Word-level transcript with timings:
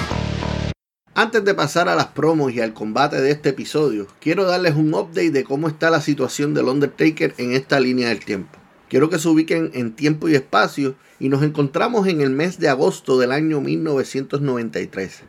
Antes 1.13 1.43
de 1.43 1.53
pasar 1.53 1.89
a 1.89 1.95
las 1.95 2.07
promos 2.07 2.53
y 2.53 2.61
al 2.61 2.73
combate 2.73 3.19
de 3.19 3.31
este 3.31 3.49
episodio, 3.49 4.07
quiero 4.21 4.45
darles 4.45 4.75
un 4.75 4.93
update 4.93 5.31
de 5.31 5.43
cómo 5.43 5.67
está 5.67 5.89
la 5.89 5.99
situación 5.99 6.53
del 6.53 6.69
Undertaker 6.69 7.33
en 7.37 7.51
esta 7.51 7.81
línea 7.81 8.07
del 8.07 8.23
tiempo. 8.23 8.57
Quiero 8.87 9.09
que 9.09 9.19
se 9.19 9.27
ubiquen 9.27 9.71
en 9.73 9.93
tiempo 9.93 10.29
y 10.29 10.35
espacio 10.35 10.95
y 11.19 11.27
nos 11.27 11.43
encontramos 11.43 12.07
en 12.07 12.21
el 12.21 12.29
mes 12.29 12.59
de 12.59 12.69
agosto 12.69 13.19
del 13.19 13.33
año 13.33 13.59
1993. 13.59 15.23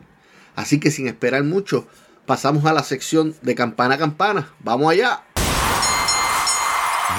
Así 0.55 0.79
que 0.79 0.89
sin 0.89 1.07
esperar 1.07 1.43
mucho, 1.43 1.85
pasamos 2.25 2.63
a 2.63 2.71
la 2.71 2.83
sección 2.83 3.35
de 3.41 3.53
campana 3.53 3.95
a 3.95 3.97
campana. 3.97 4.53
¡Vamos 4.61 4.89
allá! 4.89 5.23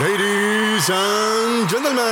Ladies 0.01 0.89
and 0.89 1.69
gentlemen, 1.69 2.03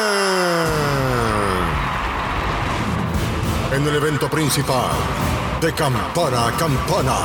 en 3.72 3.88
el 3.88 3.96
evento 3.96 4.28
principal 4.28 5.21
de 5.62 5.72
campana 5.72 6.48
a 6.48 6.56
campana. 6.56 7.16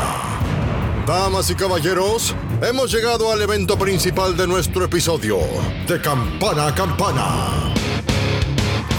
Damas 1.07 1.49
y 1.49 1.55
caballeros, 1.55 2.35
hemos 2.61 2.91
llegado 2.91 3.31
al 3.31 3.41
evento 3.41 3.79
principal 3.79 4.37
de 4.37 4.45
nuestro 4.45 4.85
episodio, 4.85 5.39
de 5.87 5.99
campana 5.99 6.67
a 6.67 6.75
campana. 6.75 7.73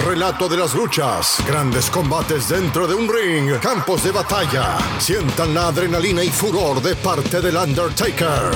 Relato 0.05 0.49
de 0.49 0.57
las 0.57 0.75
luchas, 0.75 1.37
grandes 1.47 1.89
combates 1.89 2.49
dentro 2.49 2.89
de 2.89 2.97
un 2.97 3.09
ring, 3.09 3.61
campos 3.61 4.03
de 4.03 4.11
batalla. 4.11 4.77
Sientan 4.99 5.55
la 5.55 5.69
adrenalina 5.69 6.25
y 6.25 6.31
furor 6.31 6.83
de 6.83 6.97
parte 6.97 7.41
del 7.41 7.57
Undertaker. 7.57 8.51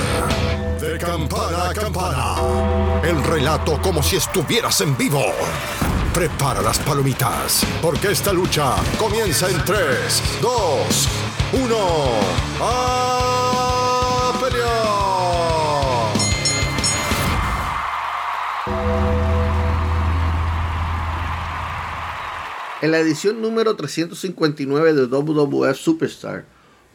De 0.81 0.97
campana 0.97 1.69
a 1.69 1.73
campana. 1.73 2.35
El 3.03 3.23
relato 3.23 3.81
como 3.81 4.03
si 4.03 4.17
estuvieras 4.17 4.81
en 4.81 4.97
vivo. 4.97 5.23
Prepara 6.13 6.61
las 6.61 6.77
palomitas, 6.79 7.65
porque 7.81 8.11
esta 8.11 8.31
lucha 8.31 8.75
comienza 8.99 9.49
en 9.49 9.57
3, 9.65 10.39
2, 10.41 11.09
1. 11.53 11.75
¡A! 12.61 13.23
En 22.83 22.91
la 22.91 22.99
edición 22.99 23.41
número 23.41 23.77
359 23.77 24.93
de 24.93 25.07
WWF 25.07 25.77
Superstar, 25.77 26.43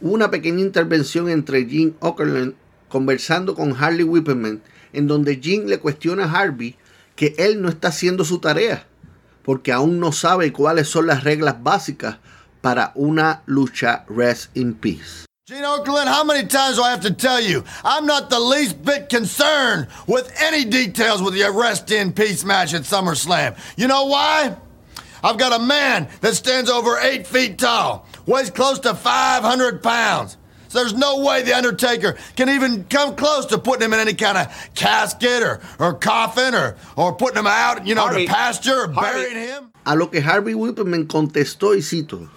hubo 0.02 0.12
una 0.12 0.30
pequeña 0.30 0.60
intervención 0.60 1.30
entre 1.30 1.64
Gene 1.64 1.94
Okerlund 2.00 2.54
conversando 2.90 3.54
con 3.54 3.74
Harley 3.74 4.04
Whipperman, 4.04 4.60
en 4.92 5.06
donde 5.06 5.40
Gene 5.42 5.64
le 5.64 5.78
cuestiona 5.78 6.24
a 6.26 6.40
Harvey 6.40 6.76
que 7.16 7.34
él 7.38 7.62
no 7.62 7.70
está 7.70 7.88
haciendo 7.88 8.26
su 8.26 8.38
tarea, 8.38 8.86
porque 9.48 9.72
aún 9.72 9.98
no 9.98 10.12
sabe 10.12 10.52
cuáles 10.52 10.90
son 10.90 11.06
las 11.06 11.24
reglas 11.24 11.62
básicas 11.62 12.18
para 12.60 12.92
una 12.96 13.40
lucha 13.46 14.04
Rest 14.06 14.54
in 14.54 14.74
Peace. 14.74 15.24
Gene 15.46 15.64
Okerlund, 15.64 16.06
how 16.06 16.22
many 16.22 16.46
times 16.46 16.76
do 16.76 16.82
I 16.82 16.90
have 16.90 17.00
to 17.00 17.14
tell 17.14 17.40
you? 17.40 17.64
I'm 17.82 18.04
not 18.04 18.28
the 18.28 18.38
least 18.38 18.84
bit 18.84 19.08
concerned 19.08 19.86
with 20.06 20.30
any 20.38 20.66
details 20.66 21.22
with 21.22 21.34
your 21.34 21.58
Rest 21.58 21.90
in 21.90 22.12
Peace 22.12 22.44
match 22.44 22.74
at 22.74 22.82
SummerSlam. 22.82 23.56
You 23.78 23.88
know 23.88 24.04
why? 24.04 24.54
I've 25.24 25.38
got 25.38 25.58
a 25.58 25.64
man 25.64 26.08
that 26.20 26.34
stands 26.34 26.68
over 26.68 26.98
eight 27.00 27.26
feet 27.26 27.56
tall, 27.56 28.06
weighs 28.26 28.50
close 28.50 28.78
to 28.80 28.94
500 28.94 29.82
pounds. 29.82 30.36
So 30.68 30.80
there's 30.80 30.94
no 30.94 31.24
way 31.24 31.42
the 31.42 31.56
Undertaker 31.56 32.16
can 32.36 32.50
even 32.50 32.84
come 32.84 33.16
close 33.16 33.46
to 33.46 33.58
putting 33.58 33.86
him 33.86 33.94
in 33.94 34.00
any 34.00 34.14
kind 34.14 34.36
of 34.36 34.48
casket 34.74 35.42
or, 35.42 35.60
or 35.78 35.94
coffin 35.94 36.54
or, 36.54 36.76
or 36.94 37.14
putting 37.14 37.38
him 37.38 37.46
out, 37.46 37.86
you 37.86 37.94
know, 37.94 38.02
Harvey, 38.02 38.26
to 38.26 38.32
pasture 38.32 38.84
or 38.84 38.92
Harvey. 38.92 39.18
burying 39.18 39.48
him. 39.48 39.72
A 39.86 39.96
lo 39.96 40.10
que 40.10 40.20
Harvey 40.20 40.52
Whipperman 40.52 41.06
contestó 41.06 41.74
y 41.74 41.80
cito, 41.80 42.28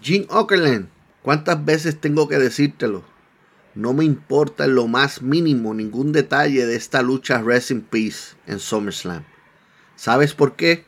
Gene 0.00 0.26
Okerlund, 0.30 0.88
¿cuántas 1.22 1.64
veces 1.64 2.00
tengo 2.00 2.28
que 2.28 2.38
decírtelo? 2.38 3.02
No 3.74 3.92
me 3.92 4.04
importa 4.04 4.64
en 4.64 4.76
lo 4.76 4.86
más 4.86 5.20
mínimo 5.22 5.74
ningún 5.74 6.12
detalle 6.12 6.66
de 6.66 6.76
esta 6.76 7.02
lucha 7.02 7.42
Rest 7.42 7.72
in 7.72 7.82
Peace 7.82 8.36
en 8.46 8.60
SummerSlam. 8.60 9.24
¿Sabes 9.96 10.34
por 10.34 10.54
qué? 10.54 10.84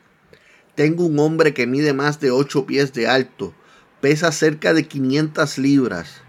Tengo 0.75 1.05
un 1.05 1.19
hombre 1.19 1.53
que 1.53 1.67
mide 1.67 1.93
más 1.93 2.21
de 2.21 2.31
8 2.31 2.67
pies 2.67 2.93
de 2.93 3.09
alto, 3.09 3.55
pesa 4.01 4.33
cerca 4.33 4.73
de 4.73 4.87
500 4.87 5.59
libras. 5.59 6.23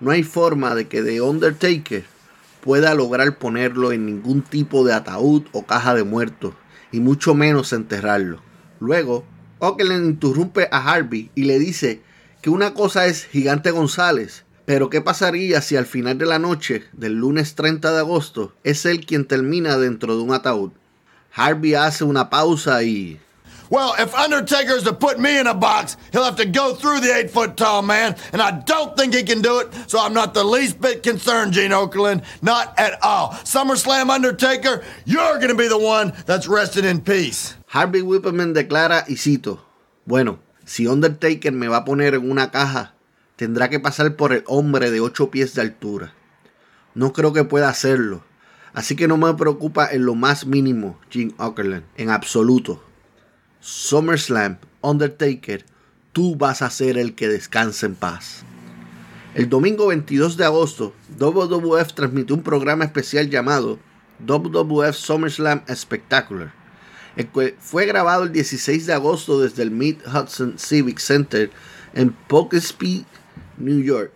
No 0.00 0.10
hay 0.10 0.22
forma 0.22 0.74
de 0.74 0.88
que 0.88 1.02
The 1.02 1.20
Undertaker 1.20 2.04
pueda 2.60 2.94
lograr 2.94 3.38
ponerlo 3.38 3.92
en 3.92 4.06
ningún 4.06 4.42
tipo 4.42 4.84
de 4.84 4.92
ataúd 4.92 5.44
o 5.52 5.64
caja 5.64 5.94
de 5.94 6.04
muertos, 6.04 6.54
y 6.92 7.00
mucho 7.00 7.34
menos 7.34 7.72
enterrarlo. 7.72 8.40
Luego, 8.80 9.24
Okerlund 9.58 10.04
interrumpe 10.04 10.68
a 10.70 10.92
Harvey 10.92 11.30
y 11.34 11.44
le 11.44 11.58
dice 11.58 12.02
que 12.42 12.50
una 12.50 12.74
cosa 12.74 13.06
es 13.06 13.24
Gigante 13.24 13.70
González, 13.70 14.44
Pero 14.66 14.90
¿qué 14.90 15.00
pasaría 15.00 15.60
si 15.60 15.76
al 15.76 15.86
final 15.86 16.18
de 16.18 16.26
la 16.26 16.40
noche 16.40 16.82
del 16.92 17.14
lunes 17.14 17.54
30 17.54 17.92
de 17.92 17.98
agosto 18.00 18.52
es 18.64 18.84
él 18.84 19.06
quien 19.06 19.24
termina 19.24 19.78
dentro 19.78 20.16
de 20.16 20.22
un 20.22 20.34
ataúd? 20.34 20.72
Harvey 21.32 21.74
hace 21.74 22.02
una 22.02 22.30
pausa 22.30 22.82
y... 22.82 23.20
Well, 23.68 23.94
if 23.98 24.14
Undertaker's 24.14 24.84
to 24.84 24.92
put 24.92 25.18
me 25.18 25.38
in 25.38 25.46
a 25.46 25.54
box, 25.54 25.96
he'll 26.12 26.24
have 26.24 26.36
to 26.36 26.46
go 26.46 26.74
through 26.74 27.00
the 27.00 27.14
eight 27.14 27.30
foot 27.30 27.56
tall 27.56 27.82
man, 27.82 28.14
and 28.32 28.40
I 28.40 28.52
don't 28.60 28.96
think 28.96 29.14
he 29.14 29.24
can 29.24 29.42
do 29.42 29.58
it, 29.58 29.72
so 29.88 29.98
I'm 29.98 30.14
not 30.14 30.34
the 30.34 30.44
least 30.44 30.80
bit 30.80 31.02
concerned, 31.02 31.52
Gene 31.52 31.72
Okerlund. 31.72 32.24
Not 32.42 32.78
at 32.78 33.02
all. 33.02 33.30
SummerSlam 33.44 34.10
Undertaker, 34.10 34.84
you're 35.04 35.38
gonna 35.38 35.54
be 35.54 35.68
the 35.68 35.78
one 35.78 36.12
that's 36.26 36.46
rested 36.46 36.84
in 36.84 37.00
peace. 37.00 37.56
Harvey 37.66 38.02
Whippleman 38.02 38.54
declara, 38.54 39.04
y 39.08 39.16
cito, 39.16 39.60
bueno, 40.06 40.38
si 40.64 40.86
Undertaker 40.86 41.52
me 41.52 41.68
va 41.68 41.78
a 41.78 41.84
poner 41.84 42.14
en 42.14 42.30
una 42.30 42.50
caja, 42.50 42.94
tendrá 43.36 43.68
que 43.68 43.80
pasar 43.80 44.14
por 44.16 44.32
el 44.32 44.44
hombre 44.46 44.90
de 44.90 45.00
8 45.00 45.30
pies 45.30 45.54
de 45.54 45.62
altura. 45.62 46.14
No 46.94 47.12
creo 47.12 47.32
que 47.32 47.44
pueda 47.44 47.68
hacerlo. 47.68 48.24
Así 48.72 48.94
que 48.94 49.08
no 49.08 49.16
me 49.16 49.32
preocupa 49.34 49.88
en 49.90 50.06
lo 50.06 50.14
más 50.14 50.46
mínimo, 50.46 50.98
Gene 51.10 51.34
Okerlund, 51.38 51.84
en 51.96 52.10
absoluto. 52.10 52.82
SummerSlam, 53.66 54.58
Undertaker, 54.80 55.64
tú 56.12 56.36
vas 56.36 56.62
a 56.62 56.70
ser 56.70 56.96
el 56.96 57.16
que 57.16 57.26
descanse 57.26 57.86
en 57.86 57.96
paz. 57.96 58.44
El 59.34 59.48
domingo 59.48 59.88
22 59.88 60.36
de 60.36 60.44
agosto, 60.44 60.94
WWF 61.18 61.92
transmitió 61.92 62.36
un 62.36 62.44
programa 62.44 62.84
especial 62.84 63.28
llamado 63.28 63.80
WWF 64.24 64.94
SummerSlam 64.94 65.62
Spectacular, 65.74 66.52
el 67.16 67.26
cual 67.26 67.56
fue 67.58 67.86
grabado 67.86 68.22
el 68.22 68.30
16 68.30 68.86
de 68.86 68.92
agosto 68.92 69.40
desde 69.40 69.64
el 69.64 69.72
Mid 69.72 69.96
Hudson 70.06 70.60
Civic 70.60 71.00
Center 71.00 71.50
en 71.92 72.12
Poughkeepsie, 72.28 73.04
New 73.58 73.82
York, 73.82 74.12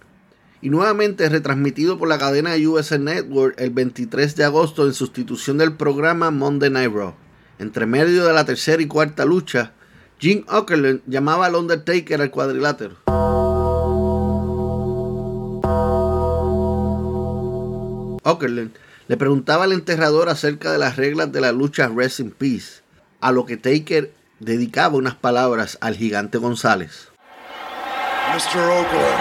y 0.62 0.70
nuevamente 0.70 1.28
retransmitido 1.28 1.98
por 1.98 2.06
la 2.06 2.18
cadena 2.18 2.54
USA 2.54 2.98
Network 2.98 3.60
el 3.60 3.70
23 3.70 4.36
de 4.36 4.44
agosto 4.44 4.86
en 4.86 4.94
sustitución 4.94 5.58
del 5.58 5.72
programa 5.72 6.30
Monday 6.30 6.70
Night 6.70 6.92
Raw. 6.92 7.14
Entre 7.60 7.84
medio 7.84 8.24
de 8.24 8.32
la 8.32 8.46
tercera 8.46 8.80
y 8.82 8.86
cuarta 8.86 9.26
lucha, 9.26 9.72
Jim 10.18 10.46
Okerlund 10.48 11.02
llamaba 11.06 11.44
al 11.44 11.56
Undertaker 11.56 12.18
al 12.22 12.30
cuadrilátero. 12.30 12.96
Okerlund 18.24 18.72
le 19.08 19.16
preguntaba 19.18 19.64
al 19.64 19.72
enterrador 19.72 20.30
acerca 20.30 20.72
de 20.72 20.78
las 20.78 20.96
reglas 20.96 21.32
de 21.32 21.42
la 21.42 21.52
lucha 21.52 21.88
Rest 21.94 22.20
in 22.20 22.30
Peace, 22.30 22.80
a 23.20 23.30
lo 23.30 23.44
que 23.44 23.58
Taker 23.58 24.10
dedicaba 24.38 24.96
unas 24.96 25.16
palabras 25.16 25.76
al 25.82 25.96
gigante 25.96 26.38
González. 26.38 27.08
Mr. 28.32 28.56
Okerlund, 28.56 29.20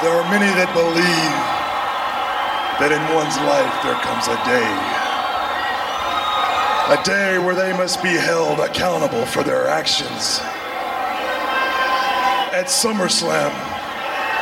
there 0.00 0.12
are 0.12 0.30
many 0.30 0.46
that 0.54 0.72
believe 0.72 1.34
that 2.78 2.92
in 2.92 3.02
one's 3.16 3.36
life 3.38 3.82
there 3.82 3.98
comes 4.04 4.28
a 4.28 4.36
day 4.46 5.05
a 6.88 7.02
day 7.02 7.36
where 7.38 7.56
they 7.56 7.72
must 7.72 8.00
be 8.00 8.14
held 8.14 8.60
accountable 8.60 9.26
for 9.26 9.42
their 9.42 9.66
actions. 9.66 10.38
At 12.54 12.70
SummerSlam, 12.70 13.50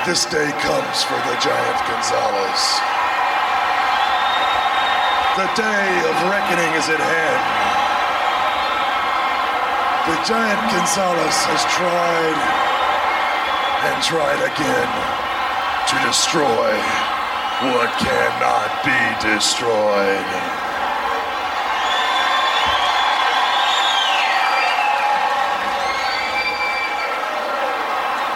this 0.05 0.29
day 0.29 0.53
comes 0.61 1.01
for 1.09 1.17
the 1.25 1.37
Giant 1.41 1.81
Gonzalez. 1.89 2.63
The 5.41 5.49
day 5.57 5.89
of 6.05 6.17
reckoning 6.29 6.69
is 6.77 6.85
at 6.93 7.01
hand. 7.01 7.45
The 10.05 10.21
Giant 10.29 10.61
Gonzalez 10.69 11.39
has 11.49 11.65
tried 11.73 12.39
and 13.89 13.97
tried 14.05 14.45
again 14.45 14.93
to 15.89 15.97
destroy 16.05 16.77
what 17.73 17.89
cannot 17.97 18.69
be 18.85 19.01
destroyed. 19.33 20.64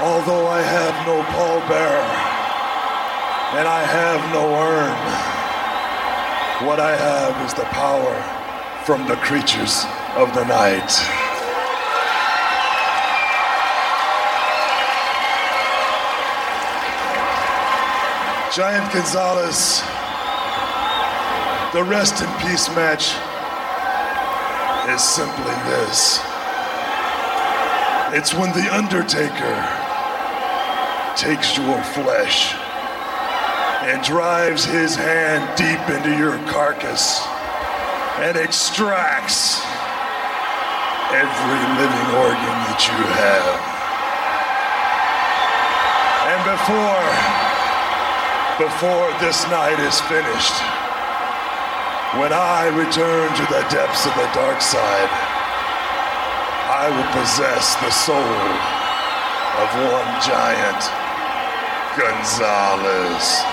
Although 0.01 0.47
I 0.47 0.63
have 0.63 0.95
no 1.09 1.23
pallbearer 1.35 2.39
and 3.59 3.67
I 3.67 3.83
have 3.83 4.33
no 4.33 4.45
urn, 4.55 4.95
what 6.69 6.79
I 6.79 6.95
have 6.95 7.35
is 7.45 7.53
the 7.55 7.65
power 7.65 8.15
from 8.85 9.09
the 9.09 9.17
creatures 9.17 9.85
of 10.15 10.33
the 10.35 10.45
night. 10.45 10.87
Giant 18.55 18.93
Gonzalez, 18.93 19.83
the 21.75 21.83
rest 21.83 22.23
in 22.23 22.31
peace 22.39 22.69
match 22.77 23.15
is 24.95 25.03
simply 25.03 25.55
this. 25.67 26.21
It's 28.15 28.33
when 28.33 28.53
The 28.53 28.73
Undertaker 28.73 29.78
takes 31.19 31.59
your 31.59 31.83
flesh 31.99 32.55
and 33.91 34.05
drives 34.05 34.65
his 34.65 34.95
hand 34.95 35.43
deep 35.59 35.83
into 35.91 36.15
your 36.15 36.39
carcass 36.47 37.27
and 38.23 38.39
extracts 38.39 39.59
every 41.11 41.63
living 41.75 42.09
organ 42.23 42.59
that 42.71 42.79
you 42.87 43.03
have. 43.19 43.59
And 46.31 46.41
before 46.47 47.11
before 48.63 49.11
this 49.19 49.43
night 49.51 49.83
is 49.83 49.99
finished, 50.07 50.55
when 52.23 52.31
I 52.31 52.71
return 52.71 53.27
to 53.35 53.45
the 53.51 53.67
depths 53.75 54.07
of 54.07 54.15
the 54.15 54.31
dark 54.39 54.63
side, 54.63 55.11
I 56.71 56.87
will 56.95 57.11
possess 57.11 57.75
the 57.83 57.91
soul 57.91 58.79
of 59.59 59.69
one 59.91 60.11
giant 60.23 61.08
González. 61.99 63.45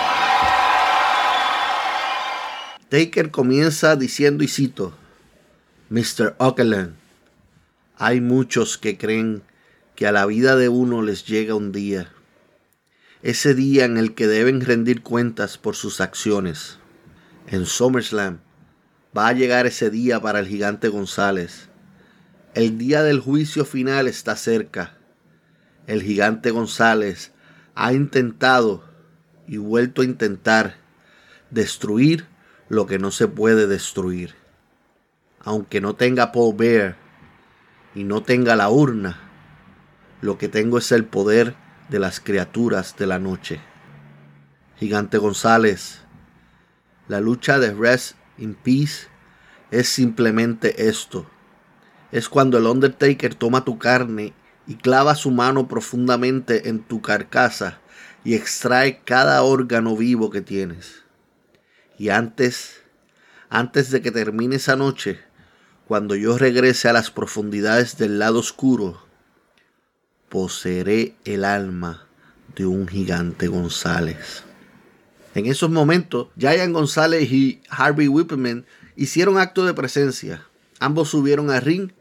Taker 2.90 3.32
comienza 3.32 3.96
diciendo 3.96 4.44
y 4.44 4.48
cito, 4.48 4.94
Mr. 5.90 6.36
Okerlund, 6.38 6.94
hay 7.98 8.22
muchos 8.22 8.78
que 8.78 9.00
creen 9.00 9.42
que 9.96 10.06
a 10.06 10.12
la 10.12 10.28
vida 10.28 10.56
de 10.56 10.70
uno 10.70 11.02
les 11.02 11.26
llega 11.26 11.56
un 11.56 11.72
día, 11.72 12.12
ese 13.24 13.56
día 13.56 13.86
en 13.86 13.98
el 13.98 14.14
que 14.14 14.28
deben 14.28 14.62
rendir 14.62 15.02
cuentas 15.02 15.58
por 15.58 15.76
sus 15.76 16.00
acciones. 16.00 16.78
En 17.48 17.66
SummerSlam 17.66 18.42
va 19.18 19.30
a 19.30 19.34
llegar 19.34 19.66
ese 19.66 19.90
día 19.90 20.22
para 20.22 20.40
el 20.40 20.48
gigante 20.48 20.90
González. 20.90 21.70
El 22.54 22.78
día 22.78 23.02
del 23.02 23.20
juicio 23.22 23.66
final 23.66 24.08
está 24.08 24.36
cerca. 24.36 24.98
El 25.88 26.04
gigante 26.04 26.52
González 26.52 27.32
ha 27.76 27.94
intentado 27.94 28.84
y 29.48 29.58
vuelto 29.58 30.02
a 30.02 30.06
intentar 30.06 30.78
destruir 31.52 32.26
lo 32.70 32.88
que 32.88 32.98
no 32.98 33.12
se 33.12 33.28
puede 33.28 33.68
destruir. 33.68 34.36
Aunque 35.42 35.82
no 35.82 35.96
tenga 35.96 36.32
Paul 36.32 36.56
Bear 36.56 36.96
y 37.94 38.04
no 38.04 38.24
tenga 38.24 38.56
la 38.56 38.70
urna, 38.70 39.20
lo 40.22 40.38
que 40.38 40.48
tengo 40.48 40.78
es 40.78 40.92
el 40.92 41.06
poder 41.06 41.56
de 41.90 42.00
las 42.00 42.20
criaturas 42.20 42.96
de 42.98 43.06
la 43.06 43.20
noche. 43.20 43.60
Gigante 44.78 45.18
González, 45.18 46.02
la 47.08 47.20
lucha 47.20 47.60
de 47.60 47.74
Rest 47.74 48.16
in 48.38 48.56
Peace 48.56 49.08
es 49.70 49.88
simplemente 49.90 50.88
esto. 50.88 51.30
Es 52.12 52.30
cuando 52.30 52.58
el 52.58 52.66
Undertaker 52.66 53.36
toma 53.36 53.64
tu 53.64 53.78
carne 53.78 54.34
y 54.68 54.76
clava 54.76 55.16
su 55.16 55.32
mano 55.32 55.68
profundamente 55.68 56.70
en 56.70 56.82
tu 56.84 57.02
carcasa 57.02 57.80
y 58.24 58.34
extrae 58.34 59.02
cada 59.06 59.42
órgano 59.44 59.96
vivo 59.96 60.30
que 60.30 60.42
tienes. 60.42 61.04
Y 61.98 62.10
antes, 62.10 62.82
antes 63.50 63.92
de 63.92 64.02
que 64.02 64.12
termine 64.12 64.56
esa 64.58 64.76
noche, 64.76 65.20
cuando 65.88 66.16
yo 66.16 66.38
regrese 66.38 66.90
a 66.90 66.94
las 66.94 67.12
profundidades 67.12 67.98
del 67.98 68.18
lado 68.18 68.40
oscuro, 68.40 69.06
poseeré 70.30 71.16
el 71.26 71.46
alma 71.46 72.08
de 72.56 72.66
un 72.66 72.88
gigante 72.88 73.48
González. 73.48 74.44
En 75.36 75.46
esos 75.46 75.70
momentos, 75.70 76.30
Giant 76.38 76.74
González 76.74 77.32
y 77.32 77.62
Harvey 77.70 78.08
Whippleman 78.08 78.66
hicieron 78.96 79.38
acto 79.38 79.66
de 79.66 79.74
presencia. 79.74 80.46
Ambos 80.80 81.10
subieron 81.10 81.52
al 81.52 81.62
ring 81.62 81.92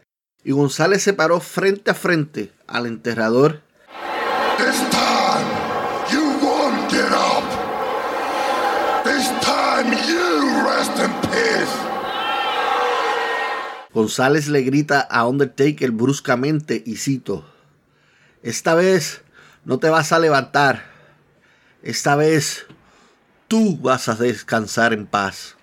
y 0.45 0.51
González 0.51 1.01
se 1.01 1.13
paró 1.13 1.41
frente 1.41 1.89
a 1.89 1.95
frente 1.95 2.53
al 2.67 2.85
enterrador. 2.85 3.61
This 4.57 4.77
time 4.91 5.49
you 6.11 6.21
won't 6.39 6.89
get 6.91 7.11
up. 7.11 7.43
This 9.03 9.27
time 9.41 9.91
you 10.07 10.63
rest 10.63 10.97
in 10.99 11.11
peace. 11.31 11.73
González 13.91 14.47
le 14.47 14.61
grita 14.61 15.01
a 15.01 15.25
Undertaker 15.27 15.89
bruscamente 15.89 16.83
y 16.85 16.97
cito, 16.97 17.43
esta 18.43 18.75
vez 18.75 19.21
no 19.63 19.79
te 19.79 19.89
vas 19.89 20.11
a 20.11 20.19
levantar. 20.19 20.85
Esta 21.81 22.15
vez 22.15 22.67
tú 23.47 23.77
vas 23.77 24.09
a 24.09 24.15
descansar 24.15 24.93
en 24.93 25.07
paz. 25.07 25.55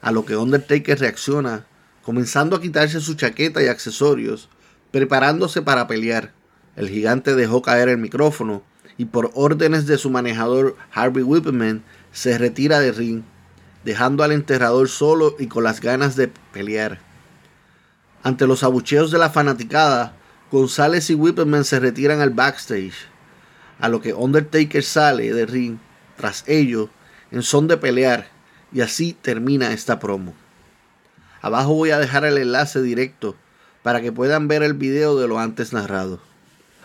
A 0.00 0.10
lo 0.10 0.24
que 0.24 0.36
Undertaker 0.36 0.98
reacciona, 0.98 1.66
comenzando 2.02 2.56
a 2.56 2.60
quitarse 2.60 3.00
su 3.00 3.14
chaqueta 3.14 3.62
y 3.62 3.68
accesorios, 3.68 4.48
preparándose 4.90 5.62
para 5.62 5.86
pelear. 5.86 6.32
El 6.76 6.88
gigante 6.88 7.34
dejó 7.34 7.62
caer 7.62 7.88
el 7.88 7.98
micrófono 7.98 8.62
y 8.98 9.06
por 9.06 9.30
órdenes 9.34 9.86
de 9.86 9.98
su 9.98 10.10
manejador 10.10 10.76
Harvey 10.92 11.22
Whippleman 11.22 11.82
se 12.12 12.36
retira 12.38 12.80
del 12.80 12.94
ring, 12.94 13.22
dejando 13.84 14.22
al 14.22 14.32
enterrador 14.32 14.88
solo 14.88 15.34
y 15.38 15.46
con 15.46 15.64
las 15.64 15.80
ganas 15.80 16.16
de 16.16 16.28
pelear. 16.52 17.00
Ante 18.22 18.46
los 18.46 18.62
abucheos 18.62 19.10
de 19.10 19.18
la 19.18 19.30
fanaticada, 19.30 20.14
González 20.50 21.08
y 21.10 21.14
Whippleman 21.14 21.64
se 21.64 21.80
retiran 21.80 22.20
al 22.20 22.30
backstage, 22.30 22.94
a 23.80 23.88
lo 23.88 24.00
que 24.00 24.14
Undertaker 24.14 24.84
sale 24.84 25.32
del 25.32 25.48
ring 25.48 25.78
tras 26.16 26.44
ello 26.46 26.90
en 27.30 27.42
son 27.42 27.66
de 27.66 27.76
pelear 27.78 28.28
y 28.72 28.80
así 28.80 29.12
termina 29.12 29.72
esta 29.72 29.98
promo. 29.98 30.34
Abajo 31.42 31.74
voy 31.74 31.90
a 31.90 31.98
dejar 31.98 32.24
el 32.24 32.38
enlace 32.38 32.80
directo 32.80 33.34
para 33.82 34.00
que 34.00 34.12
puedan 34.12 34.46
ver 34.46 34.62
el 34.62 34.74
video 34.74 35.18
de 35.18 35.26
lo 35.26 35.40
antes 35.40 35.72
narrado. 35.72 36.20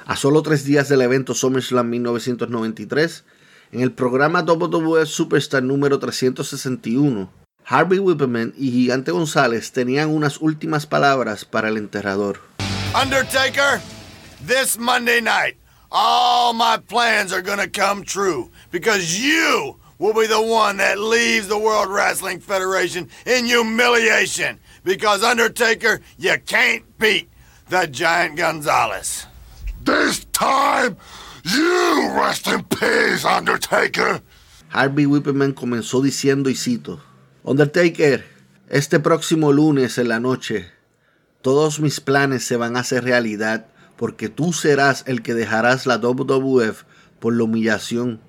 A 0.08 0.16
solo 0.16 0.42
tres 0.42 0.66
días 0.66 0.90
del 0.90 1.02
evento 1.02 1.36
SummerSlam 1.36 1.88
1993, 1.92 3.24
en 3.72 3.82
el 3.82 3.92
programa 3.92 4.42
WWE 4.42 5.06
Superstar 5.06 5.62
número 5.62 6.00
361, 6.00 7.30
Harvey 7.66 8.00
Whippleman 8.00 8.56
y 8.58 8.72
Gigante 8.72 9.12
González 9.12 9.72
tenían 9.72 10.10
unas 10.10 10.42
últimas 10.42 10.88
palabras 10.88 11.46
para 11.46 11.68
el 11.68 11.78
enterrador. 11.78 12.40
Undertaker, 13.00 13.80
this 14.48 14.80
Monday 14.80 15.22
night, 15.22 15.58
all 15.92 16.54
my 16.54 16.78
plans 16.90 17.32
are 17.32 17.44
gonna 17.44 17.68
come 17.68 18.04
true 18.04 18.50
because 18.72 19.20
you 19.20 19.78
will 20.00 20.14
be 20.14 20.28
the 20.28 20.42
one 20.42 20.78
that 20.78 21.00
leaves 21.00 21.48
the 21.48 21.58
World 21.58 21.90
Wrestling 21.90 22.40
Federation 22.40 23.10
in 23.26 23.46
humiliation 23.46 24.60
because 24.84 25.24
Undertaker, 25.24 26.02
you 26.18 26.38
can't 26.46 26.84
beat 26.98 27.30
the 27.70 27.88
Giant 27.88 28.38
Gonzalez. 28.38 29.26
This 29.84 30.26
time, 30.32 30.98
you 31.44 32.12
rest 32.14 32.48
in 32.48 32.64
peace, 32.66 33.26
Undertaker. 33.26 34.22
Harvey 34.70 35.06
Whippleman 35.06 35.54
comenzó 35.54 36.02
diciendo 36.02 36.50
y 36.50 36.56
cito, 36.56 37.02
Undertaker, 37.44 38.26
este 38.70 39.00
próximo 39.00 39.54
lunes 39.54 39.98
en 39.98 40.10
la 40.10 40.20
noche, 40.20 40.70
todos 41.42 41.80
mis 41.80 42.02
planes 42.02 42.44
se 42.44 42.58
van 42.58 42.76
a 42.76 42.82
hacer 42.82 43.06
realidad 43.06 43.68
porque 43.96 44.30
tú 44.30 44.54
serás 44.54 45.04
el 45.08 45.22
que 45.22 45.34
dejarás 45.34 45.86
la 45.86 45.98
WWF 45.98 46.84
por 47.20 47.34
la 47.34 47.44
humillación, 47.44 48.22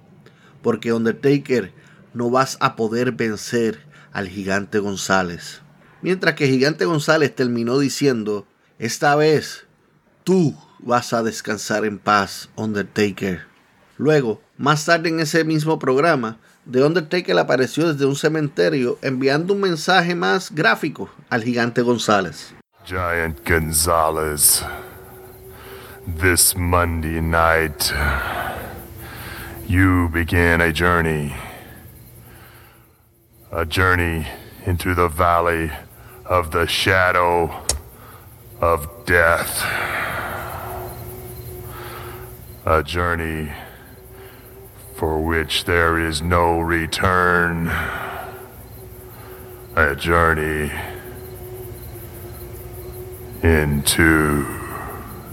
porque 0.62 0.92
Undertaker 0.92 1.72
no 2.14 2.30
vas 2.30 2.56
a 2.60 2.76
poder 2.76 3.12
vencer 3.12 3.80
al 4.12 4.28
gigante 4.28 4.78
González. 4.78 5.62
Mientras 6.00 6.34
que 6.34 6.46
Gigante 6.46 6.84
González 6.84 7.34
terminó 7.34 7.78
diciendo, 7.78 8.46
esta 8.78 9.16
vez 9.16 9.66
tú 10.22 10.56
vas 10.78 11.12
a 11.12 11.22
descansar 11.22 11.84
en 11.84 11.98
paz, 11.98 12.48
Undertaker. 12.54 13.42
Luego, 13.96 14.40
más 14.56 14.84
tarde 14.84 15.08
en 15.08 15.18
ese 15.18 15.42
mismo 15.44 15.78
programa, 15.78 16.38
The 16.70 16.84
Undertaker 16.84 17.36
apareció 17.38 17.92
desde 17.92 18.06
un 18.06 18.14
cementerio 18.14 18.98
enviando 19.02 19.54
un 19.54 19.60
mensaje 19.60 20.14
más 20.14 20.54
gráfico 20.54 21.10
al 21.30 21.42
gigante 21.42 21.82
González. 21.82 22.54
Giant 22.84 23.36
Gonzalez, 23.48 24.62
this 26.20 26.54
Monday 26.56 27.20
night, 27.20 27.90
you 29.68 30.08
began 30.08 30.62
a 30.62 30.72
journey. 30.72 31.34
A 33.52 33.66
journey 33.66 34.26
into 34.64 34.94
the 34.94 35.08
valley 35.08 35.70
of 36.24 36.52
the 36.52 36.66
shadow 36.66 37.64
of 38.62 38.88
death. 39.04 39.62
A 42.64 42.82
journey 42.82 43.52
for 44.94 45.22
which 45.22 45.64
there 45.64 45.98
is 45.98 46.22
no 46.22 46.60
return. 46.60 47.68
A 49.76 49.94
journey 49.94 50.72
into 53.42 54.46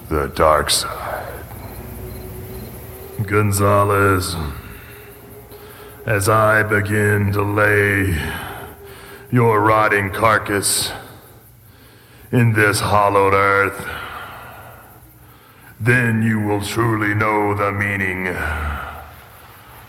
the 0.10 0.28
dark 0.36 0.70
side. 0.70 1.05
Gonzalez, 3.24 4.36
as 6.06 6.28
I 6.28 6.64
begin 6.64 7.32
to 7.32 7.42
lay 7.42 8.22
your 9.32 9.62
rotting 9.62 10.12
carcass 10.12 10.92
in 12.32 12.54
this 12.54 12.82
hollowed 12.82 13.34
earth, 13.34 13.88
then 15.80 16.22
you 16.24 16.42
will 16.42 16.62
truly 16.62 17.16
know 17.16 17.56
the 17.56 17.72
meaning 17.72 18.28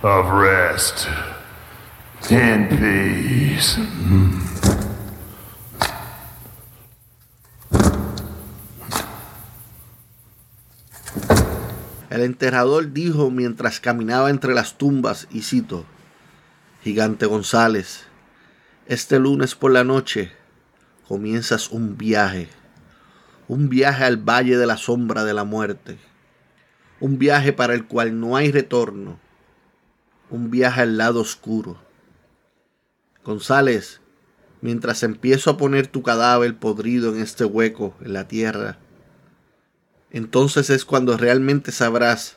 of 0.02 0.26
rest 0.26 1.08
in 2.30 2.68
peace. 2.68 3.74
Mm-hmm. 3.74 4.85
El 12.16 12.22
enterrador 12.22 12.94
dijo 12.94 13.30
mientras 13.30 13.78
caminaba 13.78 14.30
entre 14.30 14.54
las 14.54 14.78
tumbas, 14.78 15.28
y 15.30 15.42
cito, 15.42 15.84
Gigante 16.82 17.26
González, 17.26 18.04
este 18.86 19.18
lunes 19.18 19.54
por 19.54 19.70
la 19.70 19.84
noche 19.84 20.32
comienzas 21.06 21.68
un 21.68 21.98
viaje, 21.98 22.48
un 23.48 23.68
viaje 23.68 24.04
al 24.04 24.16
valle 24.16 24.56
de 24.56 24.66
la 24.66 24.78
sombra 24.78 25.24
de 25.24 25.34
la 25.34 25.44
muerte, 25.44 25.98
un 27.00 27.18
viaje 27.18 27.52
para 27.52 27.74
el 27.74 27.84
cual 27.86 28.18
no 28.18 28.34
hay 28.34 28.50
retorno, 28.50 29.20
un 30.30 30.50
viaje 30.50 30.80
al 30.80 30.96
lado 30.96 31.20
oscuro. 31.20 31.76
González, 33.26 34.00
mientras 34.62 35.02
empiezo 35.02 35.50
a 35.50 35.58
poner 35.58 35.86
tu 35.86 36.02
cadáver 36.02 36.56
podrido 36.56 37.14
en 37.14 37.20
este 37.20 37.44
hueco 37.44 37.94
en 38.00 38.14
la 38.14 38.26
tierra, 38.26 38.78
entonces 40.10 40.70
es 40.70 40.84
cuando 40.84 41.16
realmente 41.16 41.72
sabrás 41.72 42.36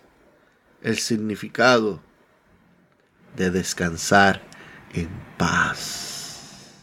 el 0.81 0.97
significado 0.97 2.01
de 3.35 3.51
descansar 3.51 4.41
en 4.93 5.09
paz. 5.37 6.73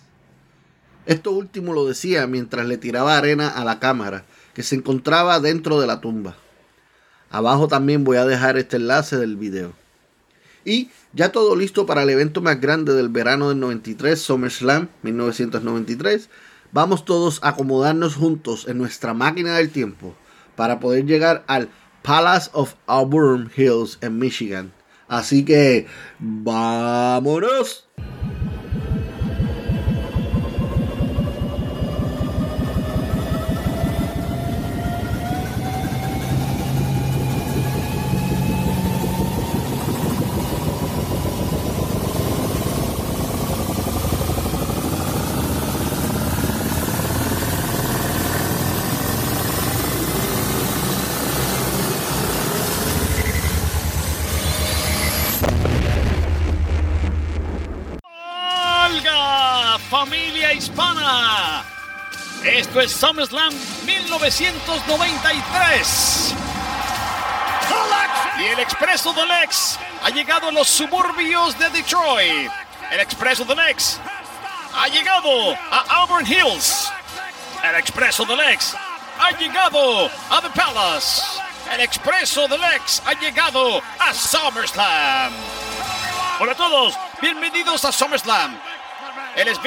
Esto 1.06 1.30
último 1.32 1.72
lo 1.72 1.86
decía 1.86 2.26
mientras 2.26 2.66
le 2.66 2.78
tiraba 2.78 3.16
arena 3.16 3.48
a 3.48 3.64
la 3.64 3.78
cámara 3.78 4.24
que 4.54 4.62
se 4.62 4.74
encontraba 4.74 5.40
dentro 5.40 5.80
de 5.80 5.86
la 5.86 6.00
tumba. 6.00 6.36
Abajo 7.30 7.68
también 7.68 8.04
voy 8.04 8.16
a 8.16 8.24
dejar 8.24 8.56
este 8.56 8.76
enlace 8.76 9.16
del 9.16 9.36
video. 9.36 9.72
Y 10.64 10.90
ya 11.12 11.30
todo 11.30 11.54
listo 11.54 11.86
para 11.86 12.02
el 12.02 12.10
evento 12.10 12.40
más 12.42 12.60
grande 12.60 12.92
del 12.92 13.08
verano 13.08 13.50
del 13.50 13.60
93, 13.60 14.20
SummerSlam 14.20 14.88
1993. 15.02 16.28
Vamos 16.72 17.04
todos 17.04 17.38
a 17.42 17.50
acomodarnos 17.50 18.16
juntos 18.16 18.66
en 18.66 18.78
nuestra 18.78 19.14
máquina 19.14 19.56
del 19.56 19.70
tiempo 19.70 20.16
para 20.56 20.80
poder 20.80 21.04
llegar 21.04 21.44
al 21.46 21.68
Palace 22.02 22.50
of 22.52 22.74
Auburn 22.86 23.50
Hills 23.56 23.98
en 24.00 24.18
Michigan. 24.18 24.72
Así 25.08 25.44
que, 25.44 25.86
vámonos. 26.18 27.86
familia 59.88 60.52
Esto 62.42 62.80
es 62.80 62.92
SummerSlam 62.92 63.52
1993. 63.84 66.34
Y 68.38 68.44
el 68.44 68.58
expreso 68.60 69.14
del 69.14 69.30
ex 69.42 69.78
ha 70.04 70.10
llegado 70.10 70.48
a 70.48 70.52
los 70.52 70.68
suburbios 70.68 71.58
de 71.58 71.70
Detroit. 71.70 72.50
El 72.90 73.00
expreso 73.00 73.44
del 73.44 73.58
ex 73.70 73.98
ha 74.74 74.88
llegado 74.88 75.54
a 75.70 75.84
Auburn 76.00 76.26
Hills. 76.26 76.90
El 77.64 77.76
expreso 77.76 78.24
del 78.24 78.40
ex 78.40 78.74
ha 79.18 79.30
llegado 79.32 80.10
a 80.30 80.42
The 80.42 80.50
Palace. 80.50 81.22
El 81.72 81.80
expreso 81.80 82.46
del 82.46 82.62
ex 82.74 83.02
ha 83.06 83.14
llegado 83.14 83.82
a 83.98 84.14
SummerSlam. 84.14 85.32
Hola 86.38 86.52
a 86.52 86.56
todos, 86.56 86.94
bienvenidos 87.20 87.84
a 87.84 87.92
SummerSlam. 87.92 88.56
Él 89.36 89.48
es 89.48 89.58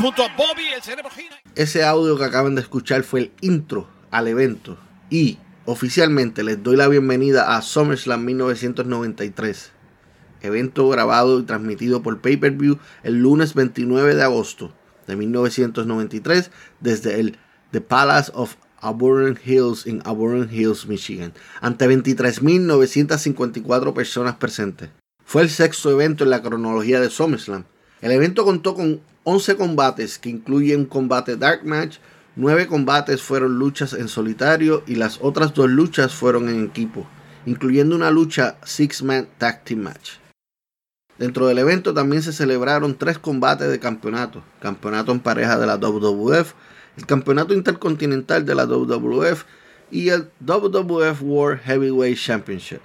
junto 0.00 0.24
a 0.24 0.28
Bobby, 0.36 0.64
el 0.74 0.82
cerebro. 0.82 1.08
Ese 1.54 1.84
audio 1.84 2.18
que 2.18 2.24
acaban 2.24 2.56
de 2.56 2.62
escuchar 2.62 3.04
fue 3.04 3.20
el 3.20 3.30
intro 3.42 3.86
al 4.10 4.26
evento 4.26 4.76
y 5.08 5.38
oficialmente 5.66 6.42
les 6.42 6.60
doy 6.64 6.76
la 6.76 6.88
bienvenida 6.88 7.56
a 7.56 7.62
SummerSlam 7.62 8.24
1993. 8.24 9.70
Evento 10.42 10.88
grabado 10.88 11.38
y 11.38 11.44
transmitido 11.44 12.02
por 12.02 12.20
pay-per-view 12.20 12.80
el 13.04 13.20
lunes 13.20 13.54
29 13.54 14.16
de 14.16 14.22
agosto 14.24 14.74
de 15.06 15.14
1993 15.14 16.50
desde 16.80 17.20
el 17.20 17.38
The 17.70 17.82
Palace 17.82 18.32
of 18.34 18.56
Auburn 18.80 19.38
Hills 19.44 19.86
en 19.86 20.02
Auburn 20.04 20.50
Hills, 20.52 20.88
Michigan, 20.88 21.32
ante 21.60 21.88
23.954 21.88 23.94
personas 23.94 24.34
presentes. 24.34 24.90
Fue 25.24 25.42
el 25.42 25.50
sexto 25.50 25.92
evento 25.92 26.24
en 26.24 26.30
la 26.30 26.42
cronología 26.42 27.00
de 27.00 27.10
SummerSlam. 27.10 27.66
El 28.04 28.12
evento 28.12 28.44
contó 28.44 28.74
con 28.74 29.00
11 29.22 29.56
combates 29.56 30.18
que 30.18 30.28
incluyen 30.28 30.84
combate 30.84 31.38
Dark 31.38 31.64
Match, 31.64 32.00
9 32.36 32.66
combates 32.66 33.22
fueron 33.22 33.58
luchas 33.58 33.94
en 33.94 34.08
solitario 34.08 34.82
y 34.86 34.96
las 34.96 35.20
otras 35.22 35.54
dos 35.54 35.70
luchas 35.70 36.12
fueron 36.12 36.50
en 36.50 36.66
equipo, 36.66 37.06
incluyendo 37.46 37.96
una 37.96 38.10
lucha 38.10 38.58
Six 38.62 39.02
Man 39.02 39.26
Tag 39.38 39.64
Team 39.64 39.80
Match. 39.80 40.16
Dentro 41.16 41.46
del 41.46 41.56
evento 41.56 41.94
también 41.94 42.20
se 42.20 42.34
celebraron 42.34 42.94
tres 42.94 43.18
combates 43.18 43.70
de 43.70 43.80
campeonato, 43.80 44.44
campeonato 44.60 45.10
en 45.10 45.20
pareja 45.20 45.58
de 45.58 45.66
la 45.66 45.78
WWF, 45.78 46.52
el 46.98 47.06
campeonato 47.06 47.54
intercontinental 47.54 48.44
de 48.44 48.54
la 48.54 48.66
WWF 48.66 49.44
y 49.90 50.10
el 50.10 50.28
WWF 50.40 51.22
World 51.22 51.62
Heavyweight 51.62 52.18
Championship. 52.18 52.80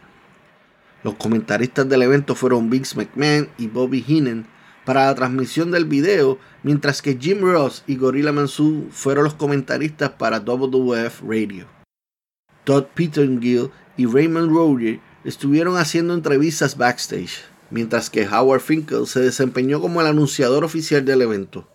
Los 1.03 1.15
comentaristas 1.15 1.89
del 1.89 2.03
evento 2.03 2.35
fueron 2.35 2.69
Vince 2.69 2.95
McMahon 2.95 3.49
y 3.57 3.67
Bobby 3.67 4.01
Heenan 4.07 4.47
para 4.89 5.05
la 5.05 5.13
transmisión 5.13 5.69
del 5.69 5.85
video, 5.85 6.39
mientras 6.63 7.03
que 7.03 7.15
Jim 7.15 7.41
Ross 7.41 7.83
y 7.85 7.95
Gorilla 7.95 8.31
Mansu 8.31 8.87
fueron 8.89 9.23
los 9.23 9.35
comentaristas 9.35 10.09
para 10.09 10.39
WWF 10.39 11.21
Radio. 11.21 11.67
Todd 12.63 12.85
Pettengill 12.95 13.69
y 13.97 14.07
Raymond 14.07 14.51
Roger 14.51 14.99
estuvieron 15.23 15.77
haciendo 15.77 16.15
entrevistas 16.15 16.75
backstage, 16.75 17.43
mientras 17.69 18.09
que 18.09 18.27
Howard 18.27 18.61
Finkel 18.61 19.05
se 19.05 19.19
desempeñó 19.19 19.79
como 19.79 20.01
el 20.01 20.07
anunciador 20.07 20.63
oficial 20.63 21.05
del 21.05 21.21
evento. 21.21 21.67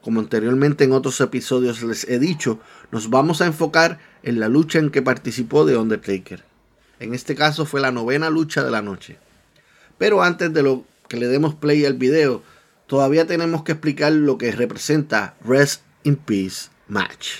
Como 0.00 0.20
anteriormente 0.20 0.84
en 0.84 0.92
otros 0.92 1.20
episodios 1.20 1.82
les 1.82 2.08
he 2.08 2.18
dicho, 2.18 2.58
nos 2.90 3.10
vamos 3.10 3.42
a 3.42 3.46
enfocar 3.48 3.98
en 4.22 4.40
la 4.40 4.48
lucha 4.48 4.78
en 4.78 4.88
que 4.88 5.02
participó 5.02 5.66
The 5.66 5.76
Undertaker. 5.76 6.42
En 7.00 7.12
este 7.12 7.34
caso 7.34 7.66
fue 7.66 7.82
la 7.82 7.92
novena 7.92 8.30
lucha 8.30 8.64
de 8.64 8.70
la 8.70 8.80
noche. 8.80 9.18
Pero 9.98 10.22
antes 10.22 10.50
de 10.54 10.62
lo 10.62 10.86
que 11.10 11.16
le 11.16 11.26
demos 11.26 11.56
play 11.56 11.84
al 11.84 11.94
video, 11.94 12.40
todavía 12.86 13.26
tenemos 13.26 13.64
que 13.64 13.72
explicar 13.72 14.12
lo 14.12 14.38
que 14.38 14.52
representa 14.52 15.34
Rest 15.44 15.82
in 16.04 16.14
Peace 16.14 16.68
Match. 16.86 17.30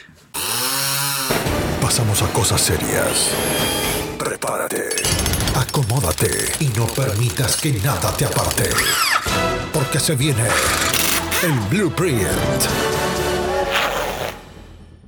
Pasamos 1.80 2.20
a 2.20 2.32
cosas 2.32 2.60
serias. 2.60 3.30
Prepárate, 4.18 4.88
acomódate 5.54 6.30
y 6.58 6.66
no 6.76 6.84
permitas 6.88 7.60
que 7.60 7.72
nada 7.74 8.12
te 8.16 8.24
aparte. 8.24 8.64
Porque 9.72 10.00
se 10.00 10.16
viene 10.16 10.48
el 11.44 11.52
Blueprint. 11.70 12.18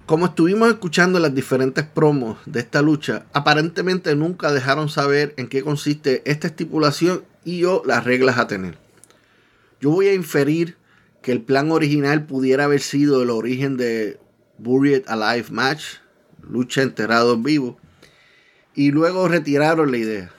Como 0.07 0.27
estuvimos 0.27 0.69
escuchando 0.69 1.19
las 1.19 1.35
diferentes 1.35 1.85
promos 1.85 2.39
de 2.47 2.61
esta 2.61 2.81
lucha, 2.81 3.25
aparentemente 3.33 4.15
nunca 4.15 4.53
dejaron 4.53 4.89
saber 4.89 5.35
en 5.37 5.49
qué 5.49 5.65
consiste 5.65 6.23
esta 6.31 6.47
estipulación 6.47 7.25
y 7.45 7.65
o 7.65 7.83
las 7.85 8.05
reglas 8.05 8.39
a 8.39 8.47
tener. 8.47 8.79
Yo 9.81 9.91
voy 9.91 10.09
a 10.09 10.15
inferir 10.15 10.77
que 11.23 11.33
el 11.33 11.43
plan 11.43 11.71
original 11.71 12.27
pudiera 12.27 12.65
haber 12.65 12.81
sido 12.81 13.23
el 13.23 13.31
origen 13.31 13.77
de 13.77 14.19
Buried 14.59 15.05
Alive 15.07 15.51
Match, 15.51 15.85
lucha 16.43 16.83
enterrado 16.83 17.35
en 17.35 17.43
vivo, 17.43 17.79
y 18.75 18.91
luego 18.91 19.29
retiraron 19.29 19.91
la 19.91 19.99
idea. 19.99 20.31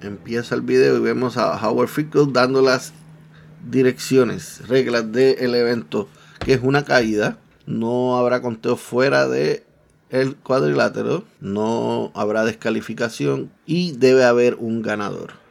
Empieza 0.00 0.54
el 0.54 0.60
video 0.60 0.96
y 0.96 1.00
vemos 1.00 1.36
a 1.36 1.56
Howard 1.56 1.88
Finkel 1.88 2.32
dando 2.32 2.62
las 2.62 2.92
direcciones, 3.68 4.68
reglas 4.68 5.10
del 5.10 5.52
evento, 5.52 6.08
que 6.44 6.52
es 6.52 6.60
una 6.62 6.84
caída. 6.84 7.38
No 7.66 8.18
habrá 8.18 8.40
conteo 8.40 8.76
fuera 8.76 9.26
de 9.26 9.66
el 10.10 10.36
cuadrilátero, 10.36 11.24
no 11.40 12.12
habrá 12.14 12.44
descalificación 12.44 13.50
y 13.66 13.96
debe 13.96 14.24
haber 14.24 14.54
un 14.54 14.82
ganador. 14.82 15.44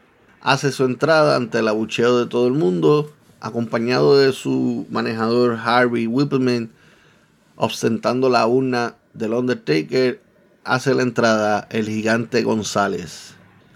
Hace 0.45 0.71
su 0.71 0.85
entrada 0.85 1.37
ante 1.37 1.57
el 1.57 1.67
abucheo 1.67 2.19
de 2.19 2.27
todo 2.27 2.45
el 2.45 2.53
mundo, 2.53 3.11
acompañado 3.41 4.19
de 4.19 4.31
su 4.31 4.85
manejador 4.91 5.57
Harvey 5.57 6.05
Whippleman, 6.05 6.69
ostentando 7.55 8.29
la 8.29 8.45
urna 8.45 8.93
del 9.15 9.33
Undertaker, 9.33 10.21
hace 10.63 10.93
la 10.93 11.01
entrada 11.01 11.67
el 11.71 11.87
gigante 11.87 12.43
González. 12.43 13.33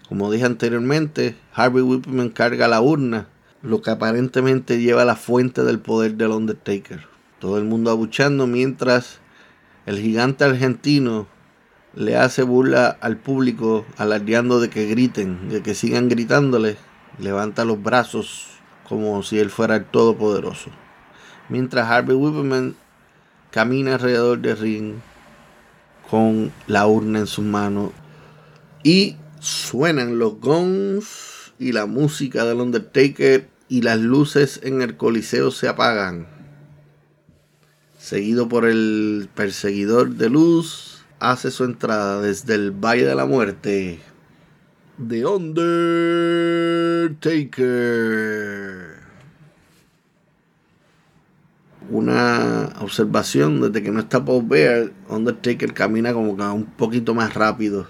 Como 0.07 0.31
dije 0.31 0.45
anteriormente, 0.45 1.35
Harvey 1.55 1.81
Whippleman 1.81 2.29
carga 2.29 2.67
la 2.67 2.81
urna, 2.81 3.27
lo 3.63 3.81
que 3.81 3.89
aparentemente 3.89 4.79
lleva 4.79 5.05
la 5.05 5.15
fuente 5.15 5.63
del 5.63 5.79
poder 5.79 6.17
del 6.17 6.29
Undertaker. 6.29 7.07
Todo 7.39 7.57
el 7.57 7.63
mundo 7.63 7.89
abuchando 7.89 8.45
mientras 8.45 9.17
el 9.87 9.97
gigante 9.97 10.43
argentino 10.43 11.25
le 11.95 12.17
hace 12.17 12.43
burla 12.43 12.97
al 13.01 13.17
público 13.17 13.85
alardeando 13.97 14.59
de 14.59 14.69
que 14.69 14.85
griten, 14.85 15.49
de 15.49 15.61
que 15.61 15.75
sigan 15.75 16.09
gritándole. 16.09 16.77
Levanta 17.19 17.65
los 17.65 17.81
brazos 17.81 18.47
como 18.87 19.21
si 19.23 19.39
él 19.39 19.49
fuera 19.49 19.75
el 19.75 19.85
todopoderoso. 19.85 20.69
Mientras 21.49 21.89
Harvey 21.89 22.15
Whippleman 22.15 22.75
camina 23.51 23.95
alrededor 23.95 24.39
del 24.39 24.57
ring 24.57 24.93
con 26.09 26.51
la 26.67 26.87
urna 26.87 27.19
en 27.19 27.27
sus 27.27 27.45
manos 27.45 27.91
y 28.83 29.17
suenan 29.39 30.19
los 30.19 30.39
gongs 30.39 31.53
y 31.59 31.71
la 31.71 31.85
música 31.85 32.45
del 32.45 32.61
Undertaker 32.61 33.49
y 33.67 33.81
las 33.81 33.99
luces 33.99 34.59
en 34.63 34.81
el 34.81 34.97
coliseo 34.97 35.51
se 35.51 35.67
apagan 35.67 36.27
seguido 37.99 38.47
por 38.47 38.65
el 38.65 39.29
perseguidor 39.35 40.15
de 40.15 40.29
luz, 40.29 40.98
hace 41.19 41.51
su 41.51 41.65
entrada 41.65 42.21
desde 42.21 42.55
el 42.55 42.71
Valle 42.71 43.05
de 43.05 43.15
la 43.15 43.25
Muerte. 43.25 43.99
The 45.07 45.25
Undertaker. 45.25 45.79
Una 51.89 52.69
observación 52.81 53.61
desde 53.61 53.81
que 53.81 53.91
no 53.91 53.99
está 53.99 54.23
Paul 54.23 54.45
Bear, 54.47 54.91
Undertaker 55.09 55.73
camina 55.73 56.13
como 56.13 56.37
que 56.37 56.43
un 56.43 56.65
poquito 56.65 57.15
más 57.15 57.33
rápido 57.33 57.87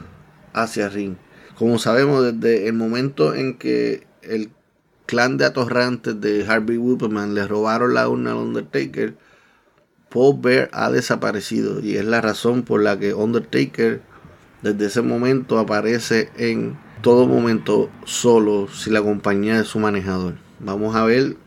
hacia 0.53 0.87
ring. 0.89 1.15
Como 1.57 1.77
sabemos, 1.79 2.23
desde 2.23 2.67
el 2.67 2.73
momento 2.73 3.35
en 3.35 3.57
que 3.57 4.07
el 4.21 4.51
clan 5.05 5.37
de 5.37 5.45
atorrantes 5.45 6.21
de 6.21 6.45
Harvey 6.47 6.77
Whippleman 6.77 7.33
le 7.33 7.47
robaron 7.47 7.93
la 7.95 8.07
urna 8.07 8.31
al 8.31 8.37
Undertaker, 8.37 9.15
Paul 10.09 10.39
Bear 10.41 10.69
ha 10.73 10.89
desaparecido 10.89 11.79
y 11.81 11.97
es 11.97 12.05
la 12.05 12.21
razón 12.21 12.63
por 12.63 12.81
la 12.81 12.97
que 12.97 13.13
Undertaker 13.13 14.01
desde 14.61 14.87
ese 14.87 15.01
momento 15.01 15.59
aparece 15.59 16.31
en 16.37 16.77
todo 17.01 17.27
momento 17.27 17.89
solo 18.05 18.67
sin 18.67 18.93
la 18.93 19.01
compañía 19.01 19.57
de 19.57 19.65
su 19.65 19.79
manejador. 19.79 20.35
Vamos 20.59 20.95
a 20.95 21.05
ver 21.05 21.37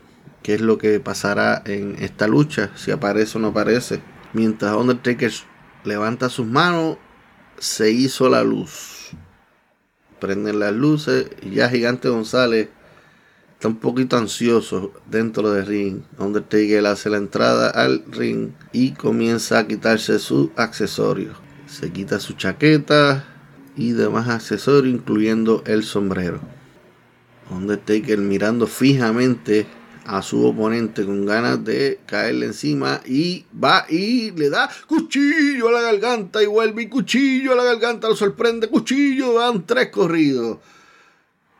qué 0.41 0.55
es 0.55 0.61
lo 0.61 0.77
que 0.77 0.99
pasará 0.99 1.61
en 1.65 1.95
esta 1.99 2.27
lucha, 2.27 2.71
si 2.75 2.91
aparece 2.91 3.37
o 3.37 3.41
no 3.41 3.49
aparece. 3.49 4.01
Mientras 4.33 4.75
Undertaker 4.75 5.31
levanta 5.83 6.29
sus 6.29 6.47
manos, 6.47 6.97
se 7.59 7.91
hizo 7.91 8.29
la 8.29 8.43
luz. 8.43 9.11
Prenden 10.19 10.59
las 10.59 10.73
luces 10.73 11.27
y 11.41 11.51
ya 11.51 11.69
Gigante 11.69 12.09
González 12.09 12.69
está 13.63 13.69
un 13.69 13.79
poquito 13.79 14.17
ansioso 14.17 14.91
dentro 15.09 15.49
del 15.53 15.65
ring. 15.65 16.01
Undertaker 16.19 16.85
hace 16.85 17.09
la 17.09 17.15
entrada 17.15 17.69
al 17.69 18.03
ring 18.11 18.49
y 18.73 18.91
comienza 18.91 19.59
a 19.59 19.67
quitarse 19.67 20.19
sus 20.19 20.49
accesorios. 20.57 21.37
Se 21.65 21.89
quita 21.89 22.19
su 22.19 22.33
chaqueta, 22.33 23.25
y 23.77 23.93
demás 23.93 24.27
accesorios, 24.27 24.93
incluyendo 24.93 25.63
el 25.65 25.83
sombrero. 25.83 26.41
Undertaker 27.51 28.17
mirando 28.17 28.67
fijamente 28.67 29.65
a 30.05 30.21
su 30.21 30.45
oponente 30.45 31.05
con 31.05 31.25
ganas 31.25 31.63
de 31.63 32.01
caerle 32.05 32.47
encima 32.47 32.99
y 33.05 33.45
va 33.63 33.85
y 33.87 34.31
le 34.31 34.49
da 34.49 34.69
cuchillo 34.87 35.69
a 35.69 35.71
la 35.71 35.81
garganta 35.83 36.43
y 36.43 36.47
vuelve 36.47 36.81
y 36.81 36.89
cuchillo 36.89 37.53
a 37.53 37.55
la 37.55 37.63
garganta, 37.63 38.09
lo 38.09 38.15
sorprende, 38.17 38.67
cuchillo, 38.67 39.39
dan 39.39 39.65
tres 39.65 39.87
corridos. 39.87 40.57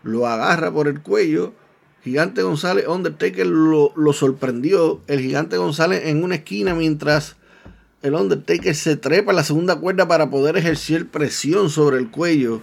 Lo 0.04 0.28
agarra 0.28 0.70
por 0.70 0.90
el 0.90 1.02
cuello. 1.02 1.63
Gigante 2.04 2.42
González, 2.42 2.88
Undertaker 2.88 3.46
lo, 3.46 3.94
lo 3.96 4.14
sorprendió. 4.14 5.02
El 5.08 5.22
Gigante 5.22 5.58
González 5.58 6.04
en 6.06 6.24
una 6.24 6.36
esquina 6.36 6.76
mientras 6.76 7.38
el 8.04 8.16
Undertaker 8.16 8.76
se 8.76 8.98
trepa 8.98 9.32
en 9.32 9.38
la 9.38 9.46
segunda 9.46 9.78
cuerda 9.78 10.06
para 10.06 10.30
poder 10.30 10.58
ejercer 10.58 11.08
presión 11.08 11.70
sobre 11.70 11.98
el 11.98 12.12
cuello 12.12 12.62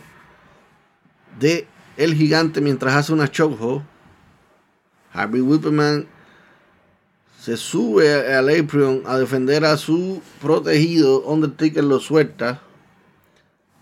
de 1.39 1.67
el 1.97 2.15
gigante 2.15 2.61
mientras 2.61 2.95
hace 2.95 3.15
una 3.15 3.31
chokehold. 3.31 3.83
Harvey 5.13 5.41
Whipperman 5.41 6.07
se 7.41 7.57
sube 7.57 8.35
al 8.35 8.51
apron 8.51 9.03
a 9.07 9.17
defender 9.17 9.65
a 9.65 9.79
su 9.79 10.23
protegido. 10.43 11.23
Undertaker 11.23 11.85
lo 11.85 12.01
suelta 12.01 12.61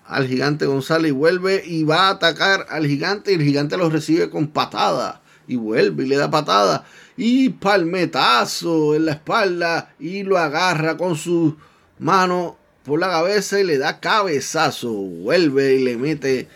al 0.07 0.29
gigante 0.29 0.65
González 0.65 1.11
y 1.11 1.13
vuelve 1.13 1.65
y 1.67 1.83
va 1.83 2.07
a 2.07 2.11
atacar 2.11 2.67
al 2.71 2.87
gigante 2.87 3.33
y 3.33 3.35
el 3.35 3.43
gigante 3.43 3.77
lo 3.77 3.91
recibe 3.91 4.31
con 4.31 4.47
patada 4.47 5.23
y 5.49 5.57
vuelve 5.57 6.05
y 6.05 6.09
le 6.09 6.17
da 6.17 6.31
patada 6.31 6.85
y 7.17 7.49
palmetazo 7.49 8.95
en 8.95 9.07
la 9.07 9.13
espalda 9.13 9.93
y 9.99 10.23
lo 10.23 10.39
agarra 10.39 10.97
con 10.97 11.17
su 11.17 11.57
mano 11.99 12.57
por 12.85 13.01
la 13.01 13.09
cabeza 13.09 13.59
y 13.59 13.65
le 13.65 13.77
da 13.77 13.99
cabezazo, 13.99 14.93
vuelve 14.93 15.75
y 15.75 15.85
le 15.85 15.97
mete 15.97 16.49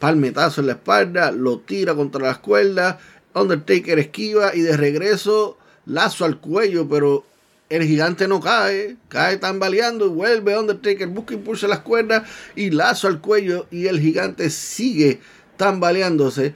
palmetazo 0.00 0.60
en 0.60 0.66
la 0.66 0.72
espalda, 0.74 1.30
lo 1.30 1.60
tira 1.60 1.94
contra 1.94 2.26
las 2.26 2.38
cuerdas, 2.38 2.96
Undertaker 3.34 3.98
esquiva 3.98 4.54
y 4.54 4.62
de 4.62 4.76
regreso 4.76 5.56
lazo 5.86 6.24
al 6.24 6.40
cuello, 6.40 6.88
pero 6.88 7.24
el 7.68 7.84
gigante 7.84 8.28
no 8.28 8.40
cae, 8.40 8.96
cae 9.08 9.36
tambaleando 9.36 10.06
y 10.06 10.10
vuelve 10.10 10.58
Undertaker, 10.58 11.06
busca 11.08 11.34
impulso 11.34 11.68
las 11.68 11.80
cuerdas 11.80 12.28
y 12.56 12.70
lazo 12.70 13.06
al 13.06 13.20
cuello 13.20 13.66
y 13.70 13.86
el 13.86 14.00
gigante 14.00 14.50
sigue 14.50 15.20
tambaleándose. 15.56 16.54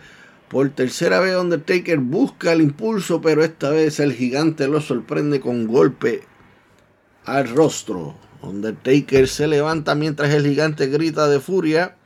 Por 0.52 0.68
tercera 0.68 1.18
vez 1.18 1.34
Undertaker 1.34 1.98
busca 1.98 2.52
el 2.52 2.60
impulso, 2.60 3.22
pero 3.22 3.42
esta 3.42 3.70
vez 3.70 3.98
el 4.00 4.12
gigante 4.12 4.68
lo 4.68 4.82
sorprende 4.82 5.40
con 5.40 5.66
golpe 5.66 6.24
al 7.24 7.48
rostro. 7.48 8.16
Undertaker 8.42 9.28
se 9.28 9.46
levanta 9.46 9.94
mientras 9.94 10.30
el 10.34 10.46
gigante 10.46 10.88
grita 10.88 11.26
de 11.26 11.40
furia. 11.40 11.96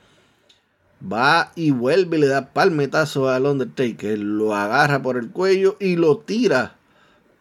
Va 1.03 1.51
y 1.57 1.73
vuelve 1.73 2.19
y 2.19 2.21
le 2.21 2.29
da 2.29 2.53
palmetazo 2.53 3.29
al 3.29 3.47
Undertaker. 3.47 4.17
Lo 4.17 4.55
agarra 4.55 5.03
por 5.03 5.17
el 5.17 5.33
cuello 5.33 5.77
y 5.81 5.97
lo 5.97 6.19
tira 6.19 6.77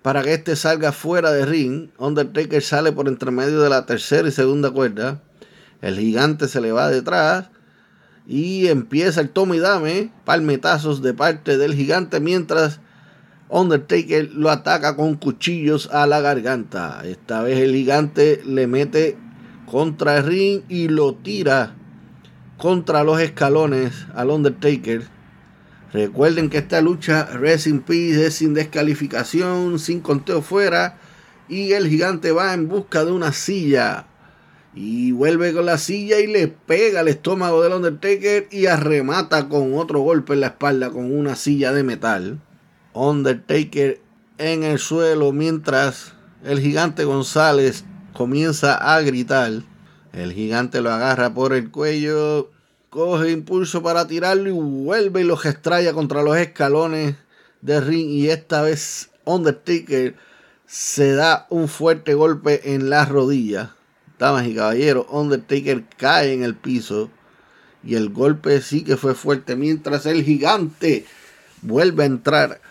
para 0.02 0.24
que 0.24 0.34
este 0.34 0.56
salga 0.56 0.92
fuera 0.92 1.32
de 1.32 1.46
ring. 1.46 1.90
Undertaker 2.00 2.64
sale 2.64 2.92
por 2.92 3.08
entre 3.08 3.30
medio 3.30 3.62
de 3.62 3.70
la 3.70 3.86
tercera 3.86 4.28
y 4.28 4.32
segunda 4.32 4.72
cuerda. 4.72 5.22
El 5.84 6.00
gigante 6.00 6.48
se 6.48 6.62
le 6.62 6.72
va 6.72 6.90
detrás. 6.90 7.52
Y 8.28 8.68
empieza 8.68 9.22
el 9.22 9.30
toma 9.30 9.56
y 9.56 9.60
dame, 9.60 10.12
palmetazos 10.24 11.02
de 11.02 11.14
parte 11.14 11.58
del 11.58 11.76
gigante 11.76 12.20
mientras 12.20 12.80
Undertaker 13.50 14.32
lo 14.34 14.50
ataca 14.50 14.96
con 14.96 15.16
cuchillos 15.16 15.90
a 15.92 16.08
la 16.08 16.22
garganta. 16.22 17.02
Esta 17.06 17.44
vez 17.44 17.60
el 17.60 17.74
gigante 17.74 18.42
le 18.46 18.66
mete 18.66 19.18
contra 19.70 20.18
el 20.18 20.26
ring 20.26 20.62
y 20.68 20.88
lo 20.88 21.14
tira 21.16 21.76
contra 22.58 23.04
los 23.04 23.20
escalones 23.20 24.08
al 24.16 24.32
Undertaker. 24.32 25.04
Recuerden 25.94 26.50
que 26.50 26.58
esta 26.58 26.82
lucha 26.82 27.26
Racing 27.26 27.80
Peace 27.80 28.26
es 28.26 28.34
sin 28.36 28.54
descalificación, 28.54 29.80
sin 29.80 30.02
conteo 30.02 30.42
fuera. 30.42 30.98
Y 31.48 31.74
el 31.74 31.88
gigante 31.88 32.32
va 32.32 32.54
en 32.54 32.68
busca 32.68 33.06
de 33.06 33.12
una 33.12 33.32
silla 33.32 34.08
y 34.76 35.14
vuelve 35.14 35.54
con 35.54 35.66
la 35.66 35.78
silla 35.78 36.20
y 36.20 36.28
le 36.28 36.50
pega 36.50 37.00
al 37.00 37.08
estómago 37.08 37.64
del 37.64 37.72
Undertaker 37.72 38.50
y 38.52 38.66
arremata 38.66 39.48
con 39.48 39.74
otro 39.78 40.02
golpe 40.02 40.34
en 40.34 40.42
la 40.42 40.48
espalda 40.48 40.90
con 40.90 41.18
una 41.18 41.36
silla 41.36 41.72
de 41.72 41.84
metal. 41.84 42.42
Undertaker 42.94 44.02
en 44.38 44.64
el 44.64 44.80
suelo 44.80 45.32
mientras 45.32 46.14
el 46.44 46.60
gigante 46.60 47.06
González 47.06 47.86
comienza 48.14 48.76
a 48.76 49.00
gritar. 49.02 49.54
El 50.12 50.34
gigante 50.34 50.82
lo 50.82 50.92
agarra 50.92 51.34
por 51.34 51.54
el 51.54 51.72
cuello, 51.72 52.52
coge 52.90 53.32
impulso 53.32 53.82
para 53.82 54.08
tirarlo 54.08 54.50
y 54.50 54.52
vuelve 54.52 55.22
y 55.22 55.24
lo 55.24 55.36
extraña 55.36 55.94
contra 55.94 56.22
los 56.22 56.36
escalones 56.36 57.16
de 57.62 57.80
ring. 57.80 58.10
Y 58.10 58.30
esta 58.30 58.62
vez 58.62 59.10
Undertaker 59.24 60.16
se 60.66 61.14
da 61.14 61.48
un 61.50 61.70
fuerte 61.70 62.14
golpe 62.14 62.74
en 62.74 62.90
la 62.90 63.06
rodilla 63.06 63.76
damas 64.20 64.48
y 64.48 64.56
caballeros, 64.56 65.06
Undertaker 65.10 65.84
cae 65.98 66.34
en 66.34 66.44
el 66.44 66.56
piso 66.56 67.10
y 67.84 67.96
el 67.96 68.10
golpe 68.10 68.62
sí 68.62 68.84
que 68.84 68.98
fue 68.98 69.14
fuerte 69.14 69.56
mientras 69.56 70.06
el 70.06 70.24
gigante 70.24 71.06
vuelve 71.62 72.04
a 72.04 72.08
entrar 72.08 72.62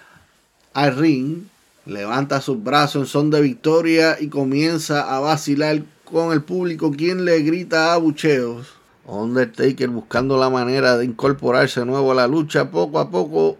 al 0.72 0.96
ring, 0.96 1.44
levanta 1.86 2.40
sus 2.40 2.62
brazos 2.62 3.02
en 3.02 3.06
son 3.06 3.30
de 3.30 3.40
victoria 3.40 4.16
y 4.20 4.28
comienza 4.28 5.14
a 5.14 5.20
vacilar 5.20 5.82
con 6.04 6.32
el 6.32 6.42
público 6.42 6.90
quien 6.90 7.24
le 7.24 7.40
grita 7.42 7.94
a 7.94 7.96
bucheos. 7.98 8.74
Undertaker 9.06 9.88
buscando 9.90 10.38
la 10.38 10.48
manera 10.48 10.96
de 10.96 11.04
incorporarse 11.04 11.80
de 11.80 11.86
nuevo 11.86 12.12
a 12.12 12.14
la 12.14 12.26
lucha 12.26 12.70
poco 12.70 12.98
a 12.98 13.10
poco 13.10 13.58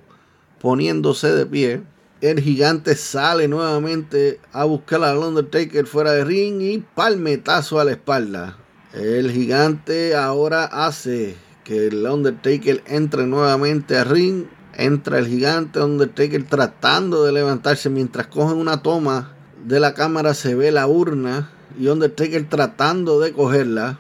poniéndose 0.61 1.31
de 1.33 1.44
pie 1.44 1.83
el 2.30 2.40
gigante 2.40 2.96
sale 2.96 3.48
nuevamente 3.48 4.40
a 4.50 4.64
buscar 4.64 5.04
al 5.04 5.18
Undertaker 5.18 5.87
fuera 5.87 6.12
de 6.12 6.24
ring 6.24 6.62
y 6.62 6.78
palmetazo 6.78 7.78
a 7.78 7.84
la 7.84 7.90
espalda. 7.90 8.56
El 8.94 9.30
gigante 9.30 10.16
ahora 10.16 10.64
hace 10.64 11.37
que 11.64 11.88
el 11.88 12.06
Undertaker 12.06 12.82
entre 12.87 13.26
nuevamente 13.26 13.98
al 13.98 14.08
ring. 14.08 14.46
Entra 14.72 15.18
el 15.18 15.26
gigante 15.26 15.80
Undertaker 15.80 16.44
tratando 16.44 17.24
de 17.24 17.32
levantarse 17.32 17.90
mientras 17.90 18.28
cogen 18.28 18.56
una 18.56 18.82
toma 18.82 19.34
de 19.62 19.78
la 19.78 19.92
cámara 19.92 20.32
se 20.32 20.54
ve 20.54 20.72
la 20.72 20.87
urna 20.87 21.50
y 21.78 21.88
Undertaker 21.88 22.48
tratando 22.48 23.20
de 23.20 23.34
cogerla. 23.34 23.98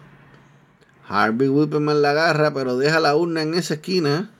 Harvey 1.06 1.48
Whipperman 1.48 2.00
la 2.00 2.12
agarra 2.12 2.54
pero 2.54 2.78
deja 2.78 3.00
la 3.00 3.14
urna 3.14 3.42
en 3.42 3.52
esa 3.52 3.74
esquina. 3.74 4.30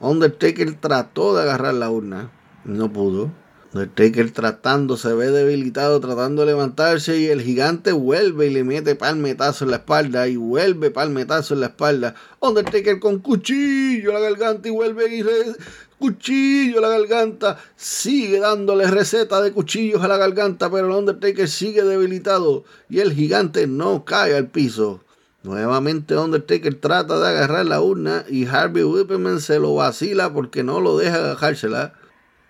Undertaker 0.00 0.80
trató 0.80 1.36
de 1.36 1.42
agarrar 1.42 1.74
la 1.74 1.90
urna 1.90 2.30
no 2.64 2.92
pudo. 2.92 3.30
Undertaker 3.72 4.32
tratando, 4.32 4.96
se 4.96 5.14
ve 5.14 5.30
debilitado, 5.30 6.00
tratando 6.00 6.42
de 6.42 6.48
levantarse 6.48 7.18
y 7.18 7.26
el 7.26 7.40
gigante 7.40 7.92
vuelve 7.92 8.48
y 8.48 8.50
le 8.50 8.64
mete 8.64 8.96
palmetazo 8.96 9.64
en 9.64 9.70
la 9.70 9.76
espalda 9.76 10.26
y 10.26 10.34
vuelve 10.34 10.90
palmetazo 10.90 11.54
en 11.54 11.60
la 11.60 11.66
espalda. 11.66 12.16
Undertaker 12.40 12.98
con 12.98 13.20
cuchillo 13.20 14.10
a 14.10 14.14
la 14.14 14.20
garganta 14.20 14.66
y 14.66 14.72
vuelve 14.72 15.16
y 15.16 15.24
cuchillo 16.00 16.78
a 16.78 16.82
la 16.82 16.88
garganta. 16.88 17.58
Sigue 17.76 18.40
dándole 18.40 18.88
receta 18.88 19.40
de 19.40 19.52
cuchillos 19.52 20.02
a 20.02 20.08
la 20.08 20.16
garganta, 20.16 20.68
pero 20.68 20.88
el 20.88 20.92
Undertaker 20.92 21.48
sigue 21.48 21.84
debilitado 21.84 22.64
y 22.88 22.98
el 22.98 23.12
gigante 23.12 23.68
no 23.68 24.04
cae 24.04 24.34
al 24.36 24.48
piso. 24.48 25.00
Nuevamente 25.44 26.16
Undertaker 26.16 26.74
trata 26.74 27.20
de 27.20 27.28
agarrar 27.28 27.66
la 27.66 27.80
urna 27.80 28.24
y 28.28 28.46
Harvey 28.46 28.82
Whipperman 28.82 29.40
se 29.40 29.60
lo 29.60 29.76
vacila 29.76 30.32
porque 30.32 30.64
no 30.64 30.80
lo 30.80 30.98
deja 30.98 31.16
agarrársela. 31.16 31.94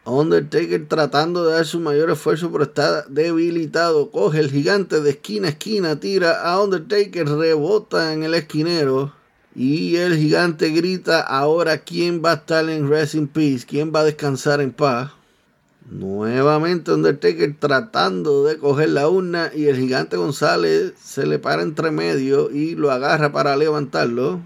Undertaker 0.05 0.89
tratando 0.89 1.45
de 1.45 1.55
dar 1.55 1.67
su 1.67 1.79
mayor 1.79 2.11
esfuerzo, 2.11 2.51
pero 2.51 2.65
está 2.65 3.03
debilitado. 3.03 4.11
Coge 4.11 4.41
el 4.41 4.51
gigante 4.51 5.01
de 5.01 5.11
esquina 5.11 5.49
a 5.49 5.51
esquina, 5.51 6.01
tira 6.01 6.43
a 6.43 6.63
Undertaker, 6.63 7.29
rebota 7.29 8.13
en 8.13 8.23
el 8.23 8.35
esquinero. 8.35 9.13
Y 9.55 9.97
el 9.97 10.17
gigante 10.17 10.71
grita, 10.71 11.21
ahora 11.21 11.79
quién 11.79 12.23
va 12.25 12.33
a 12.33 12.35
estar 12.37 12.69
en 12.69 12.89
Rest 12.89 13.15
in 13.15 13.29
Peace, 13.29 13.67
quién 13.67 13.93
va 13.95 14.01
a 14.01 14.05
descansar 14.05 14.61
en 14.61 14.73
paz. 14.73 15.13
Nuevamente 15.91 16.93
Undertaker 16.93 17.57
tratando 17.59 18.45
de 18.45 18.59
coger 18.59 18.91
la 18.91 19.09
urna 19.09 19.51
y 19.55 19.67
el 19.67 19.77
gigante 19.77 20.17
González 20.17 20.93
se 21.03 21.27
le 21.27 21.41
para 21.41 21.63
entre 21.63 21.91
medio 21.91 22.51
y 22.51 22.77
lo 22.77 22.93
agarra 22.93 23.33
para 23.33 23.57
levantarlo. 23.57 24.41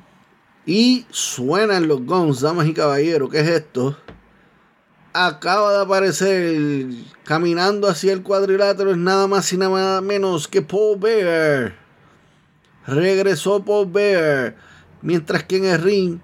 Y 0.64 1.04
suenan 1.10 1.86
los 1.86 2.04
guns, 2.06 2.40
damas 2.40 2.66
y 2.66 2.72
caballeros, 2.72 3.28
¿qué 3.28 3.40
es 3.40 3.48
esto? 3.48 3.94
Acaba 5.14 5.72
de 5.72 5.82
aparecer 5.82 6.88
caminando 7.22 7.88
hacia 7.88 8.12
el 8.12 8.22
cuadrilátero 8.22 8.90
es 8.90 8.96
nada 8.96 9.28
más 9.28 9.50
y 9.52 9.56
nada 9.56 10.00
menos 10.00 10.48
que 10.48 10.60
Paul 10.60 10.98
Bear. 10.98 11.76
Regresó 12.86 13.64
Paul 13.64 13.90
Bear. 13.90 14.56
Mientras 15.00 15.44
que 15.44 15.58
en 15.58 15.64
el 15.66 15.80
ring 15.80 16.18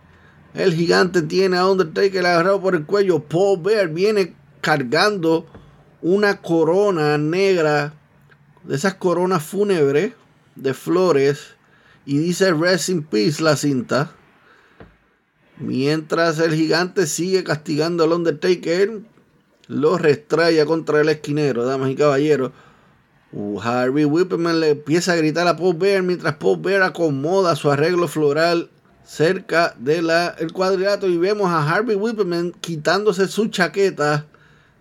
el 0.54 0.74
gigante 0.74 1.22
tiene 1.22 1.56
a 1.56 1.66
Undertaker 1.66 2.26
agarrado 2.26 2.60
por 2.60 2.74
el 2.74 2.84
cuello. 2.84 3.20
Paul 3.20 3.62
Bear 3.62 3.88
viene 3.88 4.34
cargando 4.60 5.46
una 6.02 6.40
corona 6.40 7.16
negra 7.16 7.94
de 8.64 8.74
esas 8.74 8.94
coronas 8.94 9.44
fúnebres 9.44 10.12
de 10.56 10.74
flores 10.74 11.54
y 12.04 12.18
dice 12.18 12.52
Rest 12.52 12.88
in 12.88 13.04
Peace 13.04 13.40
la 13.40 13.56
cinta. 13.56 14.10
Mientras 15.60 16.38
el 16.38 16.54
gigante 16.54 17.06
sigue 17.06 17.44
castigando 17.44 18.04
al 18.04 18.12
Undertaker, 18.12 19.00
lo 19.68 19.98
restraya 19.98 20.64
contra 20.64 21.00
el 21.02 21.10
esquinero, 21.10 21.64
damas 21.64 21.90
y 21.90 21.96
caballeros. 21.96 22.52
Uh, 23.32 23.60
Harvey 23.60 24.04
Whipperman 24.04 24.58
le 24.58 24.70
empieza 24.70 25.12
a 25.12 25.16
gritar 25.16 25.46
a 25.46 25.56
Paul 25.56 25.76
Bear 25.76 26.02
mientras 26.02 26.34
Paul 26.36 26.60
Bear 26.60 26.82
acomoda 26.82 27.54
su 27.54 27.70
arreglo 27.70 28.08
floral 28.08 28.70
cerca 29.04 29.74
del 29.78 30.10
el 30.38 30.52
cuadrilátero 30.52 31.12
y 31.12 31.18
vemos 31.18 31.48
a 31.48 31.68
Harvey 31.68 31.94
Whipperman 31.94 32.52
quitándose 32.60 33.28
su 33.28 33.48
chaqueta. 33.48 34.26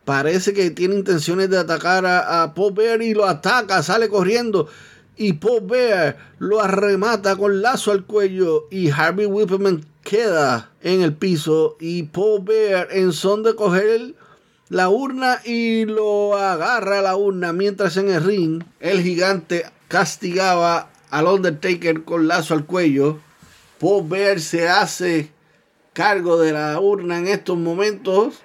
Parece 0.06 0.54
que 0.54 0.72
tiene 0.72 0.96
intenciones 0.96 1.50
de 1.50 1.60
atacar 1.60 2.06
a, 2.06 2.42
a 2.42 2.54
Bear 2.74 3.02
y 3.02 3.14
lo 3.14 3.26
ataca, 3.26 3.84
sale 3.84 4.10
corriendo 4.10 4.68
y 5.20 5.34
Paul 5.34 5.68
Bear 5.68 6.18
lo 6.40 6.62
arremata 6.62 7.36
con 7.36 7.62
lazo 7.62 7.92
al 7.92 8.06
cuello 8.06 8.68
y 8.72 8.90
Harvey 8.90 9.26
Whipperman 9.26 9.86
queda 10.02 10.72
en 10.82 11.02
el 11.02 11.14
piso 11.14 11.76
y 11.82 12.04
Paul 12.04 12.44
Bear 12.46 12.88
en 12.92 13.12
son 13.12 13.44
de 13.44 13.54
coger 13.54 14.16
la 14.70 14.88
urna 14.88 15.42
y 15.44 15.84
lo 15.84 16.38
agarra 16.38 17.00
a 17.00 17.02
la 17.02 17.18
urna 17.18 17.52
mientras 17.52 17.98
en 17.98 18.10
el 18.10 18.24
ring 18.24 18.64
el 18.80 19.02
gigante 19.02 19.66
castigaba 19.90 20.90
al 21.10 21.28
Undertaker 21.28 22.06
con 22.06 22.30
lazo 22.30 22.54
al 22.54 22.66
cuello. 22.66 23.20
Paul 23.78 24.08
Bear 24.08 24.40
se 24.40 24.70
hace 24.70 25.32
cargo 25.92 26.40
de 26.40 26.54
la 26.54 26.80
urna 26.80 27.18
en 27.18 27.28
estos 27.28 27.58
momentos. 27.58 28.36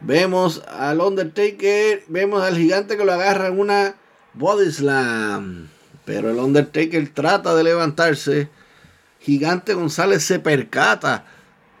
Vemos 0.00 0.62
al 0.68 1.00
Undertaker, 1.00 2.04
vemos 2.06 2.44
al 2.44 2.56
gigante 2.56 2.96
que 2.96 3.04
lo 3.04 3.12
agarra 3.12 3.48
en 3.48 3.58
una 3.58 3.96
body 4.34 4.70
slam. 4.70 5.71
Pero 6.04 6.30
el 6.30 6.38
Undertaker 6.38 7.08
trata 7.12 7.54
de 7.54 7.64
levantarse. 7.64 8.48
Gigante 9.20 9.74
González 9.74 10.24
se 10.24 10.38
percata 10.38 11.24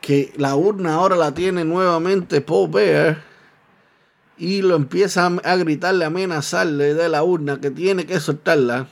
que 0.00 0.32
la 0.36 0.54
urna 0.54 0.94
ahora 0.94 1.16
la 1.16 1.34
tiene 1.34 1.64
nuevamente 1.64 2.40
Paul 2.40 2.70
Bear. 2.70 3.22
Y 4.38 4.62
lo 4.62 4.76
empieza 4.76 5.26
a 5.26 5.56
gritarle, 5.56 6.04
a 6.04 6.08
amenazarle 6.08 6.94
de 6.94 7.08
la 7.08 7.22
urna 7.22 7.60
que 7.60 7.70
tiene 7.70 8.06
que 8.06 8.20
soltarla. 8.20 8.88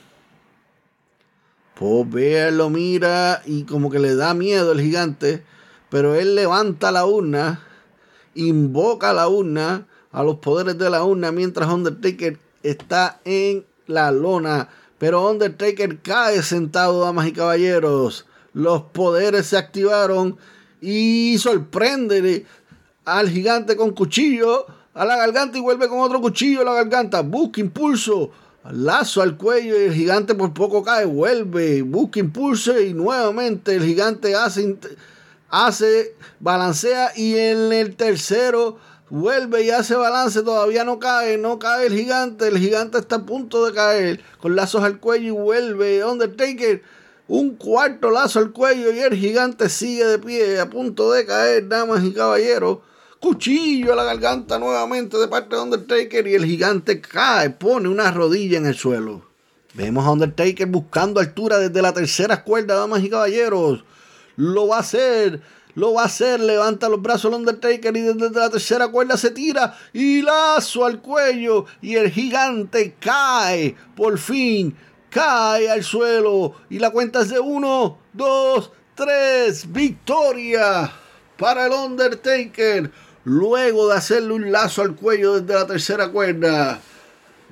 Paul 1.77 2.07
Bear 2.09 2.53
lo 2.53 2.69
mira 2.69 3.41
y 3.45 3.63
como 3.63 3.89
que 3.89 3.99
le 3.99 4.15
da 4.15 4.33
miedo 4.33 4.71
el 4.71 4.81
gigante. 4.81 5.43
Pero 5.89 6.15
él 6.15 6.35
levanta 6.35 6.91
la 6.91 7.05
urna, 7.05 7.61
invoca 8.33 9.11
la 9.11 9.27
urna, 9.27 9.87
a 10.11 10.23
los 10.23 10.37
poderes 10.37 10.77
de 10.77 10.89
la 10.89 11.03
urna, 11.03 11.31
mientras 11.31 11.69
Undertaker 11.69 12.37
está 12.63 13.19
en 13.25 13.65
la 13.87 14.11
lona 14.11 14.69
pero 15.01 15.27
Undertaker 15.27 15.97
cae 16.03 16.43
sentado, 16.43 17.01
damas 17.01 17.25
y 17.25 17.33
caballeros. 17.33 18.27
Los 18.53 18.83
poderes 18.83 19.47
se 19.47 19.57
activaron 19.57 20.37
y 20.79 21.39
sorprende 21.39 22.45
al 23.03 23.27
gigante 23.27 23.75
con 23.75 23.93
cuchillo 23.93 24.67
a 24.93 25.03
la 25.03 25.17
garganta 25.17 25.57
y 25.57 25.61
vuelve 25.61 25.87
con 25.87 26.01
otro 26.01 26.21
cuchillo 26.21 26.61
a 26.61 26.65
la 26.65 26.73
garganta. 26.75 27.21
Busca 27.21 27.61
impulso. 27.61 28.29
Lazo 28.69 29.23
al 29.23 29.37
cuello 29.37 29.75
y 29.81 29.85
el 29.85 29.93
gigante 29.95 30.35
por 30.35 30.53
poco 30.53 30.83
cae. 30.83 31.05
Vuelve, 31.05 31.81
busca 31.81 32.19
impulso 32.19 32.79
y 32.79 32.93
nuevamente 32.93 33.73
el 33.73 33.83
gigante 33.83 34.35
hace, 34.35 34.77
hace 35.49 36.15
balancea 36.39 37.11
y 37.15 37.37
en 37.37 37.73
el 37.73 37.95
tercero 37.95 38.77
Vuelve 39.11 39.63
y 39.63 39.71
hace 39.71 39.93
balance, 39.93 40.41
todavía 40.41 40.85
no 40.85 40.97
cae, 40.97 41.37
no 41.37 41.59
cae 41.59 41.87
el 41.87 41.93
gigante, 41.93 42.47
el 42.47 42.57
gigante 42.57 42.97
está 42.97 43.17
a 43.17 43.25
punto 43.25 43.65
de 43.65 43.73
caer, 43.73 44.21
con 44.39 44.55
lazos 44.55 44.85
al 44.85 45.01
cuello 45.01 45.27
y 45.27 45.31
vuelve 45.31 46.05
Undertaker, 46.05 46.81
un 47.27 47.57
cuarto 47.57 48.09
lazo 48.09 48.39
al 48.39 48.53
cuello 48.53 48.89
y 48.93 48.99
el 48.99 49.13
gigante 49.15 49.67
sigue 49.67 50.05
de 50.05 50.17
pie, 50.17 50.61
a 50.61 50.69
punto 50.69 51.11
de 51.11 51.25
caer, 51.25 51.67
damas 51.67 52.05
y 52.05 52.13
caballeros. 52.13 52.77
Cuchillo 53.19 53.91
a 53.91 53.97
la 53.97 54.05
garganta 54.05 54.57
nuevamente 54.57 55.17
de 55.17 55.27
parte 55.27 55.57
de 55.57 55.61
Undertaker 55.61 56.25
y 56.27 56.35
el 56.35 56.45
gigante 56.45 57.01
cae, 57.01 57.49
pone 57.49 57.89
una 57.89 58.11
rodilla 58.11 58.59
en 58.59 58.65
el 58.65 58.75
suelo. 58.75 59.25
Vemos 59.73 60.05
a 60.05 60.11
Undertaker 60.11 60.67
buscando 60.67 61.19
altura 61.19 61.57
desde 61.57 61.81
la 61.81 61.93
tercera 61.93 62.45
cuerda, 62.45 62.75
damas 62.75 63.03
y 63.03 63.09
caballeros. 63.09 63.83
Lo 64.37 64.69
va 64.69 64.77
a 64.77 64.79
hacer 64.79 65.41
lo 65.75 65.93
va 65.93 66.03
a 66.03 66.05
hacer, 66.05 66.39
levanta 66.39 66.89
los 66.89 67.01
brazos 67.01 67.31
el 67.31 67.39
Undertaker 67.39 67.95
y 67.95 68.01
desde 68.01 68.29
la 68.31 68.49
tercera 68.49 68.87
cuerda 68.89 69.17
se 69.17 69.31
tira 69.31 69.77
y 69.93 70.21
lazo 70.21 70.85
al 70.85 71.01
cuello 71.01 71.65
y 71.81 71.95
el 71.95 72.09
gigante 72.11 72.95
cae, 72.99 73.75
por 73.95 74.17
fin, 74.17 74.75
cae 75.09 75.69
al 75.69 75.83
suelo 75.83 76.55
y 76.69 76.79
la 76.79 76.91
cuenta 76.91 77.21
es 77.21 77.29
de 77.29 77.39
uno, 77.39 77.97
dos, 78.13 78.71
tres, 78.95 79.71
victoria 79.71 80.91
para 81.37 81.65
el 81.65 81.71
Undertaker 81.71 82.91
luego 83.23 83.87
de 83.87 83.95
hacerle 83.95 84.33
un 84.33 84.51
lazo 84.51 84.81
al 84.81 84.95
cuello 84.95 85.39
desde 85.39 85.53
la 85.53 85.67
tercera 85.67 86.09
cuerda. 86.09 86.79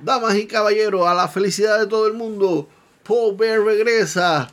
Damas 0.02 0.34
y 0.36 0.46
caballeros, 0.46 1.06
a 1.06 1.14
la 1.14 1.28
felicidad 1.28 1.78
de 1.78 1.86
todo 1.86 2.06
el 2.06 2.14
mundo, 2.14 2.68
Paul 3.06 3.36
Bear 3.36 3.60
regresa, 3.60 4.48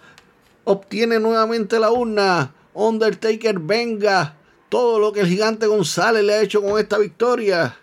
obtiene 0.66 1.20
nuevamente 1.20 1.80
la 1.80 1.92
urna 1.92 2.54
Undertaker 2.78 3.58
venga 3.58 4.38
todo 4.70 5.00
lo 5.00 5.12
que 5.12 5.22
el 5.22 5.28
gigante 5.28 5.66
González 5.66 6.24
le 6.24 6.36
ha 6.36 6.42
hecho 6.42 6.62
con 6.62 6.80
esta 6.80 7.00
victoria. 7.00 7.76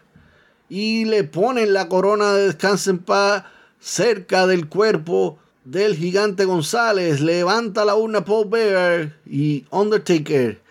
Y 0.68 1.04
le 1.04 1.24
ponen 1.24 1.72
la 1.72 1.88
corona 1.88 2.33
de 2.33 2.46
descanso 2.46 2.90
en 2.90 2.98
paz 2.98 3.44
cerca 3.80 4.46
del 4.46 4.68
cuerpo 4.68 5.38
del 5.64 5.96
gigante 5.96 6.44
González. 6.44 7.20
Levanta 7.20 7.85
la 7.85 7.96
urna 7.96 8.24
Paul 8.24 8.48
Bear 8.48 9.16
y 9.26 9.66
Undertaker 9.70 10.62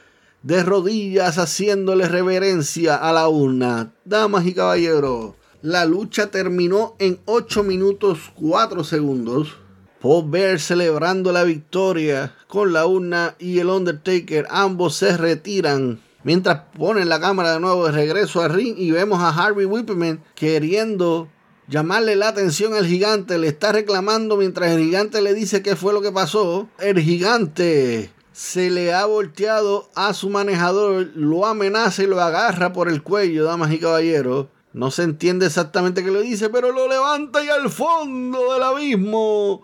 de 0.42 0.64
rodillas 0.64 1.38
haciéndole 1.38 2.08
reverencia 2.08 2.96
a 2.96 3.12
la 3.12 3.28
urna. 3.28 3.92
Damas 4.06 4.46
y 4.46 4.54
caballeros, 4.54 5.34
la 5.62 5.86
lucha 5.86 6.32
terminó 6.32 6.96
en 7.00 7.20
8 7.26 7.64
minutos 7.64 8.32
4 8.36 8.84
segundos. 8.84 9.58
Paul 10.04 10.30
Bear 10.30 10.60
celebrando 10.60 11.32
la 11.32 11.46
victoria 11.46 12.36
con 12.50 12.74
la 12.74 12.86
urna 12.86 13.36
y 13.40 13.60
el 13.60 13.70
Undertaker. 13.70 14.46
Ambos 14.50 14.98
se 14.98 15.16
retiran. 15.16 16.02
Mientras 16.26 16.64
ponen 16.78 17.08
la 17.08 17.22
cámara 17.22 17.54
de 17.54 17.62
nuevo 17.62 17.86
de 17.86 17.94
regreso 17.94 18.42
al 18.42 18.54
ring 18.54 18.76
y 18.78 18.92
vemos 18.92 19.22
a 19.22 19.30
Harvey 19.30 19.66
Whipperman 19.66 20.22
queriendo 20.36 21.30
llamarle 21.70 22.18
la 22.18 22.28
atención 22.28 22.74
al 22.74 22.86
gigante. 22.86 23.38
Le 23.38 23.48
está 23.48 23.72
reclamando 23.72 24.36
mientras 24.36 24.72
el 24.72 24.84
gigante 24.84 25.22
le 25.22 25.34
dice 25.34 25.64
qué 25.64 25.78
fue 25.78 25.94
lo 25.94 26.02
que 26.02 26.12
pasó. 26.12 26.68
El 26.80 27.00
gigante 27.00 28.12
se 28.34 28.72
le 28.72 28.94
ha 28.94 29.06
volteado 29.06 29.90
a 29.96 30.14
su 30.14 30.30
manejador, 30.30 31.12
lo 31.16 31.46
amenaza 31.46 32.04
y 32.04 32.08
lo 32.08 32.20
agarra 32.20 32.74
por 32.74 32.90
el 32.90 33.04
cuello, 33.04 33.46
damas 33.46 33.72
y 33.72 33.80
caballeros. 33.80 34.48
No 34.74 34.92
se 34.92 35.04
entiende 35.04 35.46
exactamente 35.46 36.04
qué 36.04 36.12
le 36.12 36.24
dice, 36.24 36.50
pero 36.50 36.74
lo 36.74 36.90
levanta 36.90 37.42
y 37.42 37.48
al 37.48 37.70
fondo 37.70 38.52
del 38.52 38.64
abismo 38.64 39.64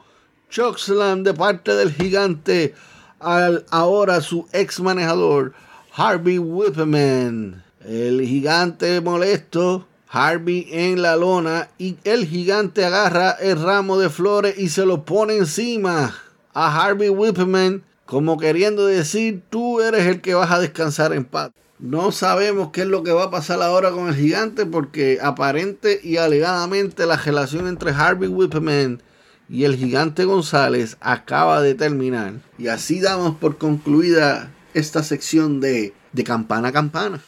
Chokeslam 0.49 1.23
de 1.23 1.33
parte 1.33 1.75
del 1.75 1.93
gigante 1.93 2.73
al 3.19 3.65
ahora 3.69 4.19
su 4.21 4.47
ex 4.51 4.79
manejador 4.79 5.53
Harvey 5.95 6.39
Whipperman. 6.39 7.63
El 7.85 8.21
gigante 8.25 8.99
molesto, 8.99 9.87
Harvey 10.07 10.67
en 10.71 11.01
la 11.01 11.15
lona 11.15 11.69
y 11.77 11.97
el 12.03 12.25
gigante 12.25 12.83
agarra 12.83 13.31
el 13.31 13.61
ramo 13.61 13.99
de 13.99 14.09
flores 14.09 14.57
y 14.57 14.69
se 14.69 14.85
lo 14.85 15.05
pone 15.05 15.37
encima 15.37 16.15
a 16.53 16.83
Harvey 16.83 17.09
Whipperman 17.09 17.83
como 18.05 18.39
queriendo 18.39 18.87
decir 18.87 19.43
tú 19.51 19.81
eres 19.81 20.07
el 20.07 20.21
que 20.21 20.33
vas 20.33 20.49
a 20.49 20.59
descansar 20.59 21.13
en 21.13 21.25
paz. 21.25 21.51
No 21.77 22.11
sabemos 22.11 22.71
qué 22.71 22.81
es 22.81 22.87
lo 22.87 23.03
que 23.03 23.11
va 23.11 23.25
a 23.25 23.31
pasar 23.31 23.61
ahora 23.61 23.91
con 23.91 24.07
el 24.07 24.15
gigante 24.15 24.65
porque 24.65 25.19
aparente 25.21 26.01
y 26.03 26.17
alegadamente 26.17 27.05
la 27.05 27.17
relación 27.17 27.67
entre 27.67 27.91
Harvey 27.91 28.27
Whipperman 28.27 29.03
y 29.49 29.63
el 29.63 29.75
gigante 29.75 30.25
González 30.25 30.97
acaba 31.01 31.61
de 31.61 31.73
terminar. 31.73 32.35
Y 32.57 32.67
así 32.67 33.01
damos 33.01 33.35
por 33.37 33.57
concluida 33.57 34.51
esta 34.73 35.03
sección 35.03 35.59
de 35.59 35.93
De 36.13 36.23
Campana 36.23 36.67
a 36.67 36.71
Campana. 36.71 37.19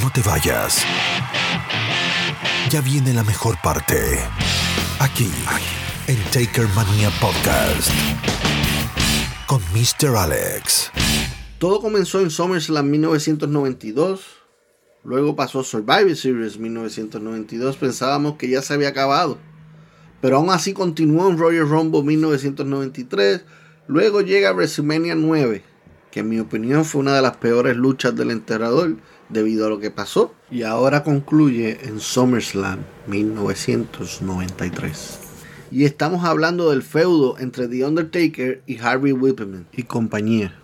No 0.00 0.12
te 0.12 0.20
vayas. 0.20 0.84
Ya 2.68 2.80
viene 2.82 3.14
la 3.14 3.24
mejor 3.24 3.56
parte. 3.62 3.96
Aquí, 4.98 5.30
en 6.06 6.18
Taker 6.30 6.68
Mania 6.76 7.10
Podcast. 7.20 7.90
Con 9.46 9.60
Mr. 9.72 10.14
Alex. 10.14 10.90
Todo 11.58 11.80
comenzó 11.80 12.20
en 12.20 12.30
SummerSlam 12.30 12.88
1992. 12.88 14.20
Luego 15.02 15.34
pasó 15.34 15.64
Survivor 15.64 16.14
Series 16.14 16.58
1992. 16.58 17.76
Pensábamos 17.76 18.36
que 18.36 18.48
ya 18.48 18.62
se 18.62 18.74
había 18.74 18.88
acabado 18.88 19.38
pero 20.20 20.36
aún 20.36 20.50
así 20.50 20.72
continuó 20.72 21.30
en 21.30 21.38
Royal 21.38 21.68
Rumble 21.68 22.02
1993. 22.02 23.42
Luego 23.88 24.20
llega 24.20 24.52
WrestleMania 24.52 25.14
9, 25.14 25.62
que 26.10 26.20
en 26.20 26.28
mi 26.28 26.38
opinión 26.38 26.84
fue 26.84 27.00
una 27.00 27.14
de 27.14 27.22
las 27.22 27.38
peores 27.38 27.76
luchas 27.76 28.14
del 28.14 28.30
enterrador 28.30 28.96
debido 29.28 29.66
a 29.66 29.70
lo 29.70 29.80
que 29.80 29.90
pasó. 29.90 30.34
Y 30.50 30.62
ahora 30.62 31.02
concluye 31.02 31.78
en 31.82 32.00
SummerSlam 32.00 32.80
1993. 33.06 35.18
Y 35.72 35.84
estamos 35.84 36.24
hablando 36.24 36.70
del 36.70 36.82
feudo 36.82 37.38
entre 37.38 37.68
The 37.68 37.86
Undertaker 37.86 38.62
y 38.66 38.78
Harvey 38.78 39.12
Whippleman 39.12 39.66
y 39.72 39.84
compañía. 39.84 40.54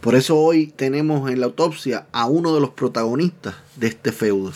Por 0.00 0.14
eso 0.14 0.36
hoy 0.36 0.68
tenemos 0.68 1.30
en 1.30 1.40
la 1.40 1.46
autopsia 1.46 2.06
a 2.12 2.26
uno 2.26 2.54
de 2.54 2.60
los 2.60 2.70
protagonistas 2.70 3.56
de 3.76 3.88
este 3.88 4.12
feudo. 4.12 4.52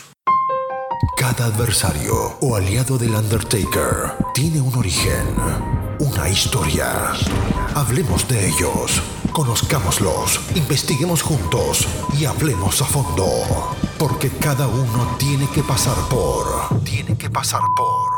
Cada 1.16 1.46
adversario 1.46 2.14
o 2.40 2.56
aliado 2.56 2.98
del 2.98 3.14
Undertaker 3.14 4.12
tiene 4.34 4.60
un 4.60 4.74
origen, 4.74 5.34
una 5.98 6.28
historia. 6.28 7.12
Hablemos 7.74 8.28
de 8.28 8.48
ellos, 8.48 9.02
conozcámoslos, 9.32 10.40
investiguemos 10.54 11.22
juntos 11.22 11.88
y 12.18 12.26
hablemos 12.26 12.82
a 12.82 12.84
fondo. 12.84 13.24
Porque 13.98 14.28
cada 14.28 14.68
uno 14.68 15.16
tiene 15.18 15.48
que 15.54 15.62
pasar 15.62 15.96
por... 16.10 16.82
Tiene 16.84 17.16
que 17.16 17.30
pasar 17.30 17.62
por... 17.74 18.10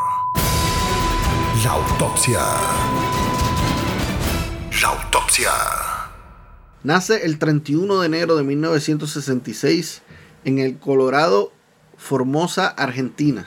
La 1.63 1.71
autopsia. 1.73 2.41
La 4.81 4.89
autopsia. 4.89 5.53
Nace 6.83 7.25
el 7.27 7.39
31 7.39 8.01
de 8.01 8.07
enero 8.07 8.35
de 8.35 8.43
1966 8.43 10.03
en 10.45 10.59
el 10.59 10.79
Colorado 10.79 11.53
Formosa, 12.03 12.67
Argentina. 12.67 13.47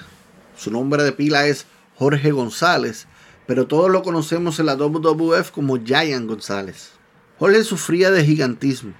Su 0.55 0.71
nombre 0.71 1.03
de 1.03 1.11
pila 1.11 1.45
es 1.45 1.65
Jorge 1.97 2.31
González, 2.31 3.05
pero 3.45 3.67
todos 3.67 3.91
lo 3.91 4.01
conocemos 4.01 4.59
en 4.59 4.67
la 4.67 4.77
WWF 4.77 5.51
como 5.51 5.77
Giant 5.83 6.25
González. 6.25 6.91
Jorge 7.37 7.65
sufría 7.65 8.11
de 8.11 8.23
gigantismo. 8.23 8.93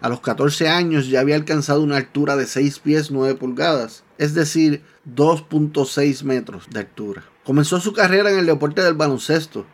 A 0.00 0.08
los 0.08 0.20
14 0.20 0.68
años 0.68 1.08
ya 1.08 1.18
había 1.18 1.34
alcanzado 1.34 1.82
una 1.82 1.96
altura 1.96 2.36
de 2.36 2.46
6 2.46 2.78
pies 2.78 3.10
9 3.10 3.34
pulgadas, 3.34 4.04
es 4.16 4.32
decir, 4.32 4.84
2.6 5.12 6.22
metros 6.22 6.68
de 6.70 6.78
altura. 6.78 7.24
Comenzó 7.42 7.80
su 7.80 7.94
carrera 7.94 8.30
en 8.30 8.38
el 8.38 8.46
deporte 8.46 8.80
del 8.80 8.94
baloncesto, 8.94 9.66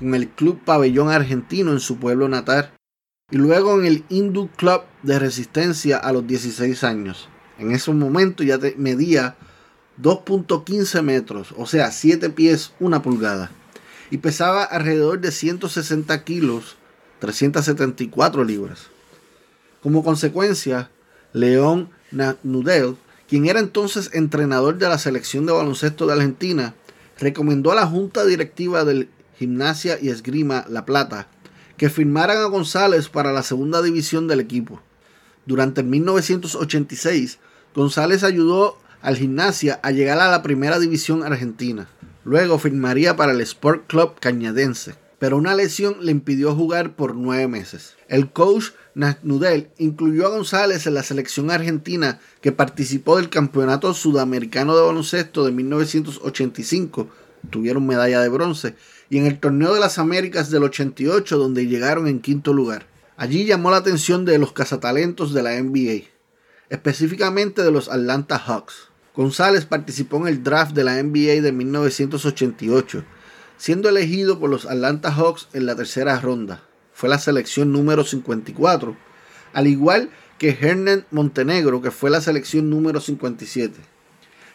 con 0.00 0.16
el 0.16 0.28
Club 0.30 0.60
Pabellón 0.64 1.10
Argentino 1.10 1.70
en 1.70 1.80
su 1.80 1.98
pueblo 1.98 2.28
natal, 2.28 2.72
y 3.30 3.36
luego 3.36 3.78
en 3.78 3.86
el 3.86 4.04
Hindu 4.08 4.48
Club 4.56 4.82
de 5.04 5.20
Resistencia 5.20 5.96
a 5.96 6.12
los 6.12 6.26
16 6.26 6.82
años. 6.82 7.28
En 7.58 7.72
ese 7.72 7.92
momento 7.92 8.42
ya 8.42 8.58
medía 8.76 9.36
2.15 10.00 11.02
metros, 11.02 11.54
o 11.56 11.66
sea, 11.66 11.90
7 11.90 12.30
pies 12.30 12.72
1 12.80 13.02
pulgada, 13.02 13.50
y 14.10 14.18
pesaba 14.18 14.64
alrededor 14.64 15.20
de 15.20 15.30
160 15.30 16.24
kilos, 16.24 16.76
374 17.20 18.44
libras. 18.44 18.88
Como 19.82 20.02
consecuencia, 20.02 20.90
León 21.32 21.90
Nudel, 22.42 22.96
quien 23.28 23.46
era 23.46 23.60
entonces 23.60 24.10
entrenador 24.12 24.78
de 24.78 24.88
la 24.88 24.98
selección 24.98 25.46
de 25.46 25.52
baloncesto 25.52 26.06
de 26.06 26.14
Argentina, 26.14 26.74
recomendó 27.18 27.72
a 27.72 27.76
la 27.76 27.86
junta 27.86 28.24
directiva 28.24 28.84
del 28.84 29.08
Gimnasia 29.38 29.98
y 30.00 30.08
Esgrima 30.08 30.64
La 30.68 30.84
Plata 30.84 31.28
que 31.76 31.90
firmaran 31.90 32.38
a 32.38 32.44
González 32.44 33.08
para 33.08 33.32
la 33.32 33.42
segunda 33.42 33.82
división 33.82 34.28
del 34.28 34.40
equipo. 34.40 34.80
Durante 35.46 35.82
1986, 35.82 37.38
González 37.74 38.22
ayudó 38.22 38.78
al 39.02 39.16
Gimnasia 39.16 39.80
a 39.82 39.90
llegar 39.90 40.20
a 40.20 40.30
la 40.30 40.42
primera 40.42 40.78
división 40.78 41.24
argentina. 41.24 41.88
Luego 42.24 42.58
firmaría 42.58 43.16
para 43.16 43.32
el 43.32 43.40
Sport 43.40 43.88
Club 43.88 44.12
Cañadense, 44.20 44.94
pero 45.18 45.36
una 45.36 45.54
lesión 45.56 45.96
le 46.00 46.12
impidió 46.12 46.54
jugar 46.54 46.94
por 46.94 47.16
nueve 47.16 47.48
meses. 47.48 47.96
El 48.08 48.30
coach 48.30 48.66
Nudel 49.22 49.70
incluyó 49.78 50.26
a 50.26 50.30
González 50.30 50.86
en 50.86 50.94
la 50.94 51.02
selección 51.02 51.50
argentina 51.50 52.20
que 52.40 52.52
participó 52.52 53.16
del 53.16 53.28
Campeonato 53.28 53.92
Sudamericano 53.92 54.76
de 54.76 54.82
Baloncesto 54.82 55.44
de 55.44 55.50
1985, 55.50 57.08
tuvieron 57.50 57.86
medalla 57.86 58.20
de 58.20 58.28
bronce, 58.28 58.76
y 59.10 59.18
en 59.18 59.26
el 59.26 59.40
Torneo 59.40 59.74
de 59.74 59.80
las 59.80 59.98
Américas 59.98 60.48
del 60.48 60.62
88 60.62 61.36
donde 61.36 61.66
llegaron 61.66 62.06
en 62.06 62.20
quinto 62.20 62.52
lugar. 62.52 62.86
Allí 63.16 63.44
llamó 63.44 63.70
la 63.70 63.78
atención 63.78 64.24
de 64.24 64.38
los 64.38 64.52
cazatalentos 64.52 65.34
de 65.34 65.42
la 65.42 65.60
NBA 65.60 66.13
específicamente 66.74 67.62
de 67.62 67.70
los 67.70 67.88
Atlanta 67.88 68.38
Hawks. 68.38 68.88
González 69.14 69.64
participó 69.64 70.16
en 70.18 70.26
el 70.26 70.42
draft 70.42 70.72
de 70.72 70.84
la 70.84 71.00
NBA 71.00 71.40
de 71.40 71.52
1988, 71.52 73.04
siendo 73.56 73.88
elegido 73.88 74.40
por 74.40 74.50
los 74.50 74.66
Atlanta 74.66 75.12
Hawks 75.12 75.48
en 75.52 75.66
la 75.66 75.76
tercera 75.76 76.18
ronda. 76.18 76.62
Fue 76.92 77.08
la 77.08 77.18
selección 77.18 77.72
número 77.72 78.04
54, 78.04 78.96
al 79.52 79.66
igual 79.68 80.10
que 80.38 80.58
Hernán 80.60 81.06
Montenegro, 81.12 81.80
que 81.80 81.92
fue 81.92 82.10
la 82.10 82.20
selección 82.20 82.68
número 82.70 83.00
57. 83.00 83.80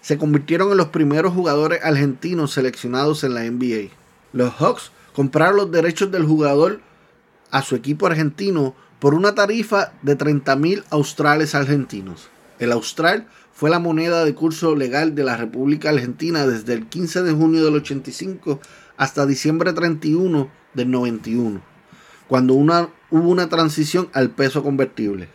Se 0.02 0.18
convirtieron 0.18 0.72
en 0.72 0.78
los 0.78 0.90
primeros 0.90 1.34
jugadores 1.34 1.80
argentinos 1.84 2.52
seleccionados 2.52 3.24
en 3.24 3.34
la 3.34 3.50
NBA. 3.50 3.92
Los 4.34 4.54
Hawks 4.56 4.92
compraron 5.14 5.56
los 5.56 5.72
derechos 5.72 6.12
del 6.12 6.26
jugador 6.26 6.82
a 7.50 7.62
su 7.62 7.76
equipo 7.76 8.08
argentino 8.08 8.76
por 9.00 9.14
una 9.14 9.34
tarifa 9.34 9.94
de 10.02 10.16
30 10.16 10.56
mil 10.58 10.84
australes 10.90 11.56
argentinos. 11.56 12.30
El 12.60 12.72
austral 12.72 13.28
fue 13.54 13.70
la 13.70 13.80
moneda 13.80 14.26
de 14.26 14.36
curso 14.36 14.76
legal 14.76 15.16
de 15.16 15.24
la 15.24 15.38
República 15.38 15.90
Argentina 15.90 16.46
desde 16.46 16.74
el 16.74 16.88
15 16.88 17.24
de 17.24 17.34
junio 17.34 17.64
del 17.64 17.76
85 17.76 18.60
hasta 18.98 19.26
diciembre 19.26 19.74
31 19.74 20.50
del 20.74 20.92
91, 20.92 21.62
cuando 22.28 22.54
hubo 22.54 22.90
una 23.10 23.50
transición 23.50 24.10
al 24.14 24.30
peso 24.30 24.62
convertible. 24.64 25.30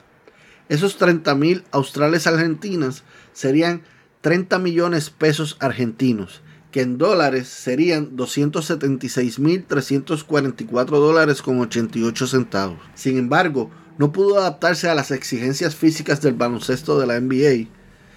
Esos 0.69 0.97
30 0.97 1.35
mil 1.35 1.65
australes 1.71 2.27
argentinas 2.27 3.05
serían 3.33 3.83
30 4.21 4.59
millones 4.59 5.11
pesos 5.11 5.57
argentinos, 5.61 6.43
que 6.75 6.83
en 6.83 6.99
dólares 6.99 7.47
serían 7.47 8.17
276.344 8.17 10.87
dólares 10.87 11.41
con 11.41 11.61
88 11.61 12.27
centavos. 12.27 12.79
Sin 12.97 13.17
embargo, 13.17 13.71
no 13.97 14.11
pudo 14.11 14.41
adaptarse 14.41 14.89
a 14.89 14.97
las 14.97 15.13
exigencias 15.13 15.77
físicas 15.77 16.21
del 16.21 16.35
baloncesto 16.35 16.99
de 16.99 17.07
la 17.07 17.21
NBA, 17.21 17.69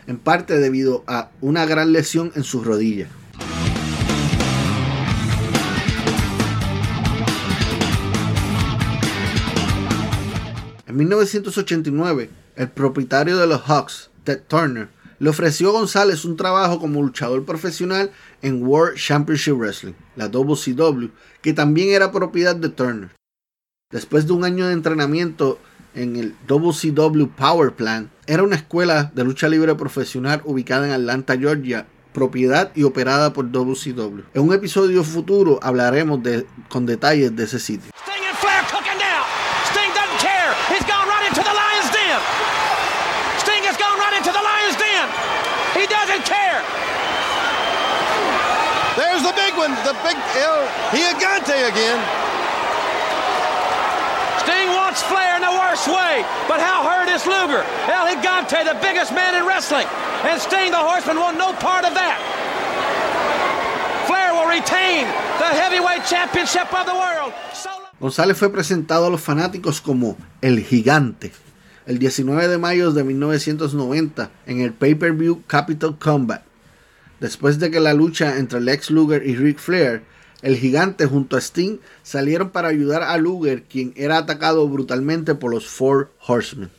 en 0.08 0.18
parte 0.18 0.58
debido 0.58 1.04
a 1.06 1.30
una 1.40 1.68
gran 1.68 1.92
lesión 1.92 2.32
en 2.34 2.44
su 2.44 2.64
rodilla. 2.64 3.08
En 10.88 10.96
1989, 10.96 12.32
el 12.56 12.70
propietario 12.70 13.38
de 13.38 13.46
los 13.46 13.62
Hawks, 13.62 14.10
Ted 14.24 14.42
Turner, 14.48 14.90
le 15.20 15.30
ofreció 15.30 15.72
González 15.72 16.26
un 16.26 16.38
trabajo 16.38 16.80
como 16.80 17.02
luchador 17.02 17.44
profesional 17.46 18.12
en 18.42 18.66
World 18.66 18.98
Championship 18.98 19.54
Wrestling, 19.54 19.94
la 20.16 20.28
WCW, 20.28 21.08
que 21.42 21.54
también 21.54 21.90
era 21.90 22.12
propiedad 22.12 22.56
de 22.56 22.70
Turner. 22.70 23.10
Después 23.92 24.28
de 24.28 24.34
un 24.34 24.44
año 24.44 24.68
de 24.68 24.74
entrenamiento 24.74 25.60
en 25.96 26.16
el 26.18 26.36
WCW 26.48 27.28
Power 27.36 27.72
Plant, 27.74 28.10
era 28.28 28.44
una 28.44 28.58
escuela 28.58 29.12
de 29.16 29.24
lucha 29.24 29.48
libre 29.48 29.74
profesional 29.76 30.42
ubicada 30.46 30.86
en 30.86 30.94
Atlanta, 30.94 31.38
Georgia, 31.38 31.88
propiedad 32.14 32.72
y 32.76 32.84
operada 32.84 33.34
por 33.34 33.52
WCW. 33.52 34.22
En 34.34 34.42
un 34.42 34.54
episodio 34.54 35.04
futuro 35.04 35.60
hablaremos 35.62 36.20
con 36.68 36.86
detalles 36.86 37.36
de 37.36 37.44
ese 37.44 37.60
sitio. 37.60 37.92
The 49.88 49.96
big 50.04 50.20
El 50.36 50.68
Gigante 50.92 51.56
again. 51.72 52.00
Sting 54.44 54.68
wants 54.76 55.00
Flair 55.08 55.40
in 55.40 55.44
the 55.48 55.56
worst 55.64 55.88
way, 55.88 56.28
but 56.52 56.60
how 56.60 56.84
hurt 56.84 57.08
is 57.08 57.24
Luger? 57.24 57.64
El 57.88 58.04
Gigante, 58.12 58.68
the 58.68 58.76
biggest 58.84 59.14
man 59.16 59.32
in 59.40 59.48
wrestling, 59.48 59.88
and 60.28 60.42
Sting, 60.42 60.72
the 60.72 60.84
Horseman, 60.90 61.16
want 61.16 61.38
no 61.38 61.54
part 61.54 61.86
of 61.86 61.94
that. 61.96 62.20
Flair 64.08 64.34
will 64.36 64.52
retain 64.52 65.08
the 65.40 65.52
heavyweight 65.56 66.04
championship 66.04 66.68
of 66.74 66.86
the 66.86 66.94
world. 66.94 67.32
González 68.02 68.38
fue 68.38 68.50
presentado 68.50 69.08
a 69.08 69.10
los 69.10 69.22
fanáticos 69.22 69.80
como 69.80 70.18
El 70.42 70.60
Gigante 70.66 71.32
el 71.86 71.98
19 71.98 72.50
de 72.50 72.58
mayo 72.58 72.92
de 72.92 73.06
1990 73.06 74.30
en 74.46 74.60
el 74.60 74.74
pay-per-view 74.74 75.44
Capital 75.48 75.98
Combat 75.98 76.47
Después 77.20 77.58
de 77.58 77.72
que 77.72 77.80
la 77.80 77.94
lucha 77.94 78.38
entre 78.38 78.62
Lex 78.62 78.92
Luger 78.92 79.26
y 79.26 79.36
Ric 79.36 79.58
Flair, 79.58 80.04
el 80.44 80.56
gigante 80.56 81.08
junto 81.08 81.36
a 81.36 81.42
Sting 81.42 81.80
salieron 82.04 82.52
para 82.52 82.68
ayudar 82.68 83.02
a 83.02 83.18
Luger, 83.18 83.64
quien 83.64 83.92
era 83.96 84.20
atacado 84.20 84.68
brutalmente 84.68 85.34
por 85.34 85.52
los 85.52 85.68
Four 85.68 86.12
Horsemen. 86.28 86.70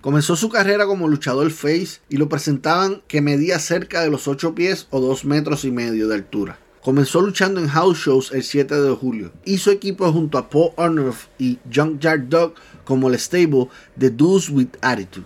Comenzó 0.00 0.34
su 0.34 0.48
carrera 0.48 0.86
como 0.86 1.06
luchador 1.06 1.50
face 1.50 2.00
y 2.08 2.16
lo 2.16 2.30
presentaban 2.30 3.02
que 3.06 3.20
medía 3.20 3.58
cerca 3.58 4.00
de 4.00 4.10
los 4.10 4.26
8 4.26 4.54
pies 4.54 4.86
o 4.88 5.00
2 5.00 5.26
metros 5.26 5.66
y 5.66 5.70
medio 5.70 6.08
de 6.08 6.14
altura. 6.14 6.58
Comenzó 6.82 7.20
luchando 7.20 7.60
en 7.60 7.68
house 7.68 7.98
shows 7.98 8.32
el 8.32 8.42
7 8.42 8.74
de 8.80 8.94
julio. 8.94 9.32
Hizo 9.44 9.70
equipo 9.70 10.10
junto 10.10 10.38
a 10.38 10.48
Paul 10.48 10.70
Orndorff 10.76 11.26
y 11.38 11.58
Junkyard 11.72 12.22
Dog 12.30 12.54
como 12.90 13.08
el 13.08 13.16
stable 13.20 13.68
de 13.94 14.10
Dudes 14.10 14.50
with 14.50 14.70
Attitude. 14.80 15.24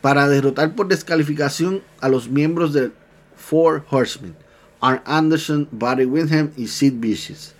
para 0.00 0.28
derrotar 0.28 0.74
por 0.74 0.88
descalificación 0.88 1.80
a 2.00 2.08
los 2.08 2.28
miembros 2.28 2.72
de 2.72 2.90
Four 3.36 3.84
Horsemen, 3.88 4.34
Arn 4.80 5.00
Anderson, 5.06 5.68
Barry 5.70 6.06
Windham 6.06 6.50
y 6.56 6.66
Sid 6.66 6.94
Vicious. 6.96 7.54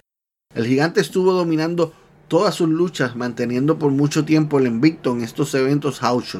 El 0.56 0.66
gigante 0.66 1.00
estuvo 1.00 1.32
dominando 1.32 1.94
todas 2.26 2.56
sus 2.56 2.68
luchas, 2.68 3.14
manteniendo 3.14 3.78
por 3.78 3.92
mucho 3.92 4.24
tiempo 4.24 4.58
el 4.58 4.66
invicto 4.66 5.12
en 5.12 5.22
estos 5.22 5.54
eventos 5.54 6.00
house 6.00 6.36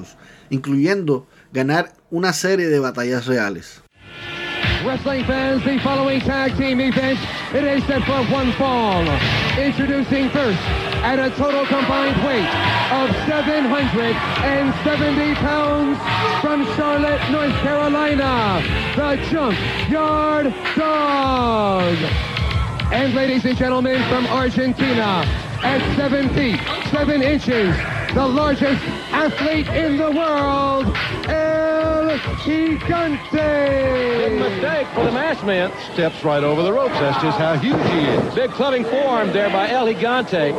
incluyendo 0.51 1.29
ganar 1.53 1.93
una 2.11 2.33
serie 2.33 2.67
de 2.67 2.81
batallas 2.81 3.27
reales. 3.27 3.84
Wrestling 4.85 5.25
fans, 5.25 5.65
the 5.65 5.79
following 5.79 6.21
tag 6.21 6.55
team 6.59 6.79
event, 6.79 7.19
it 7.55 7.65
is 7.65 7.83
set 7.85 8.03
for 8.03 8.23
one 8.31 8.53
fall. 8.53 9.01
Introducing 9.59 10.29
first, 10.29 10.61
at 11.01 11.19
a 11.19 11.31
total 11.37 11.65
combined 11.65 12.23
weight 12.23 12.45
of 12.93 13.09
770 13.27 15.35
pounds 15.37 15.99
from 16.43 16.67
Charlotte, 16.77 17.19
North 17.31 17.55
Carolina, 17.63 18.63
the 18.95 19.17
Junkyard 19.31 20.53
Dog. 20.77 21.97
And 22.93 23.15
ladies 23.15 23.47
and 23.47 23.57
gentlemen 23.57 24.03
from 24.11 24.27
Argentina, 24.27 25.25
at 25.65 25.97
7 25.97 26.29
feet, 26.35 26.61
7 26.91 27.23
inches, 27.23 27.75
the 28.15 28.27
largest 28.27 28.85
athlete 29.11 29.67
in 29.69 29.97
the 29.97 30.11
world, 30.11 30.87
El 31.27 32.19
Gigante. 32.45 33.31
Big 33.33 34.39
mistake 34.39 34.87
for 34.89 35.05
the 35.05 35.11
masked 35.11 35.45
man. 35.45 35.73
Steps 35.95 36.23
right 36.23 36.45
over 36.45 36.63
the 36.63 36.73
ropes. 36.73 36.95
That's 36.95 37.21
just 37.23 37.39
how 37.39 37.57
huge 37.57 37.83
he 37.91 38.01
is. 38.01 38.35
Big 38.35 38.51
clubbing 38.51 38.85
forearm 38.85 39.33
there 39.33 39.51
by 39.51 39.71
El 39.71 39.87
Gigante. 39.87 40.53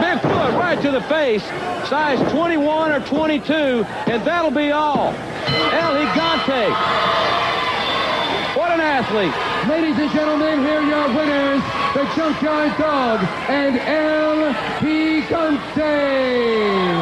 Big 0.00 0.20
foot 0.22 0.54
right 0.54 0.80
to 0.80 0.90
the 0.90 1.02
face. 1.02 1.44
Size 1.88 2.18
21 2.32 2.92
or 2.92 3.00
22, 3.00 3.52
and 3.52 4.24
that'll 4.24 4.50
be 4.50 4.72
all. 4.72 5.12
El 5.12 5.94
Gigante. 5.94 6.72
What 8.56 8.72
an 8.72 8.80
athlete. 8.80 9.34
Ladies 9.68 9.98
and 9.98 10.10
gentlemen, 10.10 10.60
here 10.60 10.80
are 10.80 10.82
your 10.82 11.08
winners, 11.08 11.62
the 11.98 12.04
Junkyard 12.14 12.78
Dog 12.78 13.20
and 13.48 13.76
El 13.76 14.54
Gigante. 14.78 15.82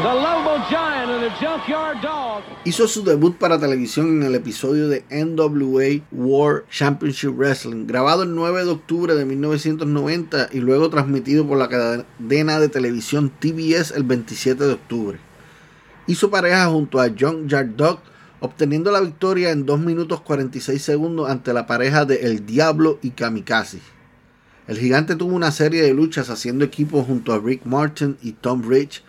The 0.02 0.14
lovable 0.14 0.64
giant 0.70 1.10
and 1.10 1.22
the 1.22 1.30
junkyard 1.38 2.00
dog. 2.00 2.42
Hizo 2.64 2.88
su 2.88 3.04
debut 3.04 3.36
para 3.36 3.58
televisión 3.58 4.08
en 4.08 4.22
el 4.22 4.34
episodio 4.34 4.88
de 4.88 5.04
NWA 5.10 6.02
World 6.12 6.66
Championship 6.70 7.36
Wrestling, 7.36 7.86
grabado 7.86 8.22
el 8.22 8.34
9 8.34 8.64
de 8.64 8.70
octubre 8.70 9.14
de 9.14 9.26
1990 9.26 10.48
y 10.52 10.60
luego 10.60 10.88
transmitido 10.88 11.46
por 11.46 11.58
la 11.58 11.68
cadena 11.68 12.58
de 12.58 12.68
televisión 12.70 13.30
TBS 13.38 13.90
el 13.90 14.04
27 14.04 14.64
de 14.64 14.72
octubre. 14.72 15.18
Hizo 16.06 16.30
pareja 16.30 16.66
junto 16.68 17.00
a 17.00 17.08
Junkyard 17.08 17.76
Dog, 17.76 17.98
obteniendo 18.40 18.90
la 18.90 19.00
victoria 19.00 19.50
en 19.50 19.66
2 19.66 19.78
minutos 19.78 20.22
46 20.22 20.80
segundos 20.80 21.28
ante 21.28 21.52
la 21.52 21.66
pareja 21.66 22.06
de 22.06 22.16
El 22.22 22.46
Diablo 22.46 22.98
y 23.02 23.10
Kamikaze. 23.10 23.95
El 24.66 24.78
gigante 24.78 25.14
tuvo 25.14 25.36
una 25.36 25.52
serie 25.52 25.82
de 25.82 25.94
luchas 25.94 26.28
haciendo 26.28 26.64
equipo 26.64 27.04
junto 27.04 27.32
a 27.32 27.38
Rick 27.38 27.64
Martin 27.66 28.16
y 28.20 28.32
Tom 28.32 28.68
Rich, 28.68 29.04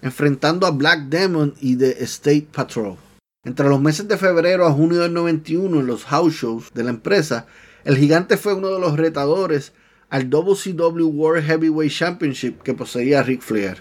enfrentando 0.00 0.64
a 0.64 0.70
Black 0.70 1.08
Demon 1.08 1.54
y 1.60 1.76
The 1.76 2.04
State 2.04 2.46
Patrol. 2.52 2.96
Entre 3.44 3.68
los 3.68 3.80
meses 3.80 4.06
de 4.06 4.16
febrero 4.16 4.64
a 4.64 4.70
junio 4.70 5.00
del 5.00 5.12
91 5.12 5.80
en 5.80 5.86
los 5.86 6.04
house 6.04 6.34
shows 6.34 6.72
de 6.72 6.84
la 6.84 6.90
empresa, 6.90 7.46
el 7.82 7.96
gigante 7.96 8.36
fue 8.36 8.54
uno 8.54 8.68
de 8.68 8.78
los 8.78 8.96
retadores 8.96 9.72
al 10.08 10.30
WCW 10.30 11.08
World 11.08 11.46
Heavyweight 11.46 11.92
Championship 11.92 12.62
que 12.62 12.74
poseía 12.74 13.24
Ric 13.24 13.42
Flair, 13.42 13.78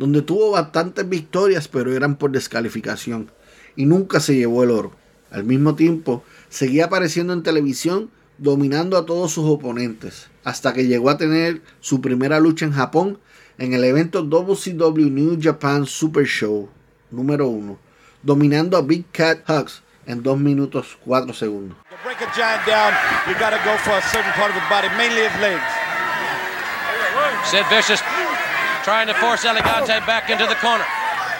donde 0.00 0.22
tuvo 0.22 0.50
bastantes 0.50 1.08
victorias 1.08 1.68
pero 1.68 1.92
eran 1.94 2.16
por 2.16 2.32
descalificación 2.32 3.30
y 3.76 3.86
nunca 3.86 4.18
se 4.18 4.34
llevó 4.34 4.64
el 4.64 4.70
oro. 4.72 4.96
Al 5.30 5.44
mismo 5.44 5.76
tiempo, 5.76 6.24
seguía 6.48 6.86
apareciendo 6.86 7.32
en 7.32 7.44
televisión 7.44 8.10
dominando 8.40 8.96
a 8.96 9.04
todos 9.04 9.32
sus 9.32 9.44
oponentes, 9.44 10.28
hasta 10.44 10.72
que 10.72 10.86
llegó 10.86 11.10
a 11.10 11.18
tener 11.18 11.60
su 11.80 12.00
primera 12.00 12.40
lucha 12.40 12.64
en 12.64 12.72
Japón 12.72 13.20
en 13.58 13.74
el 13.74 13.84
evento 13.84 14.22
WCW 14.22 15.10
New 15.10 15.38
Japan 15.40 15.86
Super 15.86 16.24
Show 16.24 16.70
número 17.10 17.48
1, 17.48 17.78
dominando 18.22 18.78
a 18.78 18.82
Big 18.82 19.04
Cat 19.12 19.40
Hugs 19.46 19.82
en 20.06 20.22
2 20.22 20.38
minutos 20.38 20.96
4 21.04 21.34
segundos. 21.34 21.76
Break 22.02 22.22
a 22.22 22.32
giant 22.34 22.64
down, 22.66 22.94
you 23.28 23.34
got 23.38 23.50
to 23.50 23.60
go 23.62 23.76
for 23.84 23.92
a 23.92 24.02
certain 24.08 24.32
part 24.32 24.50
of 24.50 24.56
his 24.56 24.68
body, 24.70 24.88
mainly 24.96 25.20
his 25.20 25.36
legs. 25.40 25.62
Sid 27.44 27.66
Vicious 27.68 28.00
trying 28.84 29.06
to 29.06 29.14
force 29.20 29.44
Elegante 29.44 30.00
back 30.06 30.30
into 30.30 30.46
the 30.46 30.56
corner. 30.56 30.84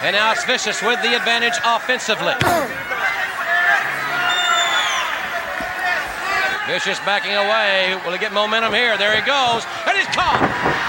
And 0.03 0.15
now 0.15 0.33
it's 0.33 0.45
Vicious 0.45 0.83
with 0.83 1.01
the 1.01 1.17
advantage 1.17 1.57
offensively. 1.65 2.35
Vicious 6.71 7.03
backing 7.03 7.35
away. 7.35 7.99
Will 8.07 8.15
he 8.15 8.21
get 8.23 8.31
momentum 8.31 8.71
here? 8.71 8.95
There 8.95 9.11
he 9.11 9.27
goes. 9.27 9.67
And 9.91 9.99
he's 9.99 10.07
caught. 10.15 10.39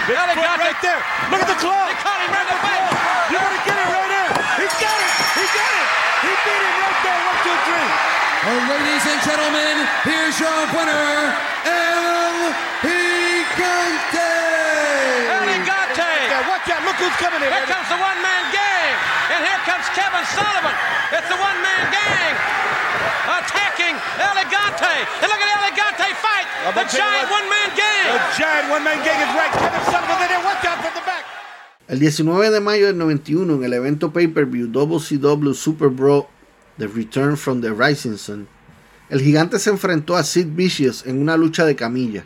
Big 0.05 0.13
foot 0.13 0.29
Elegante. 0.37 0.61
right 0.61 0.77
there. 0.77 1.01
Look 1.33 1.41
at 1.41 1.49
the 1.49 1.57
claw. 1.57 1.89
They 1.89 1.97
caught 1.97 2.21
him 2.21 2.29
right 2.29 2.45
in 2.45 2.53
the 2.53 2.61
face. 2.61 2.89
You 3.33 3.41
got 3.41 3.49
to 3.49 3.61
get 3.65 3.77
it 3.81 3.89
right 3.89 4.09
there. 4.13 4.29
He 4.61 4.65
got 4.77 4.93
it. 5.01 5.13
He 5.41 5.45
got 5.49 5.73
it. 5.73 5.87
He 6.21 6.31
beat 6.37 6.61
him 6.61 6.75
right 6.85 6.99
there. 7.01 7.17
One, 7.25 7.39
two, 7.41 7.57
three. 7.65 7.89
And 8.45 8.61
ladies 8.69 9.05
and 9.09 9.19
gentlemen, 9.25 9.75
here's 10.05 10.37
your 10.37 10.53
winner, 10.69 11.33
El 11.65 12.37
Gigante. 12.85 14.29
Elegante. 15.33 16.13
Yeah, 16.29 16.45
watch 16.45 16.69
out. 16.69 16.85
Look 16.85 17.01
who's 17.01 17.17
coming 17.17 17.41
here. 17.41 17.57
Here 17.57 17.65
comes 17.65 17.89
the 17.89 17.97
one-man 17.97 18.43
gang. 18.53 18.93
And 19.33 19.41
here 19.49 19.61
comes 19.65 19.89
Kevin 19.97 20.29
Sullivan. 20.29 20.77
It's 21.09 21.25
the 21.25 21.41
one-man 21.41 21.81
gang 21.89 22.80
attacking 23.27 23.95
Elegante. 24.19 24.93
And 25.21 25.27
look 25.29 25.41
at 25.41 25.49
Elegante 25.57 26.07
fight. 26.21 26.47
The 26.73 26.85
giant 26.97 27.27
one-man 27.31 27.69
The 27.71 27.81
gang. 27.81 28.37
giant 28.37 28.67
one-man 28.69 28.99
gang 29.03 29.19
is 29.21 29.31
right. 29.35 29.51
Kevin 29.51 29.83
Sullivan 29.85 30.21
in 30.21 30.27
there. 30.29 30.43
Watch 30.43 30.65
out 30.65 30.79
from 30.83 30.93
the 30.93 31.05
back. 31.05 31.25
El 31.87 31.99
19 31.99 32.51
de 32.51 32.61
mayo 32.61 32.85
del 32.87 32.97
91, 32.97 33.55
en 33.55 33.63
el 33.63 33.73
evento 33.73 34.13
pay-per-view 34.13 34.67
WCW 34.71 35.53
Super 35.53 35.89
Bro 35.89 36.29
The 36.77 36.87
Return 36.87 37.35
from 37.35 37.59
the 37.61 37.73
Rising 37.73 38.17
Sun, 38.17 38.47
el 39.09 39.19
gigante 39.19 39.59
se 39.59 39.71
enfrentó 39.71 40.15
a 40.15 40.23
Sid 40.23 40.47
Vicious 40.55 41.05
en 41.05 41.21
una 41.21 41.35
lucha 41.35 41.65
de 41.65 41.75
camilla, 41.75 42.23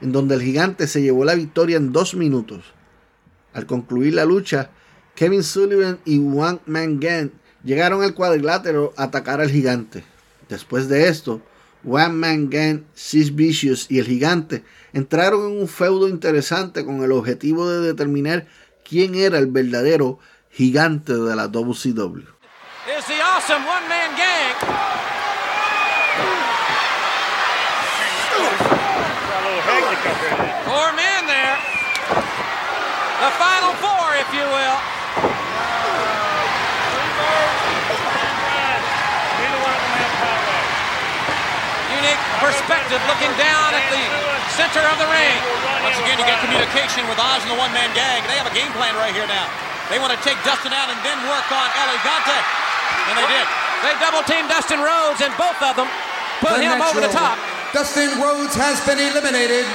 en 0.00 0.10
donde 0.10 0.34
el 0.34 0.42
gigante 0.42 0.88
se 0.88 1.02
llevó 1.02 1.24
la 1.24 1.36
victoria 1.36 1.76
en 1.76 1.92
dos 1.92 2.14
minutos. 2.14 2.64
Al 3.52 3.66
concluir 3.66 4.14
la 4.14 4.24
lucha, 4.24 4.70
Kevin 5.14 5.44
Sullivan 5.44 6.00
y 6.04 6.18
One 6.18 6.58
Man 6.66 6.98
Gang 6.98 7.30
llegaron 7.66 8.02
al 8.02 8.14
cuadrilátero 8.14 8.94
a 8.96 9.04
atacar 9.04 9.40
al 9.40 9.50
gigante. 9.50 10.04
Después 10.48 10.88
de 10.88 11.08
esto, 11.08 11.42
One 11.84 12.14
Man 12.14 12.48
Gang, 12.48 12.84
Sid 12.94 13.32
Vicious 13.34 13.90
y 13.90 13.98
el 13.98 14.06
gigante 14.06 14.64
entraron 14.92 15.50
en 15.50 15.60
un 15.60 15.68
feudo 15.68 16.08
interesante 16.08 16.84
con 16.84 17.02
el 17.02 17.12
objetivo 17.12 17.68
de 17.68 17.80
determinar 17.80 18.46
quién 18.88 19.16
era 19.16 19.38
el 19.38 19.48
verdadero 19.48 20.18
gigante 20.50 21.12
de 21.12 21.36
la 21.36 21.48
WCW. 21.48 22.22
Is 22.86 23.04
the 23.06 23.20
awesome 23.20 23.66
one-man 23.66 24.16
gang. 24.16 24.54
Four 30.64 30.92
men 30.94 31.26
there. 31.26 31.58
The 33.20 33.30
final 33.42 33.74
four, 33.82 33.95
Unique 42.06 42.38
perspective 42.38 43.02
looking 43.10 43.34
down 43.34 43.74
at 43.74 43.82
the 43.90 43.98
center 44.54 44.78
of 44.78 44.94
the 45.02 45.10
ring. 45.10 45.34
Once 45.82 45.98
again, 45.98 46.14
you 46.14 46.22
get 46.22 46.38
communication 46.38 47.02
with 47.10 47.18
Oz 47.18 47.42
and 47.42 47.50
the 47.50 47.58
one-man 47.58 47.90
gang. 47.98 48.22
They 48.30 48.38
have 48.38 48.46
a 48.46 48.54
game 48.54 48.70
plan 48.78 48.94
right 48.94 49.10
here 49.10 49.26
now. 49.26 49.50
They 49.90 49.98
want 49.98 50.14
to 50.14 50.20
take 50.22 50.38
Dustin 50.46 50.70
out 50.70 50.86
and 50.86 50.94
then 51.02 51.18
work 51.26 51.50
on 51.50 51.66
Elegante. 51.66 52.38
And 53.10 53.18
they 53.18 53.26
did. 53.26 53.46
They 53.82 53.90
double 53.98 54.22
teamed 54.22 54.46
Dustin 54.46 54.78
Rhodes 54.78 55.18
and 55.18 55.34
both 55.34 55.58
of 55.58 55.74
them 55.74 55.90
put 56.38 56.62
him 56.62 56.78
over 56.78 57.02
the 57.02 57.10
top. 57.10 57.42
Dustin 57.74 58.14
Rhodes 58.22 58.54
has 58.54 58.78
been 58.86 59.02
eliminated. 59.02 59.66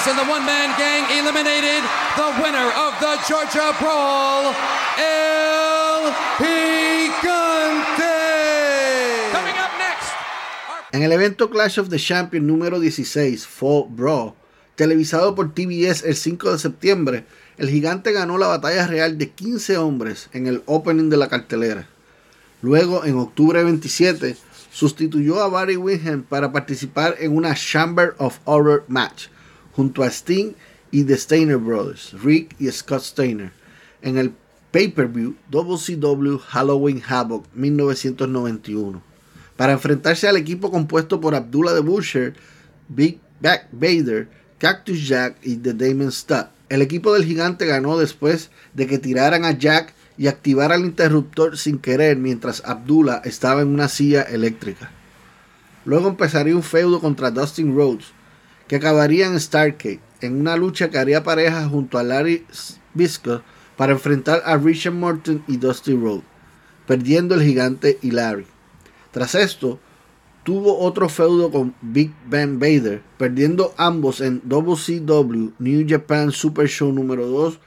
And 0.00 0.18
the 0.18 0.24
one-man 0.24 0.78
gang 0.78 1.04
eliminated. 1.18 1.84
The 2.16 2.32
winner 2.42 2.72
of 2.72 2.98
the 3.00 3.20
Georgia 3.28 3.70
Brawl, 3.78 4.54
El 4.96 6.10
Gigante. 6.38 8.16
Coming 9.30 9.58
up. 9.58 9.70
En 10.92 11.02
el 11.02 11.12
evento 11.12 11.50
Clash 11.50 11.78
of 11.78 11.90
the 11.90 11.98
Champions 11.98 12.46
número 12.46 12.80
16, 12.80 13.46
Fall 13.46 13.88
Brawl, 13.90 14.32
televisado 14.74 15.34
por 15.34 15.52
TBS 15.52 16.04
el 16.04 16.16
5 16.16 16.52
de 16.52 16.58
septiembre, 16.58 17.26
el 17.58 17.68
gigante 17.68 18.12
ganó 18.12 18.38
la 18.38 18.46
batalla 18.46 18.86
real 18.86 19.18
de 19.18 19.28
15 19.28 19.76
hombres 19.76 20.30
en 20.32 20.46
el 20.46 20.62
opening 20.64 21.10
de 21.10 21.18
la 21.18 21.28
cartelera. 21.28 21.86
Luego, 22.62 23.04
en 23.04 23.18
octubre 23.18 23.62
27, 23.62 24.34
sustituyó 24.72 25.42
a 25.42 25.48
Barry 25.48 25.76
Windham 25.76 26.22
para 26.22 26.52
participar 26.52 27.16
en 27.18 27.36
una 27.36 27.54
Chamber 27.54 28.14
of 28.16 28.38
Horror 28.46 28.84
match 28.88 29.26
junto 29.72 30.02
a 30.02 30.08
Sting 30.08 30.54
y 30.90 31.04
The 31.04 31.16
Steiner 31.16 31.56
Brothers, 31.56 32.14
Rick 32.22 32.56
y 32.58 32.70
Scott 32.70 33.02
Steiner, 33.02 33.52
en 34.02 34.18
el 34.18 34.32
pay-per-view 34.70 35.36
WCW 35.50 36.38
Halloween 36.38 37.02
Havoc 37.06 37.46
1991, 37.54 39.02
para 39.56 39.72
enfrentarse 39.72 40.28
al 40.28 40.36
equipo 40.36 40.70
compuesto 40.70 41.20
por 41.20 41.34
Abdullah 41.34 41.74
the 41.74 41.80
Butcher, 41.80 42.34
Big 42.88 43.20
Back 43.40 43.68
Vader, 43.72 44.28
Cactus 44.58 45.06
Jack 45.06 45.36
y 45.42 45.56
The 45.56 45.74
Damon 45.74 46.12
Stud. 46.12 46.46
El 46.68 46.82
equipo 46.82 47.12
del 47.14 47.24
gigante 47.24 47.66
ganó 47.66 47.98
después 47.98 48.50
de 48.74 48.86
que 48.86 48.98
tiraran 48.98 49.44
a 49.44 49.58
Jack 49.58 49.94
y 50.16 50.28
activara 50.28 50.74
el 50.74 50.84
interruptor 50.84 51.56
sin 51.56 51.78
querer 51.78 52.16
mientras 52.16 52.62
Abdullah 52.64 53.22
estaba 53.24 53.62
en 53.62 53.68
una 53.68 53.88
silla 53.88 54.22
eléctrica. 54.22 54.90
Luego 55.84 56.08
empezaría 56.08 56.54
un 56.54 56.62
feudo 56.62 57.00
contra 57.00 57.30
Dustin 57.30 57.74
Rhodes, 57.74 58.12
que 58.70 58.76
acabaría 58.76 59.26
en 59.26 59.40
Starcade, 59.40 59.98
en 60.20 60.38
una 60.38 60.56
lucha 60.56 60.90
que 60.90 60.98
haría 60.98 61.24
pareja 61.24 61.68
junto 61.68 61.98
a 61.98 62.04
Larry 62.04 62.46
Bisco 62.94 63.42
para 63.76 63.94
enfrentar 63.94 64.44
a 64.44 64.56
Richard 64.58 64.94
Morton 64.94 65.42
y 65.48 65.56
Dusty 65.56 65.96
Rhodes, 65.96 66.22
perdiendo 66.86 67.34
el 67.34 67.42
gigante 67.42 67.98
y 68.00 68.12
Larry. 68.12 68.46
Tras 69.10 69.34
esto, 69.34 69.80
tuvo 70.44 70.78
otro 70.78 71.08
feudo 71.08 71.50
con 71.50 71.74
Big 71.82 72.12
Ben 72.28 72.60
Vader, 72.60 73.02
perdiendo 73.18 73.74
ambos 73.76 74.20
en 74.20 74.40
WCW 74.44 75.50
New 75.58 75.86
Japan 75.88 76.30
Super 76.30 76.68
Show 76.68 76.92
número 76.92 77.26
2 77.26 77.58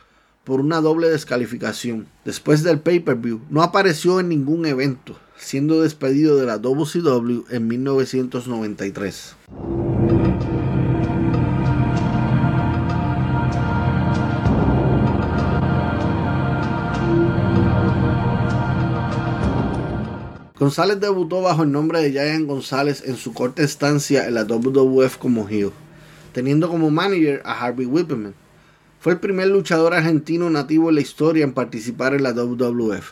por 0.46 0.62
una 0.62 0.80
doble 0.80 1.10
descalificación. 1.10 2.08
Después 2.24 2.64
del 2.64 2.80
pay-per-view, 2.80 3.42
no 3.50 3.62
apareció 3.62 4.22
en 4.22 4.30
ningún 4.30 4.66
evento, 4.66 5.20
siendo 5.36 5.82
despedido 5.82 6.38
de 6.38 6.46
la 6.46 6.60
WCW 6.60 7.44
en 7.50 7.68
1993. 7.68 9.36
González 20.64 21.02
debutó 21.02 21.42
bajo 21.42 21.64
el 21.64 21.74
nombre 21.74 22.00
de 22.00 22.12
Giant 22.12 22.48
González 22.48 23.04
en 23.06 23.18
su 23.18 23.34
corta 23.34 23.64
estancia 23.64 24.30
en 24.30 24.36
la 24.36 24.46
WWF 24.46 25.18
como 25.18 25.46
heel, 25.50 25.72
teniendo 26.32 26.70
como 26.70 26.90
manager 26.90 27.42
a 27.44 27.52
Harvey 27.52 27.86
Whippleman. 27.86 28.34
Fue 29.02 29.12
el 29.12 29.20
primer 29.20 29.50
luchador 29.50 29.94
argentino 29.94 30.50
nativo 30.50 30.88
en 30.88 30.96
la 30.96 31.02
historia 31.02 31.44
en 31.44 31.52
participar 31.52 32.14
en 32.14 32.24
la 32.24 32.32
WWF. 32.32 33.12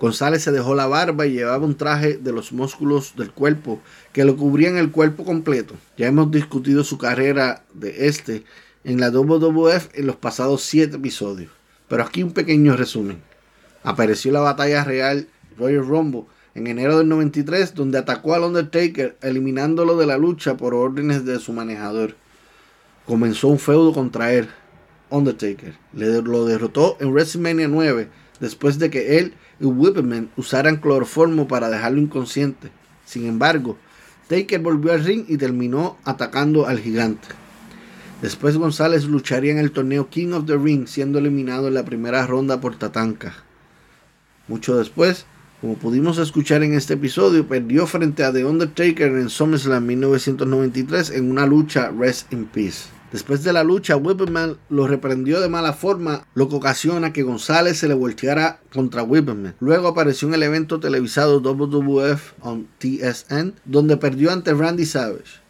González 0.00 0.42
se 0.42 0.50
dejó 0.50 0.74
la 0.74 0.88
barba 0.88 1.26
y 1.26 1.34
llevaba 1.34 1.64
un 1.64 1.76
traje 1.76 2.16
de 2.16 2.32
los 2.32 2.50
músculos 2.50 3.14
del 3.16 3.30
cuerpo 3.30 3.80
que 4.12 4.24
lo 4.24 4.36
cubrían 4.36 4.76
el 4.76 4.90
cuerpo 4.90 5.24
completo. 5.24 5.76
Ya 5.96 6.08
hemos 6.08 6.32
discutido 6.32 6.82
su 6.82 6.98
carrera 6.98 7.62
de 7.72 8.08
este 8.08 8.42
en 8.82 8.98
la 8.98 9.12
WWF 9.12 9.90
en 9.94 10.08
los 10.08 10.16
pasados 10.16 10.62
7 10.62 10.96
episodios. 10.96 11.52
Pero 11.86 12.02
aquí 12.02 12.24
un 12.24 12.32
pequeño 12.32 12.74
resumen. 12.74 13.22
Apareció 13.84 14.32
la 14.32 14.40
batalla 14.40 14.82
real 14.82 15.28
Royal 15.56 15.86
Rumble 15.86 16.24
en 16.54 16.66
enero 16.66 16.98
del 16.98 17.08
93 17.08 17.74
donde 17.74 17.98
atacó 17.98 18.34
al 18.34 18.44
Undertaker 18.44 19.16
eliminándolo 19.22 19.96
de 19.96 20.06
la 20.06 20.18
lucha 20.18 20.56
por 20.56 20.74
órdenes 20.74 21.24
de 21.24 21.38
su 21.38 21.52
manejador. 21.52 22.16
Comenzó 23.06 23.48
un 23.48 23.58
feudo 23.58 23.92
contra 23.92 24.32
él, 24.32 24.48
Undertaker. 25.10 25.74
Le, 25.92 26.22
lo 26.22 26.46
derrotó 26.46 26.96
en 27.00 27.12
WrestleMania 27.12 27.68
9 27.68 28.08
después 28.40 28.78
de 28.78 28.90
que 28.90 29.18
él 29.18 29.34
y 29.60 29.66
Whippleman 29.66 30.30
usaran 30.36 30.76
cloroformo 30.76 31.48
para 31.48 31.70
dejarlo 31.70 32.00
inconsciente. 32.00 32.70
Sin 33.04 33.26
embargo, 33.26 33.76
Taker 34.28 34.60
volvió 34.60 34.92
al 34.92 35.04
ring 35.04 35.24
y 35.28 35.36
terminó 35.36 35.98
atacando 36.04 36.66
al 36.66 36.80
gigante. 36.80 37.28
Después 38.22 38.56
González 38.56 39.04
lucharía 39.04 39.52
en 39.52 39.58
el 39.58 39.70
torneo 39.70 40.08
King 40.08 40.32
of 40.32 40.46
the 40.46 40.56
Ring 40.56 40.86
siendo 40.86 41.18
eliminado 41.18 41.68
en 41.68 41.74
la 41.74 41.84
primera 41.84 42.26
ronda 42.26 42.60
por 42.60 42.76
Tatanka. 42.76 43.34
Mucho 44.48 44.78
después, 44.78 45.26
como 45.64 45.76
pudimos 45.76 46.18
escuchar 46.18 46.62
en 46.62 46.74
este 46.74 46.92
episodio, 46.92 47.48
perdió 47.48 47.86
frente 47.86 48.22
a 48.22 48.30
The 48.30 48.44
Undertaker 48.44 49.12
en 49.12 49.30
SummerSlam 49.30 49.86
1993 49.86 51.12
en 51.12 51.30
una 51.30 51.46
lucha 51.46 51.90
Rest 51.90 52.30
in 52.34 52.44
Peace. 52.44 52.90
Después 53.10 53.42
de 53.44 53.54
la 53.54 53.64
lucha, 53.64 53.96
Whippleman 53.96 54.58
lo 54.68 54.86
reprendió 54.86 55.40
de 55.40 55.48
mala 55.48 55.72
forma, 55.72 56.26
lo 56.34 56.50
que 56.50 56.56
ocasiona 56.56 57.14
que 57.14 57.22
González 57.22 57.78
se 57.78 57.88
le 57.88 57.94
volteara 57.94 58.60
contra 58.74 59.04
Whippleman. 59.04 59.54
Luego 59.58 59.88
apareció 59.88 60.28
en 60.28 60.34
el 60.34 60.42
evento 60.42 60.80
televisado 60.80 61.40
WWF 61.40 62.34
on 62.42 62.68
TSN, 62.78 63.54
donde 63.64 63.96
perdió 63.96 64.32
ante 64.32 64.52
Randy 64.52 64.84
Savage. 64.84 65.40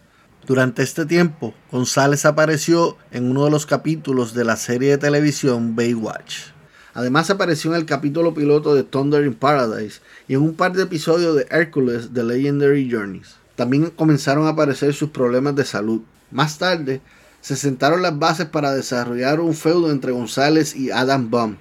Durante 0.46 0.84
este 0.84 1.06
tiempo, 1.06 1.54
González 1.72 2.24
apareció 2.24 2.98
en 3.10 3.28
uno 3.28 3.46
de 3.46 3.50
los 3.50 3.66
capítulos 3.66 4.32
de 4.32 4.44
la 4.44 4.54
serie 4.54 4.90
de 4.90 4.98
televisión 4.98 5.74
Baywatch. 5.74 6.53
Además 6.94 7.28
apareció 7.28 7.72
en 7.72 7.76
el 7.76 7.86
capítulo 7.86 8.34
piloto 8.34 8.74
de 8.74 8.84
Thunder 8.84 9.24
in 9.24 9.34
Paradise 9.34 10.00
y 10.28 10.34
en 10.34 10.42
un 10.42 10.54
par 10.54 10.72
de 10.72 10.84
episodios 10.84 11.34
de 11.36 11.46
Hercules 11.50 12.10
The 12.14 12.22
Legendary 12.22 12.88
Journeys. 12.90 13.34
También 13.56 13.90
comenzaron 13.90 14.46
a 14.46 14.50
aparecer 14.50 14.94
sus 14.94 15.10
problemas 15.10 15.56
de 15.56 15.64
salud. 15.64 16.02
Más 16.30 16.58
tarde, 16.58 17.00
se 17.40 17.56
sentaron 17.56 18.00
las 18.00 18.18
bases 18.18 18.46
para 18.46 18.72
desarrollar 18.72 19.40
un 19.40 19.54
feudo 19.54 19.90
entre 19.90 20.12
González 20.12 20.74
y 20.76 20.92
Adam 20.92 21.30
Bump, 21.30 21.58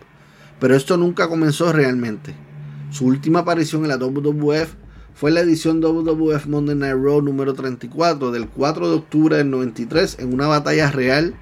pero 0.59 0.75
esto 0.75 0.97
nunca 0.97 1.27
comenzó 1.27 1.73
realmente. 1.73 2.35
Su 2.91 3.07
última 3.07 3.39
aparición 3.39 3.81
en 3.81 3.89
la 3.89 3.97
WWF 3.97 4.69
fue 5.15 5.31
la 5.31 5.41
edición 5.41 5.81
WWF 5.81 6.45
Monday 6.45 6.75
Night 6.75 6.95
Raw 6.95 7.21
número 7.21 7.53
34 7.53 8.31
del 8.31 8.47
4 8.47 8.89
de 8.89 8.95
octubre 8.95 9.37
del 9.37 9.49
93 9.49 10.17
en 10.19 10.33
una 10.33 10.47
batalla 10.47 10.91
real 10.91 11.35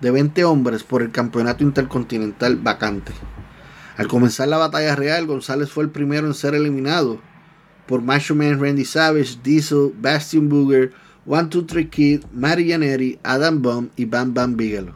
de 0.00 0.10
20 0.10 0.44
hombres 0.44 0.84
por 0.84 1.02
el 1.02 1.10
campeonato 1.10 1.64
intercontinental 1.64 2.56
vacante. 2.56 3.12
Al 3.96 4.06
comenzar 4.06 4.48
la 4.48 4.58
batalla 4.58 4.94
real, 4.94 5.26
González 5.26 5.70
fue 5.70 5.84
el 5.84 5.90
primero 5.90 6.26
en 6.26 6.34
ser 6.34 6.54
eliminado 6.54 7.20
por 7.86 8.02
Macho 8.02 8.34
Man 8.34 8.60
Randy 8.60 8.84
Savage, 8.84 9.38
Diesel, 9.42 9.92
Bastion 10.00 10.48
Booger, 10.48 10.92
One 11.26 11.48
Two 11.48 11.66
Three 11.66 11.88
Kid, 11.88 12.24
Mary 12.32 12.70
Janetti, 12.70 13.18
Adam 13.22 13.60
Bomb 13.60 13.88
y 13.96 14.04
Bam 14.04 14.34
Bam 14.34 14.56
Bigelow. 14.56 14.94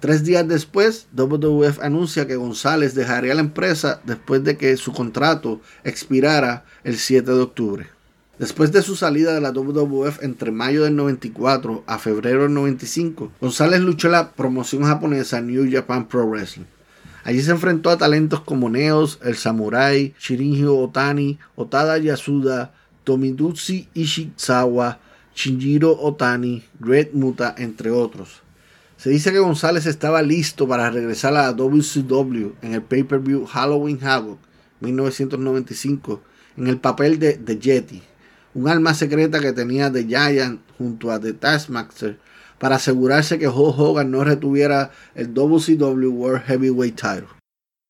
Tres 0.00 0.24
días 0.24 0.48
después, 0.48 1.08
WWF 1.12 1.78
anuncia 1.82 2.26
que 2.26 2.36
González 2.36 2.94
dejaría 2.94 3.34
la 3.34 3.42
empresa 3.42 4.00
después 4.04 4.42
de 4.42 4.56
que 4.56 4.76
su 4.78 4.92
contrato 4.92 5.60
expirara 5.84 6.64
el 6.84 6.96
7 6.96 7.30
de 7.30 7.40
octubre. 7.40 7.99
Después 8.40 8.72
de 8.72 8.80
su 8.80 8.96
salida 8.96 9.34
de 9.34 9.42
la 9.42 9.52
WWF 9.52 10.22
entre 10.22 10.50
mayo 10.50 10.84
del 10.84 10.96
94 10.96 11.84
a 11.86 11.98
febrero 11.98 12.44
del 12.44 12.54
95, 12.54 13.32
González 13.38 13.80
luchó 13.82 14.08
en 14.08 14.12
la 14.12 14.32
promoción 14.32 14.84
japonesa 14.84 15.42
New 15.42 15.70
Japan 15.70 16.08
Pro 16.08 16.26
Wrestling. 16.26 16.64
Allí 17.22 17.42
se 17.42 17.50
enfrentó 17.50 17.90
a 17.90 17.98
talentos 17.98 18.40
como 18.40 18.70
Neos, 18.70 19.18
El 19.22 19.36
Samurai, 19.36 20.14
Shirinjo 20.18 20.78
Otani, 20.78 21.38
Otada 21.54 21.98
Yasuda, 21.98 22.72
Tomidutsi 23.04 23.90
Ishizawa, 23.92 25.00
Shinjiro 25.34 26.00
Otani, 26.00 26.64
Red 26.80 27.08
Muta, 27.12 27.54
entre 27.58 27.90
otros. 27.90 28.40
Se 28.96 29.10
dice 29.10 29.32
que 29.32 29.38
González 29.38 29.84
estaba 29.84 30.22
listo 30.22 30.66
para 30.66 30.90
regresar 30.90 31.36
a 31.36 31.42
la 31.42 31.52
WCW 31.52 32.52
en 32.62 32.72
el 32.72 32.80
pay-per-view 32.80 33.44
Halloween 33.44 33.98
Havoc 34.02 34.38
1995 34.80 36.22
en 36.56 36.68
el 36.68 36.78
papel 36.78 37.18
de 37.18 37.34
The 37.34 37.58
Yeti, 37.58 38.02
un 38.54 38.68
alma 38.68 38.94
secreta 38.94 39.40
que 39.40 39.52
tenía 39.52 39.92
The 39.92 40.04
Giant 40.04 40.60
junto 40.78 41.10
a 41.10 41.20
The 41.20 41.32
Taskmaster 41.32 42.18
para 42.58 42.76
asegurarse 42.76 43.38
que 43.38 43.48
Hulk 43.48 43.78
Hogan 43.78 44.10
no 44.10 44.24
retuviera 44.24 44.90
el 45.14 45.32
WCW 45.32 46.10
World 46.10 46.42
Heavyweight 46.46 46.96
Title. 46.96 47.28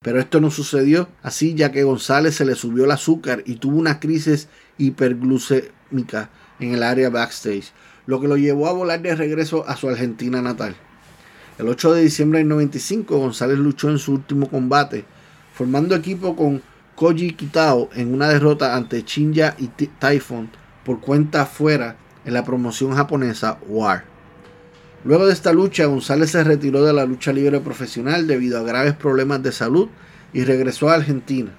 Pero 0.02 0.20
esto 0.20 0.40
no 0.40 0.50
sucedió 0.50 1.08
así 1.22 1.54
ya 1.54 1.72
que 1.72 1.82
González 1.82 2.34
se 2.34 2.44
le 2.44 2.54
subió 2.54 2.84
el 2.84 2.90
azúcar 2.90 3.42
y 3.46 3.56
tuvo 3.56 3.78
una 3.78 4.00
crisis 4.00 4.48
hiperglucémica 4.78 6.30
en 6.58 6.72
el 6.74 6.82
área 6.82 7.10
backstage, 7.10 7.72
lo 8.06 8.20
que 8.20 8.28
lo 8.28 8.36
llevó 8.36 8.68
a 8.68 8.72
volar 8.72 9.02
de 9.02 9.14
regreso 9.14 9.66
a 9.68 9.76
su 9.76 9.88
Argentina 9.88 10.40
natal. 10.40 10.76
El 11.58 11.68
8 11.68 11.94
de 11.94 12.02
diciembre 12.02 12.38
del 12.38 12.48
95, 12.48 13.18
González 13.18 13.58
luchó 13.58 13.90
en 13.90 13.98
su 13.98 14.12
último 14.12 14.48
combate, 14.48 15.04
formando 15.52 15.94
equipo 15.94 16.34
con 16.34 16.62
Koji 17.00 17.32
Kitao 17.32 17.88
en 17.94 18.12
una 18.12 18.28
derrota 18.28 18.76
ante 18.76 19.00
Shinya 19.00 19.54
y 19.56 19.68
Typhon 19.68 20.50
por 20.84 21.00
cuenta 21.00 21.46
fuera 21.46 21.96
en 22.26 22.34
la 22.34 22.44
promoción 22.44 22.94
japonesa 22.94 23.56
War. 23.66 24.04
Luego 25.04 25.26
de 25.26 25.32
esta 25.32 25.54
lucha, 25.54 25.86
González 25.86 26.32
se 26.32 26.44
retiró 26.44 26.84
de 26.84 26.92
la 26.92 27.06
lucha 27.06 27.32
libre 27.32 27.58
profesional 27.60 28.26
debido 28.26 28.58
a 28.58 28.64
graves 28.64 28.92
problemas 28.92 29.42
de 29.42 29.50
salud 29.50 29.88
y 30.34 30.44
regresó 30.44 30.90
a 30.90 30.96
Argentina. 30.96 31.52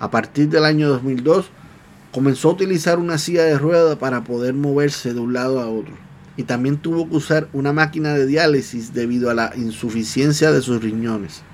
A 0.00 0.10
partir 0.10 0.48
del 0.48 0.64
año 0.64 0.88
2002, 0.88 1.50
comenzó 2.10 2.48
a 2.48 2.54
utilizar 2.54 2.98
una 2.98 3.18
silla 3.18 3.44
de 3.44 3.58
rueda 3.58 3.96
para 3.96 4.24
poder 4.24 4.54
moverse 4.54 5.14
de 5.14 5.20
un 5.20 5.34
lado 5.34 5.60
a 5.60 5.68
otro. 5.68 5.94
Y 6.36 6.42
también 6.42 6.78
tuvo 6.78 7.08
que 7.08 7.14
usar 7.14 7.48
una 7.52 7.72
máquina 7.72 8.12
de 8.14 8.26
diálisis 8.26 8.92
debido 8.92 9.30
a 9.30 9.34
la 9.34 9.52
insuficiencia 9.54 10.50
de 10.50 10.62
sus 10.62 10.82
riñones. 10.82 11.44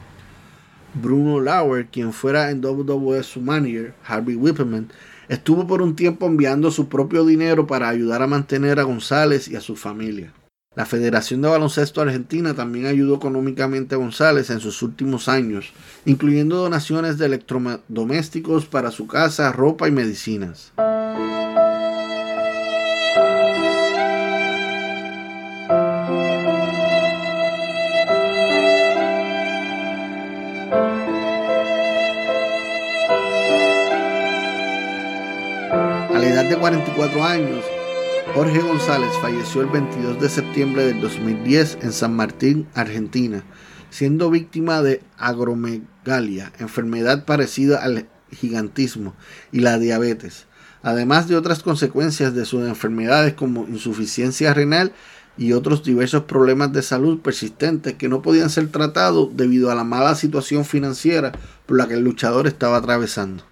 Bruno 0.95 1.40
Lauer, 1.40 1.86
quien 1.86 2.12
fuera 2.12 2.51
en 2.51 2.61
WWF 2.61 3.24
su 3.24 3.40
manager, 3.40 3.95
Harvey 4.05 4.36
Whippleman, 4.36 4.88
Estuvo 5.28 5.66
por 5.66 5.80
un 5.80 5.97
tiempo 5.97 6.26
enviando 6.26 6.70
su 6.70 6.88
propio 6.88 7.24
dinero 7.24 7.66
para 7.66 7.88
ayudar 7.88 8.22
a 8.22 8.26
mantener 8.26 8.78
a 8.78 8.82
González 8.82 9.49
y 9.49 9.57
a 9.57 9.61
su 9.61 9.74
familia. 9.74 10.32
La 10.76 10.86
Federación 10.86 11.40
de 11.40 11.49
Baloncesto 11.49 12.01
Argentina 12.01 12.53
también 12.55 12.86
ayudó 12.86 13.14
económicamente 13.14 13.95
a 13.95 13.99
González 13.99 14.51
en 14.51 14.61
sus 14.61 14.82
últimos 14.82 15.28
años, 15.28 15.72
incluyendo 16.05 16.57
donaciones 16.57 17.16
de 17.16 17.26
electrodomésticos 17.26 18.66
para 18.66 18.90
su 18.90 19.07
casa, 19.07 19.53
ropa 19.53 19.88
y 19.88 19.92
medicinas. 19.92 20.72
De 36.49 36.59
44 36.59 37.24
años, 37.24 37.64
Jorge 38.34 38.61
González 38.61 39.11
falleció 39.22 39.62
el 39.62 39.68
22 39.68 40.20
de 40.20 40.28
septiembre 40.28 40.84
del 40.84 41.01
2010 41.01 41.78
en 41.80 41.92
San 41.92 42.14
Martín, 42.14 42.66
Argentina, 42.74 43.42
siendo 43.88 44.30
víctima 44.30 44.82
de 44.82 45.01
agromegalia, 45.16 46.53
enfermedad 46.59 47.24
parecida 47.24 47.82
al 47.82 48.09
gigantismo 48.30 49.14
y 49.53 49.61
la 49.61 49.78
diabetes, 49.78 50.47
además 50.82 51.28
de 51.28 51.36
otras 51.36 51.62
consecuencias 51.62 52.34
de 52.34 52.45
sus 52.45 52.66
enfermedades 52.68 53.32
como 53.32 53.66
insuficiencia 53.66 54.53
renal 54.53 54.92
y 55.38 55.53
otros 55.53 55.82
diversos 55.82 56.24
problemas 56.24 56.72
de 56.72 56.82
salud 56.82 57.20
persistentes 57.20 57.95
que 57.95 58.09
no 58.09 58.20
podían 58.20 58.51
ser 58.51 58.68
tratados 58.68 59.34
debido 59.34 59.70
a 59.70 59.74
la 59.74 59.84
mala 59.84 60.14
situación 60.14 60.66
financiera 60.66 61.32
por 61.64 61.78
la 61.78 61.88
que 61.88 61.95
el 61.95 62.05
luchador 62.05 62.47
estaba 62.47 62.76
atravesando. 62.76 63.45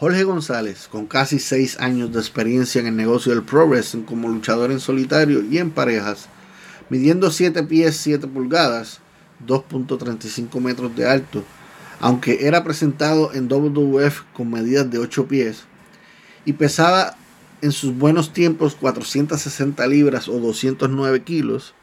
Jorge 0.00 0.24
González, 0.24 0.88
con 0.90 1.06
casi 1.06 1.38
6 1.38 1.78
años 1.78 2.10
de 2.10 2.20
experiencia 2.20 2.80
en 2.80 2.86
el 2.86 2.96
negocio 2.96 3.34
del 3.34 3.42
pro 3.42 3.66
wrestling 3.66 4.04
como 4.04 4.28
luchador 4.28 4.72
en 4.72 4.80
solitario 4.80 5.42
y 5.42 5.58
en 5.58 5.70
parejas, 5.70 6.26
midiendo 6.88 7.30
7 7.30 7.64
pies 7.64 7.98
7 7.98 8.26
pulgadas, 8.26 9.00
2.35 9.46 10.58
metros 10.58 10.96
de 10.96 11.06
alto, 11.06 11.44
aunque 12.00 12.46
era 12.46 12.64
presentado 12.64 13.34
en 13.34 13.46
WWF 13.46 14.22
con 14.32 14.50
medidas 14.50 14.90
de 14.90 14.96
8 14.96 15.28
pies, 15.28 15.64
y 16.46 16.54
pesaba 16.54 17.18
en 17.60 17.70
sus 17.70 17.94
buenos 17.94 18.32
tiempos 18.32 18.76
460 18.76 19.86
libras 19.86 20.28
o 20.28 20.40
209 20.40 21.24
kilos, 21.24 21.74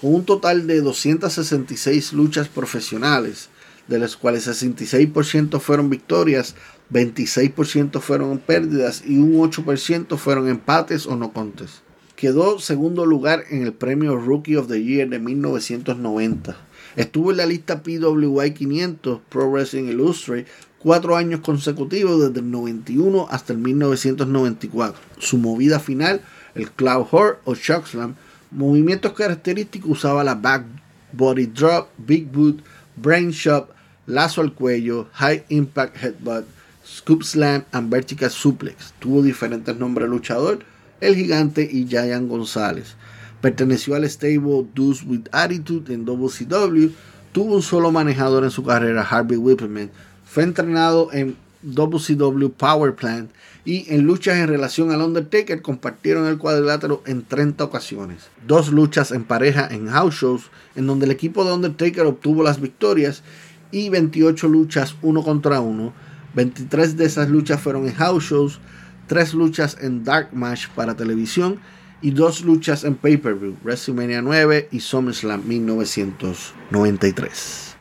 con 0.00 0.14
un 0.14 0.24
total 0.24 0.66
de 0.66 0.80
266 0.80 2.14
luchas 2.14 2.48
profesionales, 2.48 3.50
de 3.88 3.98
las 3.98 4.16
cuales 4.16 4.46
66% 4.46 5.60
fueron 5.60 5.90
victorias, 5.90 6.54
26% 6.92 8.00
fueron 8.00 8.38
pérdidas 8.38 9.02
y 9.04 9.18
un 9.18 9.34
8% 9.34 10.16
fueron 10.16 10.48
empates 10.48 11.06
o 11.06 11.16
no 11.16 11.32
contes. 11.32 11.82
Quedó 12.16 12.58
segundo 12.58 13.06
lugar 13.06 13.44
en 13.50 13.62
el 13.62 13.72
premio 13.72 14.16
Rookie 14.16 14.56
of 14.56 14.68
the 14.68 14.82
Year 14.82 15.08
de 15.08 15.18
1990. 15.18 16.56
Estuvo 16.96 17.30
en 17.30 17.36
la 17.36 17.46
lista 17.46 17.82
PWI 17.82 18.52
500 18.52 19.20
Pro 19.28 19.50
Wrestling 19.50 19.84
Illustrated 19.84 20.46
cuatro 20.78 21.16
años 21.16 21.40
consecutivos 21.40 22.20
desde 22.20 22.40
el 22.40 22.50
91 22.50 23.28
hasta 23.30 23.52
el 23.52 23.58
1994. 23.58 25.00
Su 25.18 25.38
movida 25.38 25.80
final, 25.80 26.22
el 26.54 26.70
Cloud 26.70 27.06
Horror 27.10 27.40
o 27.44 27.54
Shockslam, 27.54 28.14
movimientos 28.50 29.12
característicos 29.12 29.90
usaba 29.90 30.24
la 30.24 30.34
back 30.34 30.64
body 31.12 31.46
drop, 31.46 31.88
big 31.98 32.30
boot, 32.30 32.62
brain 32.96 33.30
shop, 33.30 33.70
lazo 34.08 34.40
al 34.40 34.54
cuello, 34.54 35.06
high 35.12 35.44
impact 35.50 36.02
headbutt, 36.02 36.46
scoop 36.84 37.22
slam 37.22 37.64
and 37.72 37.90
vertical 37.90 38.30
suplex. 38.30 38.94
Tuvo 38.98 39.22
diferentes 39.22 39.76
nombres 39.76 40.08
luchador, 40.08 40.60
el 41.00 41.14
gigante 41.14 41.68
y 41.70 41.86
Giant 41.86 42.28
González. 42.28 42.96
Perteneció 43.40 43.94
al 43.94 44.08
stable 44.08 44.66
Deuce 44.74 45.04
with 45.06 45.28
Attitude 45.30 45.94
en 45.94 46.04
WCW. 46.04 46.88
Tuvo 47.32 47.56
un 47.56 47.62
solo 47.62 47.92
manejador 47.92 48.42
en 48.42 48.50
su 48.50 48.64
carrera, 48.64 49.02
Harvey 49.02 49.36
Whippleman. 49.36 49.90
Fue 50.24 50.42
entrenado 50.42 51.12
en 51.12 51.36
WCW 51.62 52.48
Power 52.50 52.94
Plant 52.94 53.30
y 53.64 53.84
en 53.92 54.04
luchas 54.04 54.38
en 54.38 54.48
relación 54.48 54.92
al 54.92 55.02
Undertaker 55.02 55.60
compartieron 55.60 56.26
el 56.26 56.38
cuadrilátero 56.38 57.02
en 57.06 57.24
30 57.24 57.62
ocasiones. 57.64 58.28
Dos 58.46 58.72
luchas 58.72 59.10
en 59.10 59.24
pareja 59.24 59.68
en 59.70 59.88
house 59.88 60.14
shows 60.14 60.50
en 60.74 60.86
donde 60.86 61.06
el 61.06 61.12
equipo 61.12 61.44
de 61.44 61.52
Undertaker 61.52 62.06
obtuvo 62.06 62.42
las 62.42 62.60
victorias 62.60 63.22
y 63.70 63.88
28 63.88 64.48
luchas 64.48 64.96
uno 65.02 65.22
contra 65.22 65.60
uno. 65.60 65.92
23 66.34 66.96
de 66.96 67.04
esas 67.06 67.28
luchas 67.28 67.60
fueron 67.60 67.86
en 67.86 67.94
house 67.94 68.24
shows, 68.24 68.60
3 69.06 69.34
luchas 69.34 69.78
en 69.80 70.02
Dark 70.04 70.30
Match 70.32 70.68
para 70.74 70.94
televisión 70.94 71.60
y 72.00 72.12
2 72.12 72.44
luchas 72.44 72.84
en 72.84 72.94
pay-per-view, 72.94 73.56
WrestleMania 73.64 74.22
9 74.22 74.68
y 74.70 74.78
SummerSlam 74.80 75.42
1993. 75.46 77.76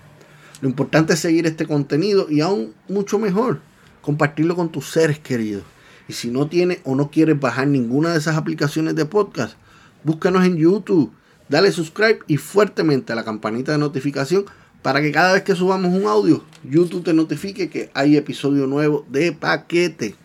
Lo 0.59 0.69
importante 0.69 1.13
es 1.13 1.19
seguir 1.19 1.45
este 1.45 1.67
contenido 1.67 2.25
y 2.31 2.41
aún 2.41 2.73
mucho 2.87 3.19
mejor, 3.19 3.61
compartirlo 4.01 4.55
con 4.55 4.71
tus 4.71 4.89
seres 4.89 5.19
queridos. 5.19 5.63
Y 6.07 6.13
si 6.13 6.29
no 6.29 6.47
tienes 6.47 6.79
o 6.83 6.95
no 6.95 7.09
quieres 7.09 7.39
bajar 7.39 7.67
ninguna 7.67 8.11
de 8.11 8.19
esas 8.19 8.35
aplicaciones 8.35 8.95
de 8.95 9.05
podcast, 9.05 9.55
búscanos 10.03 10.45
en 10.45 10.57
YouTube, 10.57 11.11
dale 11.47 11.71
subscribe 11.71 12.19
y 12.27 12.37
fuertemente 12.37 13.13
a 13.13 13.15
la 13.15 13.23
campanita 13.23 13.71
de 13.71 13.77
notificación 13.77 14.45
para 14.81 15.01
que 15.01 15.11
cada 15.11 15.33
vez 15.33 15.43
que 15.43 15.55
subamos 15.55 15.93
un 15.93 16.07
audio, 16.07 16.43
YouTube 16.63 17.03
te 17.03 17.13
notifique 17.13 17.69
que 17.69 17.91
hay 17.93 18.17
episodio 18.17 18.67
nuevo 18.67 19.05
de 19.09 19.31
paquete. 19.31 20.15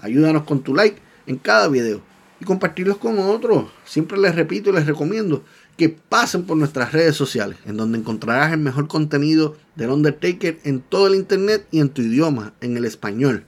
Ayúdanos 0.00 0.44
con 0.44 0.62
tu 0.62 0.74
like 0.74 0.98
en 1.26 1.36
cada 1.36 1.68
video 1.68 2.00
y 2.40 2.44
compartirlos 2.44 2.96
con 2.96 3.18
otros. 3.18 3.66
Siempre 3.84 4.18
les 4.18 4.34
repito 4.34 4.70
y 4.70 4.72
les 4.72 4.86
recomiendo 4.86 5.44
que 5.80 5.88
pasen 5.88 6.44
por 6.44 6.58
nuestras 6.58 6.92
redes 6.92 7.16
sociales, 7.16 7.56
en 7.64 7.78
donde 7.78 7.96
encontrarás 7.96 8.52
el 8.52 8.58
mejor 8.58 8.86
contenido 8.86 9.56
del 9.76 9.88
Undertaker 9.88 10.58
en 10.64 10.82
todo 10.82 11.06
el 11.06 11.14
internet 11.14 11.66
y 11.70 11.80
en 11.80 11.88
tu 11.88 12.02
idioma, 12.02 12.52
en 12.60 12.76
el 12.76 12.84
español. 12.84 13.46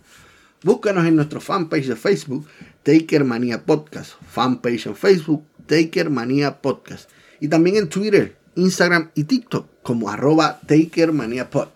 Búscanos 0.62 1.04
en 1.04 1.14
nuestro 1.14 1.42
fanpage 1.42 1.88
de 1.88 1.94
Facebook, 1.94 2.46
Taker 2.84 3.24
Manía 3.24 3.66
Podcast, 3.66 4.12
fanpage 4.30 4.86
en 4.86 4.96
Facebook, 4.96 5.44
Taker 5.66 6.08
Manía 6.08 6.62
Podcast, 6.62 7.10
y 7.38 7.48
también 7.48 7.76
en 7.76 7.90
Twitter, 7.90 8.34
Instagram 8.54 9.10
y 9.14 9.24
TikTok 9.24 9.66
como 9.82 10.08
arroba 10.08 10.58
takermaniapod. 10.66 11.68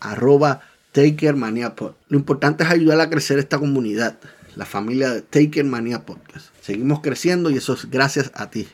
Arroba 0.00 0.62
takermaniapod. 0.90 1.92
Lo 2.08 2.18
importante 2.18 2.64
es 2.64 2.70
ayudar 2.70 3.00
a 3.00 3.10
crecer 3.10 3.38
esta 3.38 3.60
comunidad, 3.60 4.18
la 4.56 4.66
familia 4.66 5.10
de 5.10 5.22
Taker 5.22 5.64
Mania 5.64 6.04
Podcast. 6.04 6.48
Seguimos 6.62 6.98
creciendo 6.98 7.48
y 7.48 7.58
eso 7.58 7.74
es 7.74 7.88
gracias 7.88 8.32
a 8.34 8.50
ti. 8.50 8.66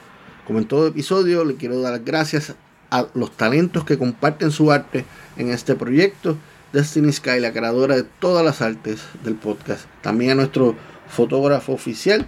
Como 0.46 0.58
en 0.58 0.66
todo 0.66 0.86
episodio, 0.86 1.44
le 1.44 1.56
quiero 1.56 1.80
dar 1.80 2.00
gracias 2.00 2.54
a 2.90 3.06
los 3.14 3.36
talentos 3.36 3.84
que 3.84 3.98
comparten 3.98 4.50
su 4.50 4.70
arte 4.70 5.04
en 5.36 5.50
este 5.50 5.74
proyecto. 5.74 6.36
Destiny 6.74 7.12
Sky, 7.12 7.38
la 7.38 7.52
creadora 7.52 7.94
de 7.94 8.02
todas 8.02 8.44
las 8.44 8.60
artes 8.60 9.00
del 9.22 9.36
podcast. 9.36 9.86
También 10.02 10.32
a 10.32 10.34
nuestro 10.34 10.74
fotógrafo 11.06 11.72
oficial, 11.72 12.26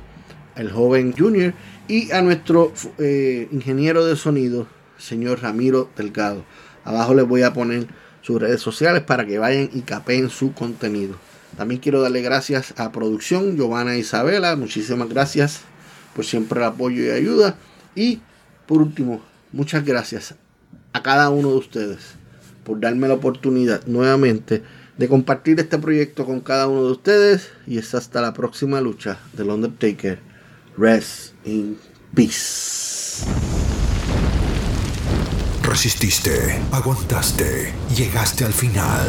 el 0.54 0.70
joven 0.70 1.12
Junior, 1.18 1.52
y 1.88 2.12
a 2.12 2.22
nuestro 2.22 2.72
eh, 2.98 3.48
ingeniero 3.50 4.06
de 4.06 4.14
sonido, 4.14 4.68
señor 4.98 5.42
Ramiro 5.42 5.90
Delgado. 5.96 6.44
Abajo 6.84 7.14
les 7.14 7.26
voy 7.26 7.42
a 7.42 7.52
poner 7.52 7.88
sus 8.22 8.40
redes 8.40 8.60
sociales 8.60 9.02
para 9.02 9.26
que 9.26 9.40
vayan 9.40 9.68
y 9.72 9.80
capeen 9.80 10.30
su 10.30 10.52
contenido. 10.52 11.16
También 11.56 11.80
quiero 11.80 12.00
darle 12.00 12.22
gracias 12.22 12.72
a 12.76 12.92
producción, 12.92 13.56
Giovanna 13.56 13.96
Isabela. 13.96 14.54
Muchísimas 14.54 15.08
gracias 15.08 15.62
por 16.14 16.24
siempre 16.24 16.60
el 16.60 16.66
apoyo 16.66 17.02
y 17.02 17.10
ayuda. 17.10 17.56
Y 17.96 18.20
por 18.66 18.80
último, 18.80 19.22
muchas 19.50 19.84
gracias 19.84 20.36
a 20.92 21.02
cada 21.02 21.30
uno 21.30 21.50
de 21.50 21.56
ustedes 21.56 22.25
por 22.66 22.80
darme 22.80 23.06
la 23.06 23.14
oportunidad 23.14 23.86
nuevamente 23.86 24.62
de 24.98 25.08
compartir 25.08 25.60
este 25.60 25.78
proyecto 25.78 26.26
con 26.26 26.40
cada 26.40 26.66
uno 26.66 26.84
de 26.84 26.92
ustedes. 26.92 27.50
Y 27.66 27.78
es 27.78 27.94
hasta 27.94 28.20
la 28.20 28.34
próxima 28.34 28.80
lucha 28.80 29.18
del 29.32 29.50
Undertaker. 29.50 30.18
Rest 30.76 31.32
in 31.46 31.78
peace. 32.14 33.24
Resististe, 35.62 36.60
aguantaste, 36.72 37.72
llegaste 37.96 38.44
al 38.44 38.52
final. 38.52 39.08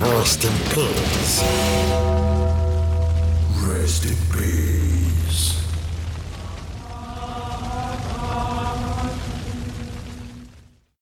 Rest 0.00 0.44
in 0.44 2.21